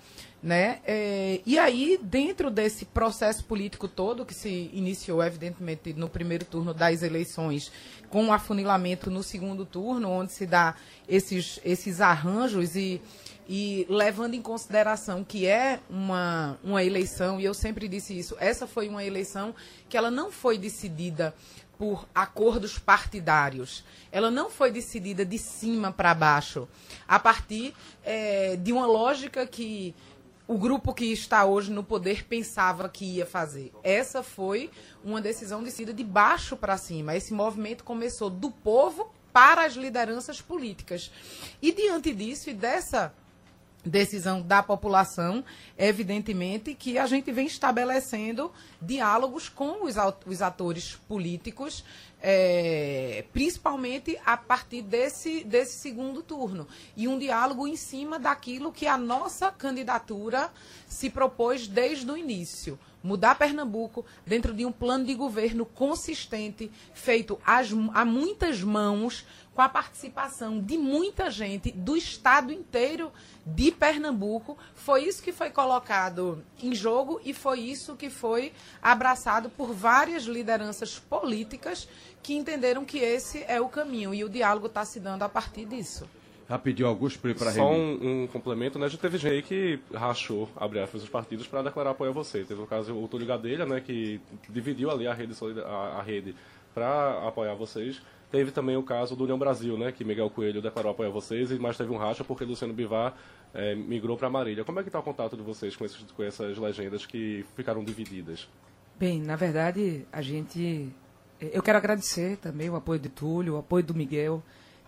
Né? 0.42 0.80
É, 0.84 1.40
e 1.46 1.56
aí, 1.56 2.00
dentro 2.02 2.50
desse 2.50 2.84
processo 2.84 3.44
político 3.44 3.86
todo, 3.86 4.26
que 4.26 4.34
se 4.34 4.70
iniciou, 4.72 5.22
evidentemente, 5.22 5.92
no 5.92 6.08
primeiro 6.08 6.44
turno 6.44 6.74
das 6.74 7.02
eleições, 7.02 7.70
com 8.10 8.26
o 8.26 8.32
afunilamento 8.32 9.08
no 9.08 9.22
segundo 9.22 9.64
turno, 9.64 10.10
onde 10.10 10.32
se 10.32 10.44
dá 10.44 10.74
esses, 11.08 11.60
esses 11.64 12.00
arranjos 12.00 12.74
e 12.74 13.00
e 13.48 13.86
levando 13.88 14.34
em 14.34 14.42
consideração 14.42 15.24
que 15.24 15.46
é 15.46 15.80
uma, 15.88 16.58
uma 16.62 16.82
eleição, 16.82 17.40
e 17.40 17.44
eu 17.44 17.54
sempre 17.54 17.88
disse 17.88 18.18
isso, 18.18 18.36
essa 18.38 18.66
foi 18.66 18.88
uma 18.88 19.04
eleição 19.04 19.54
que 19.88 19.96
ela 19.96 20.10
não 20.10 20.30
foi 20.30 20.58
decidida 20.58 21.34
por 21.78 22.06
acordos 22.14 22.78
partidários. 22.78 23.84
Ela 24.12 24.30
não 24.30 24.48
foi 24.48 24.70
decidida 24.70 25.24
de 25.24 25.38
cima 25.38 25.90
para 25.90 26.14
baixo, 26.14 26.68
a 27.08 27.18
partir 27.18 27.74
é, 28.04 28.56
de 28.56 28.72
uma 28.72 28.86
lógica 28.86 29.46
que 29.46 29.94
o 30.46 30.58
grupo 30.58 30.92
que 30.92 31.06
está 31.06 31.44
hoje 31.44 31.72
no 31.72 31.82
poder 31.82 32.24
pensava 32.24 32.88
que 32.88 33.04
ia 33.04 33.26
fazer. 33.26 33.72
Essa 33.82 34.22
foi 34.22 34.70
uma 35.02 35.20
decisão 35.20 35.62
decidida 35.62 35.92
de 35.92 36.04
baixo 36.04 36.56
para 36.56 36.76
cima. 36.76 37.16
Esse 37.16 37.32
movimento 37.32 37.84
começou 37.84 38.28
do 38.28 38.50
povo 38.50 39.10
para 39.32 39.64
as 39.64 39.74
lideranças 39.74 40.40
políticas. 40.40 41.10
E 41.60 41.72
diante 41.72 42.14
disso 42.14 42.50
e 42.50 42.54
dessa 42.54 43.14
decisão 43.84 44.40
da 44.40 44.62
população, 44.62 45.44
evidentemente 45.76 46.74
que 46.74 46.98
a 46.98 47.06
gente 47.06 47.32
vem 47.32 47.46
estabelecendo 47.46 48.52
diálogos 48.80 49.48
com 49.48 49.84
os, 49.84 50.42
atores 50.42 50.96
políticos, 51.08 51.84
é, 52.20 53.24
principalmente 53.32 54.18
a 54.24 54.36
partir 54.36 54.82
desse, 54.82 55.42
desse 55.42 55.78
segundo 55.78 56.22
turno. 56.22 56.68
E 56.96 57.08
um 57.08 57.18
diálogo 57.18 57.66
em 57.66 57.76
cima 57.76 58.18
daquilo 58.18 58.72
que 58.72 58.86
a 58.86 58.96
nossa 58.96 59.50
candidatura 59.50 60.50
se 60.86 61.10
propôs 61.10 61.66
desde 61.66 62.10
o 62.10 62.16
início. 62.16 62.78
Mudar 63.02 63.34
Pernambuco 63.34 64.06
dentro 64.24 64.54
de 64.54 64.64
um 64.64 64.70
plano 64.70 65.04
de 65.04 65.14
governo 65.14 65.66
consistente, 65.66 66.70
feito 66.94 67.36
às, 67.44 67.70
a 67.92 68.04
muitas 68.04 68.62
mãos, 68.62 69.26
com 69.54 69.60
a 69.60 69.68
participação 69.68 70.60
de 70.60 70.78
muita 70.78 71.30
gente 71.30 71.70
do 71.72 71.96
estado 71.96 72.52
inteiro 72.52 73.12
de 73.44 73.70
Pernambuco. 73.70 74.56
Foi 74.74 75.04
isso 75.04 75.22
que 75.22 75.32
foi 75.32 75.50
colocado 75.50 76.42
em 76.62 76.74
jogo 76.74 77.20
e 77.24 77.34
foi 77.34 77.60
isso 77.60 77.96
que 77.96 78.08
foi 78.08 78.52
abraçado 78.80 79.50
por 79.50 79.72
várias 79.72 80.24
lideranças 80.24 80.98
políticas 80.98 81.88
que 82.22 82.34
entenderam 82.34 82.84
que 82.84 82.98
esse 82.98 83.44
é 83.48 83.60
o 83.60 83.68
caminho 83.68 84.14
e 84.14 84.24
o 84.24 84.28
diálogo 84.28 84.66
está 84.66 84.84
se 84.84 85.00
dando 85.00 85.22
a 85.22 85.28
partir 85.28 85.64
disso. 85.64 86.08
Rapidinho, 86.48 86.88
Augusto, 86.88 87.18
para 87.18 87.52
Só 87.52 87.72
um, 87.72 88.24
um, 88.24 88.26
complemento, 88.26 88.78
né? 88.78 88.88
Já 88.88 88.98
teve 88.98 89.16
gente 89.16 89.46
que 89.46 89.80
rachou, 89.94 90.50
abre 90.54 90.80
aspas, 90.80 91.02
os 91.02 91.08
partidos 91.08 91.46
para 91.46 91.62
declarar 91.62 91.90
apoio 91.90 92.10
a 92.10 92.14
você. 92.14 92.44
Teve 92.44 92.60
o 92.60 92.66
caso 92.66 92.94
o 92.94 93.08
Túlio 93.08 93.26
Gadelha, 93.26 93.64
né? 93.64 93.80
Que 93.80 94.20
dividiu 94.50 94.90
ali 94.90 95.06
a 95.06 95.14
rede, 95.14 95.34
a, 95.64 95.98
a 95.98 96.02
rede 96.02 96.34
para 96.74 97.26
apoiar 97.26 97.54
vocês. 97.54 98.02
Teve 98.32 98.50
também 98.50 98.78
o 98.78 98.82
caso 98.82 99.14
do 99.14 99.24
União 99.24 99.38
Brasil, 99.38 99.76
né, 99.76 99.92
que 99.92 100.02
Miguel 100.02 100.30
Coelho 100.30 100.62
declarou 100.62 100.92
apoio 100.92 101.10
a 101.10 101.12
vocês, 101.12 101.50
mas 101.58 101.76
teve 101.76 101.92
um 101.92 101.98
racha 101.98 102.24
porque 102.24 102.46
Luciano 102.46 102.72
Bivar 102.72 103.14
é, 103.52 103.74
migrou 103.74 104.16
para 104.16 104.30
Marília. 104.30 104.64
Como 104.64 104.80
é 104.80 104.82
que 104.82 104.88
está 104.88 104.98
o 104.98 105.02
contato 105.02 105.36
de 105.36 105.42
vocês 105.42 105.76
com, 105.76 105.84
esses, 105.84 106.00
com 106.10 106.22
essas 106.22 106.56
legendas 106.56 107.04
que 107.04 107.44
ficaram 107.54 107.84
divididas? 107.84 108.48
Bem, 108.98 109.20
na 109.20 109.36
verdade, 109.36 110.06
a 110.10 110.22
gente... 110.22 110.90
Eu 111.38 111.62
quero 111.62 111.76
agradecer 111.76 112.38
também 112.38 112.70
o 112.70 112.76
apoio 112.76 112.98
de 112.98 113.10
Túlio, 113.10 113.56
o 113.56 113.58
apoio 113.58 113.84
do 113.84 113.94
Miguel, 113.94 114.42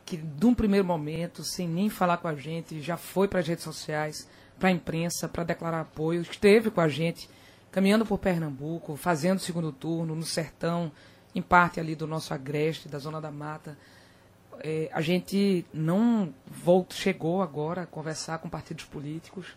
que 0.07 0.17
de 0.17 0.47
um 0.47 0.55
primeiro 0.55 0.87
momento, 0.87 1.45
sem 1.45 1.69
nem 1.69 1.91
falar 1.91 2.17
com 2.17 2.29
a 2.29 2.35
gente, 2.35 2.81
já 2.81 2.97
foi 2.97 3.29
para 3.29 3.41
as 3.41 3.47
redes 3.47 3.65
sociais, 3.65 4.27
para 4.59 4.71
a 4.71 4.73
imprensa, 4.73 5.29
para 5.29 5.45
declarar 5.45 5.81
apoio, 5.81 6.23
esteve 6.23 6.71
com 6.71 6.81
a 6.81 6.89
gente, 6.89 7.29
caminhando 7.71 8.07
por 8.07 8.19
Pernambuco, 8.19 8.97
fazendo 8.97 9.37
o 9.37 9.43
segundo 9.43 9.71
turno, 9.71 10.15
no 10.15 10.23
sertão, 10.23 10.91
em 11.35 11.43
parte 11.43 11.81
ali 11.81 11.95
do 11.95 12.07
nosso 12.07 12.33
agreste, 12.33 12.89
da 12.89 12.99
Zona 12.99 13.21
da 13.21 13.31
Mata. 13.31 13.77
É, 14.61 14.89
a 14.93 15.01
gente 15.01 15.67
não 15.75 16.33
voltou, 16.47 16.97
chegou 16.97 17.43
agora 17.43 17.83
a 17.83 17.87
conversar 17.87 18.39
com 18.39 18.49
partidos 18.49 18.85
políticos, 18.85 19.57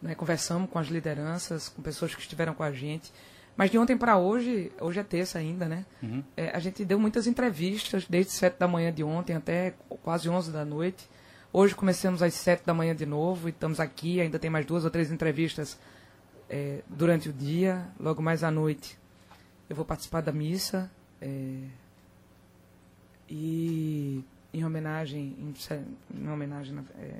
né, 0.00 0.14
conversamos 0.14 0.70
com 0.70 0.78
as 0.78 0.86
lideranças, 0.86 1.68
com 1.68 1.82
pessoas 1.82 2.14
que 2.14 2.20
estiveram 2.20 2.54
com 2.54 2.62
a 2.62 2.72
gente. 2.72 3.12
Mas 3.56 3.70
de 3.70 3.78
ontem 3.78 3.96
para 3.96 4.16
hoje, 4.16 4.72
hoje 4.80 5.00
é 5.00 5.02
terça 5.02 5.38
ainda, 5.38 5.66
né? 5.66 5.84
Uhum. 6.00 6.22
É, 6.36 6.50
a 6.50 6.60
gente 6.60 6.84
deu 6.84 6.98
muitas 6.98 7.26
entrevistas, 7.26 8.06
desde 8.08 8.30
sete 8.30 8.56
da 8.56 8.68
manhã 8.68 8.92
de 8.92 9.02
ontem 9.02 9.34
até 9.34 9.74
quase 10.02 10.28
onze 10.28 10.52
da 10.52 10.64
noite. 10.64 11.10
Hoje 11.52 11.74
começamos 11.74 12.22
às 12.22 12.34
sete 12.34 12.64
da 12.64 12.72
manhã 12.72 12.94
de 12.94 13.04
novo 13.04 13.48
e 13.48 13.50
estamos 13.50 13.80
aqui. 13.80 14.20
Ainda 14.20 14.38
tem 14.38 14.48
mais 14.48 14.64
duas 14.64 14.84
ou 14.84 14.90
três 14.90 15.10
entrevistas 15.10 15.76
é, 16.48 16.82
durante 16.88 17.30
o 17.30 17.32
dia. 17.32 17.88
Logo 17.98 18.22
mais 18.22 18.44
à 18.44 18.50
noite 18.50 18.96
eu 19.68 19.74
vou 19.74 19.84
participar 19.84 20.20
da 20.20 20.30
missa 20.30 20.88
é, 21.20 21.60
e 23.28 24.24
em 24.52 24.64
homenagem, 24.64 25.36
em, 25.38 25.54
em 26.14 26.28
homenagem 26.28 26.78
é, 26.98 27.12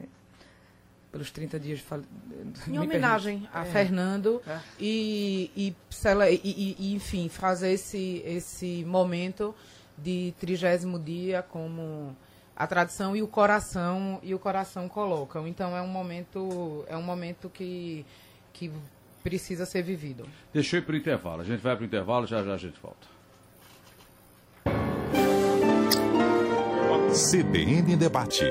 pelos 1.10 1.30
30 1.30 1.58
dias 1.58 1.78
de 1.80 2.70
Em 2.70 2.78
homenagem 2.78 3.48
a 3.52 3.66
é. 3.66 3.70
Fernando 3.70 4.42
é. 4.46 4.60
E, 4.78 5.50
e, 5.56 5.76
e, 6.44 6.76
e, 6.78 6.94
enfim, 6.94 7.28
fazer 7.28 7.72
esse, 7.72 8.22
esse 8.24 8.84
momento 8.84 9.54
de 9.96 10.34
trigésimo 10.38 10.98
dia 10.98 11.42
como 11.42 12.16
a 12.54 12.66
tradição 12.66 13.16
e 13.16 13.22
o 13.22 13.28
coração 13.28 14.20
e 14.22 14.34
o 14.34 14.38
coração 14.38 14.88
colocam. 14.88 15.46
Então 15.46 15.76
é 15.76 15.82
um 15.82 15.88
momento 15.88 16.84
é 16.88 16.96
um 16.96 17.02
momento 17.02 17.48
que, 17.48 18.04
que 18.52 18.70
precisa 19.22 19.66
ser 19.66 19.82
vivido. 19.82 20.26
Ir 20.54 20.82
para 20.84 20.94
o 20.94 20.96
intervalo. 20.96 21.42
A 21.42 21.44
gente 21.44 21.60
vai 21.60 21.74
para 21.74 21.82
o 21.82 21.86
intervalo, 21.86 22.26
já 22.26 22.42
já 22.42 22.54
a 22.54 22.58
gente 22.58 22.78
volta. 22.80 23.17
CBN 27.18 27.96
Debate. 27.96 28.44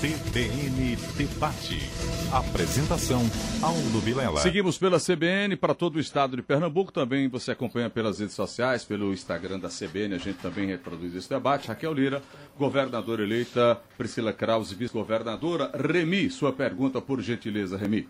CBN 0.00 0.96
Debate. 1.18 1.90
Apresentação 2.32 3.20
Aldo 3.62 4.00
Vilela. 4.00 4.40
Seguimos 4.40 4.78
pela 4.78 4.98
CBN 4.98 5.54
para 5.56 5.74
todo 5.74 5.96
o 5.96 6.00
estado 6.00 6.34
de 6.34 6.40
Pernambuco. 6.40 6.90
Também 6.90 7.28
você 7.28 7.50
acompanha 7.50 7.90
pelas 7.90 8.20
redes 8.20 8.34
sociais, 8.34 8.84
pelo 8.84 9.12
Instagram 9.12 9.58
da 9.58 9.68
CBN. 9.68 10.14
A 10.14 10.18
gente 10.18 10.38
também 10.38 10.66
reproduz 10.66 11.14
esse 11.14 11.28
debate. 11.28 11.68
Raquel 11.68 11.92
Lira, 11.92 12.22
governadora 12.58 13.22
eleita. 13.22 13.78
Priscila 13.98 14.32
Krause, 14.32 14.74
vice-governadora. 14.74 15.70
Remi, 15.74 16.30
sua 16.30 16.54
pergunta, 16.54 17.02
por 17.02 17.20
gentileza, 17.20 17.76
Remi. 17.76 18.08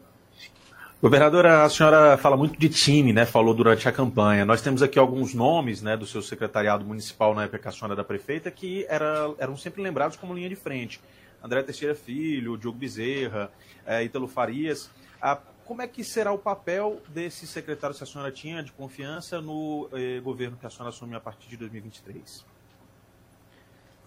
Governadora, 1.05 1.65
a 1.65 1.69
senhora 1.69 2.17
fala 2.17 2.35
muito 2.35 2.59
de 2.59 2.67
time, 2.67 3.13
né? 3.13 3.27
Falou 3.27 3.53
durante 3.53 3.87
a 3.87 3.93
campanha. 3.93 4.43
Nós 4.47 4.63
temos 4.63 4.83
aqui 4.83 4.99
alguns 4.99 5.35
nomes, 5.35 5.83
né, 5.83 5.99
do 5.99 6.07
seu 6.07 6.23
secretariado 6.23 6.83
municipal 6.83 7.35
na 7.35 7.43
época 7.43 7.59
que 7.59 7.69
a 7.69 7.73
senhora 7.73 7.93
era 7.93 8.03
prefeita, 8.03 8.51
que 8.51 8.87
era, 8.89 9.35
eram 9.37 9.55
sempre 9.55 9.83
lembrados 9.83 10.17
como 10.17 10.33
linha 10.33 10.49
de 10.49 10.57
frente. 10.57 10.99
André 11.43 11.63
Teixeira 11.63 11.95
Filho, 11.95 12.57
Diogo 12.57 12.79
Bezerra, 12.79 13.53
é, 13.85 14.03
Ítalo 14.03 14.27
Farias. 14.27 14.91
A, 15.21 15.37
como 15.67 15.83
é 15.83 15.87
que 15.87 16.03
será 16.03 16.33
o 16.33 16.39
papel 16.39 17.03
desse 17.09 17.47
secretário, 17.47 17.95
se 17.95 18.03
a 18.03 18.07
senhora 18.07 18.33
tinha 18.33 18.63
de 18.63 18.73
confiança, 18.73 19.43
no 19.43 19.91
eh, 19.93 20.21
governo 20.21 20.57
que 20.57 20.65
a 20.65 20.71
senhora 20.71 20.89
assume 20.89 21.15
a 21.15 21.21
partir 21.21 21.51
de 21.51 21.59
2023? 21.59 22.47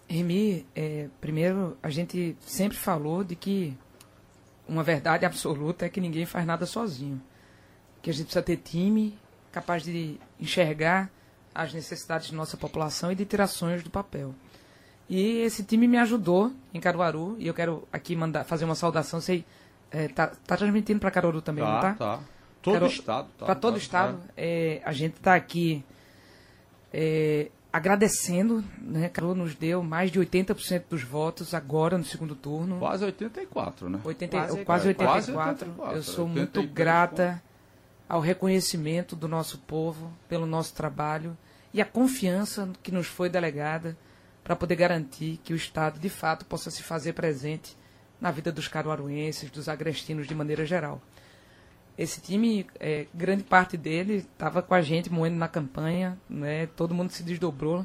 Remy, 0.08 0.66
é, 0.74 1.08
primeiro, 1.20 1.78
a 1.80 1.90
gente 1.90 2.36
sempre 2.40 2.76
falou 2.76 3.22
de 3.22 3.36
que 3.36 3.76
uma 4.68 4.82
verdade 4.82 5.24
absoluta 5.24 5.86
é 5.86 5.88
que 5.88 6.00
ninguém 6.00 6.26
faz 6.26 6.46
nada 6.46 6.66
sozinho. 6.66 7.20
Que 8.02 8.10
a 8.10 8.12
gente 8.12 8.24
precisa 8.26 8.42
ter 8.42 8.56
time 8.58 9.18
capaz 9.50 9.82
de 9.82 10.20
enxergar 10.38 11.10
as 11.54 11.72
necessidades 11.72 12.28
de 12.28 12.34
nossa 12.34 12.56
população 12.56 13.10
e 13.10 13.14
de 13.14 13.24
ter 13.24 13.40
ações 13.40 13.82
do 13.82 13.90
papel. 13.90 14.34
E 15.08 15.38
esse 15.38 15.64
time 15.64 15.88
me 15.88 15.96
ajudou 15.96 16.52
em 16.72 16.80
Caruaru, 16.80 17.34
e 17.38 17.46
eu 17.46 17.54
quero 17.54 17.88
aqui 17.90 18.14
mandar 18.14 18.44
fazer 18.44 18.66
uma 18.66 18.74
saudação. 18.74 19.20
Sei, 19.20 19.44
é, 19.90 20.06
tá, 20.08 20.28
tá 20.46 20.56
transmitindo 20.56 21.00
para 21.00 21.10
Caruaru 21.10 21.40
também, 21.40 21.64
tá, 21.64 21.72
não 21.72 21.80
tá? 21.80 21.94
Tá, 21.94 22.20
Todo 22.62 22.74
Caru... 22.74 22.86
estado. 22.86 23.28
Tá, 23.38 23.46
para 23.46 23.54
todo 23.54 23.74
tá, 23.74 23.78
estado. 23.78 24.20
É, 24.36 24.82
a 24.84 24.92
gente 24.92 25.14
está 25.14 25.34
aqui 25.34 25.82
é, 26.92 27.50
agradecendo, 27.72 28.64
né? 28.80 29.08
Caruaru 29.08 29.40
nos 29.40 29.54
deu 29.54 29.82
mais 29.82 30.10
de 30.10 30.18
80% 30.18 30.84
dos 30.88 31.02
votos 31.02 31.54
agora 31.54 31.98
no 31.98 32.04
segundo 32.04 32.34
turno. 32.34 32.78
Quase 32.78 33.04
84, 33.04 33.90
né? 33.90 34.00
80, 34.04 34.36
quase, 34.36 34.64
quase 34.64 34.88
84. 34.88 35.32
84. 35.32 35.96
Eu 35.96 36.02
sou 36.02 36.24
83 36.24 36.34
muito 36.34 36.74
grata 36.74 37.42
ao 38.08 38.20
reconhecimento 38.20 39.14
do 39.14 39.28
nosso 39.28 39.58
povo 39.58 40.10
pelo 40.28 40.46
nosso 40.46 40.74
trabalho 40.74 41.36
e 41.72 41.82
a 41.82 41.84
confiança 41.84 42.70
que 42.82 42.90
nos 42.90 43.06
foi 43.06 43.28
delegada 43.28 43.96
para 44.42 44.56
poder 44.56 44.76
garantir 44.76 45.38
que 45.44 45.52
o 45.52 45.56
Estado, 45.56 46.00
de 46.00 46.08
fato, 46.08 46.46
possa 46.46 46.70
se 46.70 46.82
fazer 46.82 47.12
presente 47.12 47.76
na 48.18 48.30
vida 48.30 48.50
dos 48.50 48.66
caruaruenses, 48.66 49.50
dos 49.50 49.68
agrestinos 49.68 50.26
de 50.26 50.34
maneira 50.34 50.64
geral. 50.64 51.02
Esse 51.98 52.20
time, 52.20 52.64
é, 52.78 53.06
grande 53.12 53.42
parte 53.42 53.76
dele 53.76 54.24
estava 54.32 54.62
com 54.62 54.72
a 54.74 54.80
gente 54.80 55.10
moendo 55.10 55.36
na 55.36 55.48
campanha, 55.48 56.16
né? 56.30 56.68
todo 56.76 56.94
mundo 56.94 57.10
se 57.10 57.22
desdobrou, 57.24 57.84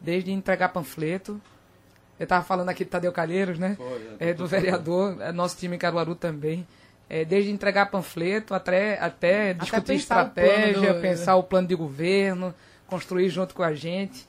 desde 0.00 0.30
entregar 0.30 0.68
panfleto. 0.68 1.40
Eu 2.20 2.24
estava 2.24 2.44
falando 2.44 2.68
aqui 2.68 2.84
de 2.84 2.90
Tadeu 2.90 3.10
Calheiros, 3.10 3.58
né? 3.58 3.76
é, 4.20 4.34
do 4.34 4.46
vereador, 4.46 5.16
é, 5.20 5.32
nosso 5.32 5.56
time 5.56 5.76
em 5.76 5.78
Caruaru 5.78 6.14
também. 6.14 6.66
É, 7.08 7.24
desde 7.24 7.50
entregar 7.50 7.86
panfleto 7.90 8.54
até, 8.54 8.98
até 8.98 9.52
discutir 9.54 9.86
pensar 9.86 10.26
o 10.26 10.30
plano 10.30 10.48
estratégia, 10.50 10.94
do- 10.94 11.00
pensar 11.00 11.36
o 11.36 11.42
plano 11.42 11.68
de 11.68 11.74
governo, 11.74 12.54
construir 12.86 13.28
junto 13.30 13.54
com 13.54 13.62
a 13.62 13.74
gente. 13.74 14.26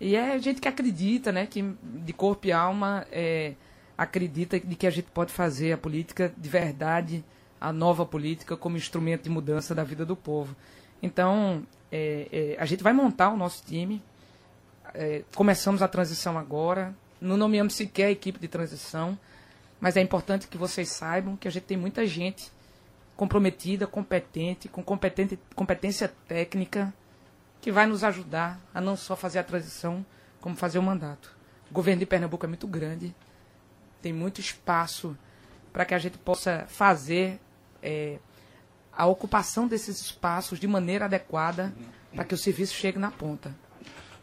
E 0.00 0.14
é 0.16 0.38
gente 0.38 0.60
que 0.60 0.68
acredita, 0.68 1.30
né? 1.32 1.46
Que 1.46 1.62
de 1.82 2.12
corpo 2.12 2.46
e 2.46 2.52
alma 2.52 3.06
é, 3.10 3.52
acredita 3.96 4.58
de 4.60 4.74
que 4.76 4.86
a 4.86 4.90
gente 4.90 5.08
pode 5.12 5.32
fazer 5.32 5.72
a 5.72 5.78
política 5.78 6.32
de 6.36 6.48
verdade, 6.48 7.24
a 7.60 7.72
nova 7.72 8.06
política, 8.06 8.56
como 8.56 8.76
instrumento 8.76 9.24
de 9.24 9.30
mudança 9.30 9.74
da 9.74 9.84
vida 9.84 10.04
do 10.04 10.16
povo. 10.16 10.54
Então, 11.02 11.66
é, 11.90 12.28
é, 12.30 12.56
a 12.58 12.64
gente 12.64 12.82
vai 12.82 12.92
montar 12.92 13.30
o 13.30 13.36
nosso 13.36 13.64
time. 13.64 14.02
É, 14.94 15.22
começamos 15.34 15.82
a 15.82 15.88
transição 15.88 16.38
agora. 16.38 16.94
Não 17.20 17.36
nomeamos 17.36 17.74
sequer 17.74 18.06
a 18.06 18.10
equipe 18.10 18.38
de 18.38 18.48
transição. 18.48 19.18
Mas 19.80 19.96
é 19.96 20.00
importante 20.00 20.48
que 20.48 20.58
vocês 20.58 20.88
saibam 20.88 21.36
que 21.36 21.46
a 21.46 21.50
gente 21.50 21.64
tem 21.64 21.76
muita 21.76 22.06
gente 22.06 22.50
comprometida, 23.16 23.86
competente, 23.86 24.68
com 24.68 24.82
competente, 24.82 25.38
competência 25.54 26.08
técnica, 26.26 26.94
que 27.60 27.72
vai 27.72 27.86
nos 27.86 28.04
ajudar 28.04 28.60
a 28.72 28.80
não 28.80 28.96
só 28.96 29.16
fazer 29.16 29.40
a 29.40 29.44
transição, 29.44 30.06
como 30.40 30.54
fazer 30.54 30.78
o 30.78 30.82
mandato. 30.82 31.36
O 31.68 31.74
governo 31.74 32.00
de 32.00 32.06
Pernambuco 32.06 32.46
é 32.46 32.48
muito 32.48 32.66
grande, 32.66 33.14
tem 34.00 34.12
muito 34.12 34.40
espaço 34.40 35.18
para 35.72 35.84
que 35.84 35.94
a 35.94 35.98
gente 35.98 36.16
possa 36.18 36.64
fazer 36.68 37.40
é, 37.82 38.18
a 38.92 39.06
ocupação 39.06 39.68
desses 39.68 40.00
espaços 40.00 40.58
de 40.58 40.66
maneira 40.66 41.04
adequada 41.04 41.72
para 42.14 42.24
que 42.24 42.34
o 42.34 42.38
serviço 42.38 42.74
chegue 42.74 42.98
na 42.98 43.10
ponta. 43.10 43.54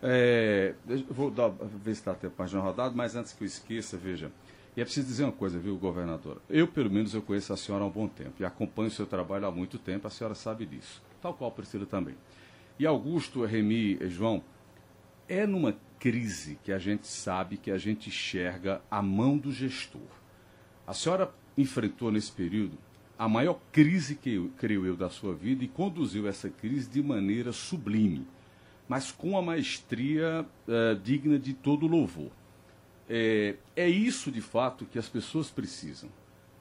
É, 0.04 0.74
vou 1.10 1.32
dar, 1.32 1.50
ver 1.50 1.96
se 1.96 2.06
dá 2.06 2.14
tempo 2.14 2.36
para 2.36 2.46
uma 2.52 2.62
rodada, 2.62 2.94
mas 2.96 3.16
antes 3.16 3.34
que 3.34 3.44
eu 3.44 3.48
esqueça, 3.48 3.98
veja. 3.98 4.32
E 4.76 4.82
é 4.82 4.84
preciso 4.84 5.08
dizer 5.08 5.24
uma 5.24 5.32
coisa, 5.32 5.58
viu, 5.58 5.78
governador? 5.78 6.42
Eu, 6.50 6.68
pelo 6.68 6.92
menos, 6.92 7.14
eu 7.14 7.22
conheço 7.22 7.54
a 7.54 7.58
senhora 7.58 7.86
há 7.86 7.88
um 7.88 7.92
bom 7.92 8.08
tempo 8.08 8.34
e 8.40 8.46
acompanho 8.46 8.90
o 8.90 8.92
seu 8.92 9.06
trabalho 9.06 9.46
há 9.48 9.52
muito 9.52 9.80
tempo, 9.80 10.06
a 10.06 10.10
senhora 10.10 10.36
sabe 10.36 10.66
disso. 10.66 11.02
Tal 11.22 11.34
qual 11.34 11.50
Priscila 11.52 11.86
também. 11.86 12.16
E 12.78 12.86
Augusto, 12.86 13.46
Remy, 13.46 14.10
João, 14.10 14.44
é 15.30 15.48
numa 15.48 15.76
crise 15.98 16.60
que 16.62 16.74
a 16.74 16.78
gente 16.78 17.08
sabe, 17.08 17.56
que 17.56 17.72
a 17.72 17.78
gente 17.78 18.10
enxerga 18.10 18.82
a 18.92 19.02
mão 19.02 19.38
do 19.38 19.52
gestor. 19.52 20.02
A 20.86 20.94
senhora 20.94 21.34
enfrentou 21.58 22.12
nesse 22.12 22.32
período 22.32 22.78
a 23.18 23.28
maior 23.30 23.60
crise 23.72 24.16
que 24.16 24.34
eu, 24.34 24.52
creio 24.58 24.86
eu 24.86 24.96
da 24.96 25.10
sua 25.10 25.34
vida 25.34 25.64
e 25.64 25.68
conduziu 25.68 26.28
essa 26.28 26.50
crise 26.50 26.90
de 26.90 27.02
maneira 27.02 27.52
sublime, 27.52 28.28
mas 28.88 29.12
com 29.12 29.38
a 29.38 29.42
maestria 29.42 30.46
eh, 30.68 30.98
digna 31.02 31.40
de 31.40 31.54
todo 31.54 31.88
louvor. 31.88 32.32
É, 33.10 33.56
é 33.76 33.88
isso 33.88 34.32
de 34.32 34.42
fato 34.42 34.86
que 34.86 35.00
as 35.00 35.08
pessoas 35.08 35.50
precisam, 35.50 36.10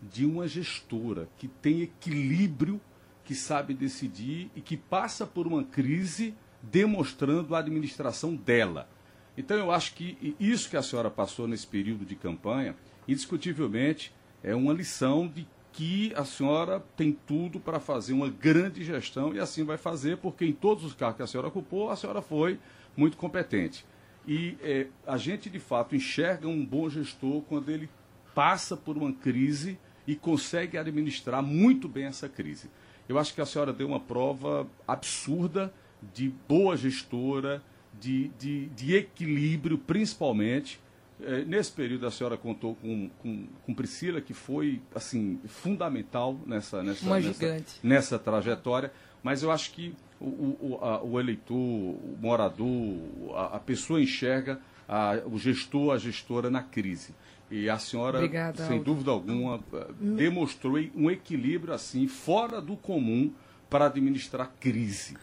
de 0.01 0.25
uma 0.25 0.47
gestora 0.47 1.29
que 1.39 1.49
tem 1.49 1.83
equilíbrio, 1.83 2.81
que 3.25 3.35
sabe 3.35 3.73
decidir 3.75 4.51
e 4.55 4.61
que 4.61 4.77
passa 4.77 5.27
por 5.27 5.47
uma 5.47 5.65
crise 5.65 6.35
demonstrando 6.63 7.55
a 7.55 7.59
administração 7.59 8.35
dela. 8.37 8.89
Então 9.37 9.57
eu 9.57 9.71
acho 9.71 9.95
que 9.95 10.37
isso 10.39 10.69
que 10.71 10.77
a 10.77 10.83
senhora 10.83 11.11
passou 11.11 11.49
nesse 11.49 11.67
período 11.67 12.05
de 12.05 12.15
campanha, 12.15 12.77
indiscutivelmente, 13.09 14.13
é 14.43 14.55
uma 14.55 14.73
lição 14.73 15.27
de 15.27 15.47
que 15.75 16.13
a 16.15 16.25
senhora 16.25 16.81
tem 16.97 17.11
tudo 17.27 17.59
para 17.59 17.81
fazer 17.81 18.13
uma 18.13 18.29
grande 18.29 18.85
gestão 18.85 19.35
e 19.35 19.41
assim 19.41 19.65
vai 19.65 19.77
fazer, 19.77 20.19
porque 20.19 20.45
em 20.45 20.53
todos 20.53 20.85
os 20.85 20.95
cargos 20.95 21.17
que 21.17 21.23
a 21.25 21.27
senhora 21.27 21.49
ocupou, 21.49 21.91
a 21.91 21.97
senhora 21.97 22.23
foi 22.23 22.61
muito 22.97 23.17
competente. 23.17 23.85
E 24.27 24.57
eh, 24.63 24.87
a 25.05 25.17
gente, 25.17 25.51
de 25.51 25.59
fato, 25.59 25.97
enxerga 25.97 26.47
um 26.47 26.65
bom 26.65 26.89
gestor 26.89 27.43
quando 27.43 27.71
ele 27.71 27.91
passa 28.33 28.77
por 28.77 28.97
uma 28.97 29.13
crise 29.13 29.77
e 30.07 30.15
consegue 30.15 30.79
administrar 30.79 31.43
muito 31.43 31.89
bem 31.89 32.05
essa 32.05 32.29
crise. 32.29 32.71
Eu 33.09 33.19
acho 33.19 33.35
que 33.35 33.41
a 33.41 33.47
senhora 33.47 33.73
deu 33.73 33.89
uma 33.89 34.01
prova 34.01 34.69
absurda 34.87 35.75
de 36.15 36.33
boa 36.49 36.77
gestora, 36.77 37.61
de, 38.01 38.29
de, 38.39 38.67
de 38.67 38.95
equilíbrio, 38.95 39.77
principalmente. 39.77 40.81
Eh, 41.23 41.45
nesse 41.47 41.71
período, 41.73 42.07
a 42.07 42.11
senhora 42.11 42.37
contou 42.37 42.75
com, 42.77 43.09
com, 43.23 43.47
com 43.65 43.75
Priscila, 43.75 44.21
que 44.21 44.35
foi 44.35 44.81
assim 44.95 45.39
fundamental 45.47 46.39
nessa, 46.47 46.83
nessa, 46.83 47.07
nessa, 47.29 47.65
nessa 47.83 48.19
trajetória. 48.19 48.93
Mas 49.23 49.43
eu 49.43 49.51
acho 49.51 49.71
que 49.73 49.95
o, 50.21 50.25
o, 50.27 50.79
a- 50.83 51.03
o 51.03 51.19
eleitor, 51.21 51.55
o 51.57 52.17
morador, 52.21 52.99
a, 53.37 53.57
a 53.57 53.59
pessoa 53.61 54.01
enxerga 54.01 54.61
a- 54.89 55.21
o 55.27 55.39
gestor, 55.39 55.95
a 55.95 55.99
gestora 55.99 56.51
na 56.51 56.63
crise. 56.63 57.15
E 57.51 57.69
a 57.71 57.79
senhora, 57.79 58.19
Obrigada, 58.19 58.67
sem 58.67 58.79
Aldo. 58.79 58.85
dúvida 58.85 59.11
alguma, 59.11 59.61
eh, 59.73 59.87
demonstrou 60.17 60.77
um 60.97 61.11
equilíbrio 61.11 61.73
assim 61.75 62.09
fora 62.09 62.61
do 62.61 62.77
comum 62.77 63.33
para 63.71 63.87
administrar 63.87 64.53
crise. 64.59 65.17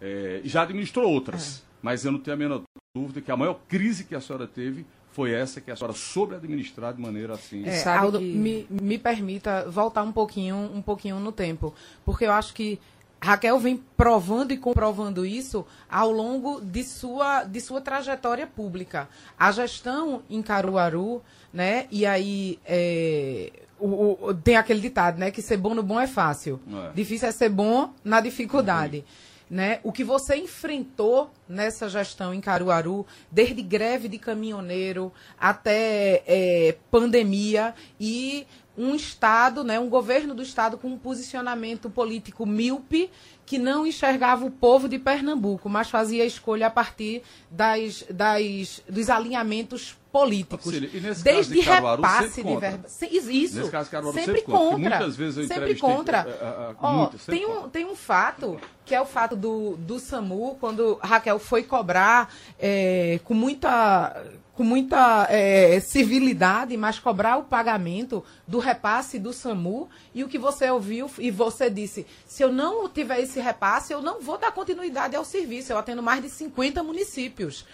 Eh, 0.00 0.40
já 0.44 0.62
administrou 0.62 1.08
outras, 1.10 1.62
mas 1.82 2.04
eu 2.04 2.10
não 2.12 2.18
tenho 2.18 2.34
a 2.34 2.38
menor 2.38 2.62
dúvida 2.96 3.20
que 3.20 3.30
a 3.30 3.36
maior 3.36 3.60
crise 3.68 4.04
que 4.04 4.14
a 4.14 4.20
senhora 4.20 4.46
teve 4.46 4.84
foi 5.16 5.32
essa 5.32 5.62
que 5.62 5.70
a 5.70 5.76
senhora 5.76 5.94
soube 5.96 6.34
administrar 6.34 6.92
de 6.92 7.00
maneira 7.00 7.32
assim. 7.32 7.66
É, 7.66 7.70
Sabe 7.78 8.04
Aldo, 8.04 8.18
que- 8.18 8.24
me, 8.34 8.66
me 8.70 8.98
permita 8.98 9.64
voltar 9.70 10.02
um 10.02 10.12
pouquinho, 10.12 10.56
um 10.74 10.82
pouquinho 10.82 11.18
no 11.18 11.32
tempo, 11.32 11.72
porque 12.04 12.26
eu 12.26 12.32
acho 12.32 12.52
que 12.52 12.78
Raquel 13.18 13.58
vem 13.58 13.82
provando 13.96 14.52
e 14.52 14.58
comprovando 14.58 15.24
isso 15.24 15.64
ao 15.90 16.12
longo 16.12 16.60
de 16.60 16.84
sua, 16.84 17.44
de 17.44 17.62
sua 17.62 17.80
trajetória 17.80 18.46
pública. 18.46 19.08
A 19.38 19.50
gestão 19.50 20.20
em 20.28 20.42
Caruaru, 20.42 21.22
né? 21.50 21.86
E 21.90 22.04
aí 22.04 22.58
é, 22.66 23.50
o- 23.80 24.18
o- 24.28 24.34
tem 24.34 24.56
aquele 24.56 24.80
ditado, 24.80 25.16
né? 25.18 25.30
Que 25.30 25.40
ser 25.40 25.56
bom 25.56 25.74
no 25.74 25.82
bom 25.82 25.98
é 25.98 26.06
fácil. 26.06 26.60
É. 26.70 26.90
Difícil 26.94 27.26
é 27.26 27.32
ser 27.32 27.48
bom 27.48 27.90
na 28.04 28.20
dificuldade. 28.20 29.02
Né? 29.48 29.78
O 29.84 29.92
que 29.92 30.02
você 30.02 30.34
enfrentou 30.34 31.30
nessa 31.48 31.88
gestão 31.88 32.34
em 32.34 32.40
Caruaru, 32.40 33.06
desde 33.30 33.62
greve 33.62 34.08
de 34.08 34.18
caminhoneiro 34.18 35.12
até 35.38 36.24
é, 36.26 36.76
pandemia 36.90 37.72
e 38.00 38.44
um 38.76 38.94
Estado, 38.94 39.64
né, 39.64 39.78
um 39.80 39.88
governo 39.88 40.34
do 40.34 40.42
Estado 40.42 40.76
com 40.76 40.88
um 40.88 40.98
posicionamento 40.98 41.88
político 41.88 42.44
míope 42.44 43.10
que 43.46 43.58
não 43.58 43.86
enxergava 43.86 44.44
o 44.44 44.50
povo 44.50 44.88
de 44.88 44.98
Pernambuco, 44.98 45.68
mas 45.68 45.88
fazia 45.88 46.24
a 46.24 46.26
escolha 46.26 46.66
a 46.66 46.70
partir 46.70 47.22
das, 47.48 48.04
das, 48.10 48.82
dos 48.88 49.08
alinhamentos 49.08 49.96
políticos. 50.10 50.74
E 50.74 50.80
nesse 51.00 51.22
Desde 51.22 51.54
caso 51.54 51.54
de 51.54 51.62
Caruaru, 51.62 52.02
repasse 52.02 52.42
de 52.42 52.56
verba. 52.56 52.88
Se- 52.88 53.06
Isso. 53.06 53.56
Nesse 53.58 53.70
caso 53.70 53.90
Caruaru, 53.90 54.14
sempre 54.18 54.40
sempre 54.40 54.52
contra, 54.52 54.78
muitas 54.78 55.16
vezes 55.16 55.36
eu 55.38 55.46
sempre 55.46 55.74
contra. 55.76 56.18
eh, 56.28 56.70
eh, 56.70 56.74
Ó, 56.82 56.92
muitas, 56.92 57.20
sempre 57.22 57.40
tem, 57.40 57.48
um, 57.56 57.68
tem 57.68 57.84
um 57.86 57.94
fato, 57.94 58.58
que 58.84 58.94
é 58.94 59.00
o 59.00 59.06
fato 59.06 59.36
do, 59.36 59.76
do 59.76 59.98
SAMU, 60.00 60.56
quando 60.58 60.98
Raquel 61.02 61.38
foi 61.38 61.62
cobrar 61.62 62.34
eh, 62.58 63.20
com 63.24 63.34
muita, 63.34 64.24
com 64.56 64.64
muita 64.64 65.26
eh, 65.30 65.78
civilidade, 65.80 66.76
mas 66.76 66.98
cobrar 66.98 67.36
o 67.36 67.44
pagamento 67.44 68.24
do 68.48 68.58
repasse 68.58 69.18
do 69.18 69.32
SAMU, 69.32 69.88
e 70.14 70.24
o 70.24 70.28
que 70.28 70.38
você 70.38 70.70
ouviu, 70.70 71.10
e 71.18 71.30
você 71.30 71.68
disse, 71.68 72.06
se 72.26 72.42
eu 72.42 72.50
não 72.50 72.88
tiver 72.88 73.20
esse 73.20 73.38
repasse, 73.38 73.92
eu 73.92 74.00
não 74.00 74.20
vou 74.20 74.38
dar 74.38 74.50
continuidade 74.52 75.14
ao 75.14 75.24
serviço, 75.24 75.72
eu 75.72 75.78
atendo 75.78 76.02
mais 76.02 76.22
de 76.22 76.30
50 76.30 76.82
municípios. 76.82 77.66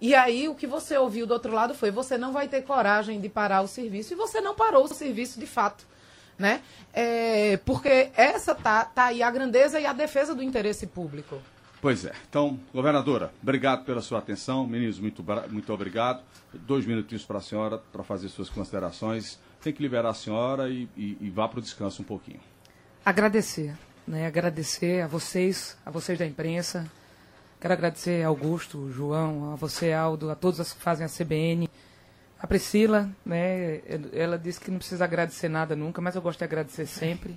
E 0.00 0.14
aí 0.14 0.48
o 0.48 0.54
que 0.54 0.66
você 0.66 0.96
ouviu 0.96 1.26
do 1.26 1.34
outro 1.34 1.52
lado 1.52 1.74
foi, 1.74 1.90
você 1.90 2.16
não 2.16 2.32
vai 2.32 2.46
ter 2.46 2.62
coragem 2.62 3.20
de 3.20 3.28
parar 3.28 3.62
o 3.62 3.68
serviço, 3.68 4.12
e 4.12 4.16
você 4.16 4.40
não 4.40 4.54
parou 4.54 4.84
o 4.84 4.94
serviço 4.94 5.40
de 5.40 5.46
fato 5.46 5.84
né? 6.38 6.62
É, 6.94 7.58
porque 7.64 8.10
essa 8.16 8.54
tá, 8.54 8.84
tá 8.84 9.06
aí 9.06 9.22
a 9.22 9.30
grandeza 9.30 9.80
e 9.80 9.84
a 9.84 9.92
defesa 9.92 10.34
do 10.34 10.42
interesse 10.42 10.86
público. 10.86 11.42
Pois 11.80 12.04
é. 12.04 12.12
Então, 12.28 12.58
governadora, 12.74 13.32
obrigado 13.42 13.84
pela 13.84 14.00
sua 14.00 14.18
atenção. 14.18 14.66
Meninos, 14.66 14.98
muito, 14.98 15.24
muito 15.48 15.72
obrigado. 15.72 16.22
Dois 16.52 16.84
minutinhos 16.84 17.24
para 17.24 17.38
a 17.38 17.40
senhora 17.40 17.78
para 17.78 18.02
fazer 18.02 18.28
suas 18.28 18.48
considerações. 18.50 19.38
Tem 19.62 19.72
que 19.72 19.82
liberar 19.82 20.10
a 20.10 20.14
senhora 20.14 20.68
e, 20.68 20.88
e- 20.96 21.16
e 21.20 21.30
vá 21.30 21.46
para 21.48 21.58
o 21.60 21.62
descanso 21.62 22.02
um 22.02 22.04
pouquinho. 22.04 22.40
agradecer, 23.04 23.76
né? 24.06 24.26
Agradecer 24.26 25.02
a 25.02 25.06
vocês, 25.06 25.76
a 25.86 25.90
vocês 25.90 26.18
da 26.18 26.26
imprensa. 26.26 26.90
Quero 27.60 27.74
agradecer 27.74 28.22
a 28.24 28.28
Augusto, 28.28 28.90
João, 28.92 29.52
a 29.52 29.56
você, 29.56 29.92
Aldo, 29.92 30.30
a 30.30 30.34
todos 30.34 30.60
os 30.60 30.72
que 30.72 30.80
fazem 30.80 31.04
a 31.06 31.08
CBN. 31.08 31.68
A 32.40 32.46
Priscila, 32.46 33.10
né? 33.26 33.80
Ela 34.12 34.38
disse 34.38 34.60
que 34.60 34.70
não 34.70 34.78
precisa 34.78 35.04
agradecer 35.04 35.48
nada 35.48 35.74
nunca, 35.74 36.00
mas 36.00 36.14
eu 36.14 36.22
gosto 36.22 36.38
de 36.38 36.44
agradecer 36.44 36.86
sempre 36.86 37.36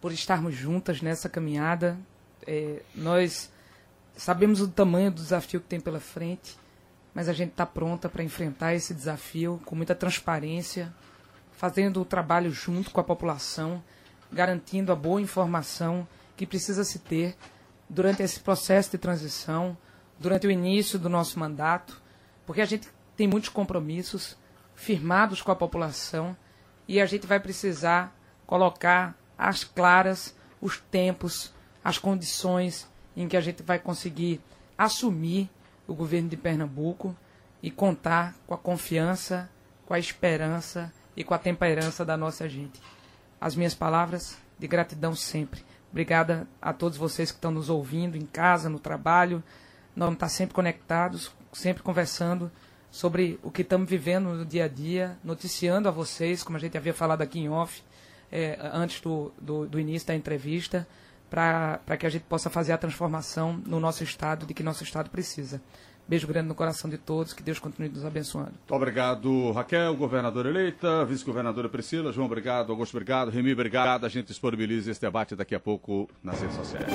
por 0.00 0.10
estarmos 0.12 0.54
juntas 0.54 1.02
nessa 1.02 1.28
caminhada. 1.28 1.98
É, 2.46 2.80
nós 2.94 3.51
sabemos 4.16 4.60
o 4.60 4.68
tamanho 4.68 5.10
do 5.10 5.22
desafio 5.22 5.60
que 5.60 5.68
tem 5.68 5.80
pela 5.80 6.00
frente, 6.00 6.56
mas 7.14 7.28
a 7.28 7.32
gente 7.32 7.50
está 7.50 7.66
pronta 7.66 8.08
para 8.08 8.24
enfrentar 8.24 8.74
esse 8.74 8.94
desafio 8.94 9.60
com 9.64 9.74
muita 9.74 9.94
transparência, 9.94 10.92
fazendo 11.52 12.00
o 12.00 12.04
trabalho 12.04 12.50
junto 12.50 12.90
com 12.90 13.00
a 13.00 13.04
população, 13.04 13.82
garantindo 14.30 14.92
a 14.92 14.96
boa 14.96 15.20
informação 15.20 16.06
que 16.36 16.46
precisa 16.46 16.84
se 16.84 16.98
ter 16.98 17.36
durante 17.88 18.22
esse 18.22 18.40
processo 18.40 18.90
de 18.90 18.98
transição, 18.98 19.76
durante 20.18 20.46
o 20.46 20.50
início 20.50 20.98
do 20.98 21.08
nosso 21.08 21.38
mandato, 21.38 22.00
porque 22.46 22.60
a 22.60 22.66
gente 22.66 22.88
tem 23.16 23.28
muitos 23.28 23.50
compromissos 23.50 24.36
firmados 24.74 25.42
com 25.42 25.52
a 25.52 25.56
população 25.56 26.36
e 26.88 27.00
a 27.00 27.06
gente 27.06 27.26
vai 27.26 27.38
precisar 27.38 28.16
colocar 28.46 29.16
às 29.36 29.64
claras 29.64 30.34
os 30.60 30.78
tempos, 30.78 31.52
as 31.84 31.98
condições 31.98 32.88
em 33.16 33.28
que 33.28 33.36
a 33.36 33.40
gente 33.40 33.62
vai 33.62 33.78
conseguir 33.78 34.40
assumir 34.76 35.50
o 35.86 35.94
governo 35.94 36.28
de 36.28 36.36
Pernambuco 36.36 37.16
e 37.62 37.70
contar 37.70 38.34
com 38.46 38.54
a 38.54 38.58
confiança, 38.58 39.48
com 39.86 39.94
a 39.94 39.98
esperança 39.98 40.92
e 41.16 41.22
com 41.22 41.34
a 41.34 41.38
temperança 41.38 42.04
da 42.04 42.16
nossa 42.16 42.48
gente. 42.48 42.80
As 43.40 43.54
minhas 43.54 43.74
palavras 43.74 44.36
de 44.58 44.66
gratidão 44.66 45.14
sempre. 45.14 45.64
Obrigada 45.90 46.48
a 46.60 46.72
todos 46.72 46.96
vocês 46.96 47.30
que 47.30 47.36
estão 47.36 47.50
nos 47.50 47.68
ouvindo 47.68 48.16
em 48.16 48.24
casa, 48.24 48.68
no 48.68 48.78
trabalho. 48.78 49.42
Nós 49.94 50.06
vamos 50.06 50.14
estar 50.14 50.28
sempre 50.28 50.54
conectados, 50.54 51.30
sempre 51.52 51.82
conversando 51.82 52.50
sobre 52.90 53.38
o 53.42 53.50
que 53.50 53.62
estamos 53.62 53.88
vivendo 53.88 54.30
no 54.30 54.44
dia 54.44 54.64
a 54.64 54.68
dia, 54.68 55.18
noticiando 55.22 55.88
a 55.88 55.92
vocês, 55.92 56.42
como 56.42 56.56
a 56.56 56.60
gente 56.60 56.76
havia 56.76 56.94
falado 56.94 57.22
aqui 57.22 57.40
em 57.40 57.48
off, 57.48 57.82
eh, 58.30 58.58
antes 58.72 59.00
do, 59.00 59.32
do, 59.40 59.66
do 59.66 59.80
início 59.80 60.08
da 60.08 60.14
entrevista, 60.14 60.86
para 61.32 61.96
que 61.96 62.04
a 62.04 62.10
gente 62.10 62.24
possa 62.24 62.50
fazer 62.50 62.72
a 62.72 62.78
transformação 62.78 63.58
no 63.66 63.80
nosso 63.80 64.04
Estado, 64.04 64.44
de 64.44 64.52
que 64.52 64.62
nosso 64.62 64.84
Estado 64.84 65.08
precisa. 65.08 65.62
Beijo 66.06 66.26
grande 66.26 66.48
no 66.48 66.54
coração 66.54 66.90
de 66.90 66.98
todos, 66.98 67.32
que 67.32 67.42
Deus 67.42 67.58
continue 67.58 67.88
nos 67.88 68.04
abençoando. 68.04 68.50
Muito 68.50 68.74
obrigado, 68.74 69.50
Raquel, 69.52 69.96
governadora 69.96 70.50
eleita, 70.50 71.06
vice-governadora 71.06 71.70
Priscila, 71.70 72.12
João, 72.12 72.26
obrigado, 72.26 72.70
Augusto, 72.70 72.94
obrigado, 72.94 73.30
Remy, 73.30 73.52
obrigado. 73.52 74.04
A 74.04 74.08
gente 74.10 74.26
disponibiliza 74.26 74.90
esse 74.90 75.00
debate 75.00 75.34
daqui 75.34 75.54
a 75.54 75.60
pouco 75.60 76.06
nas 76.22 76.38
redes 76.38 76.56
sociais. 76.56 76.92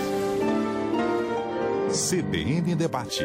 CBN 1.90 2.76
Debate. 2.76 3.24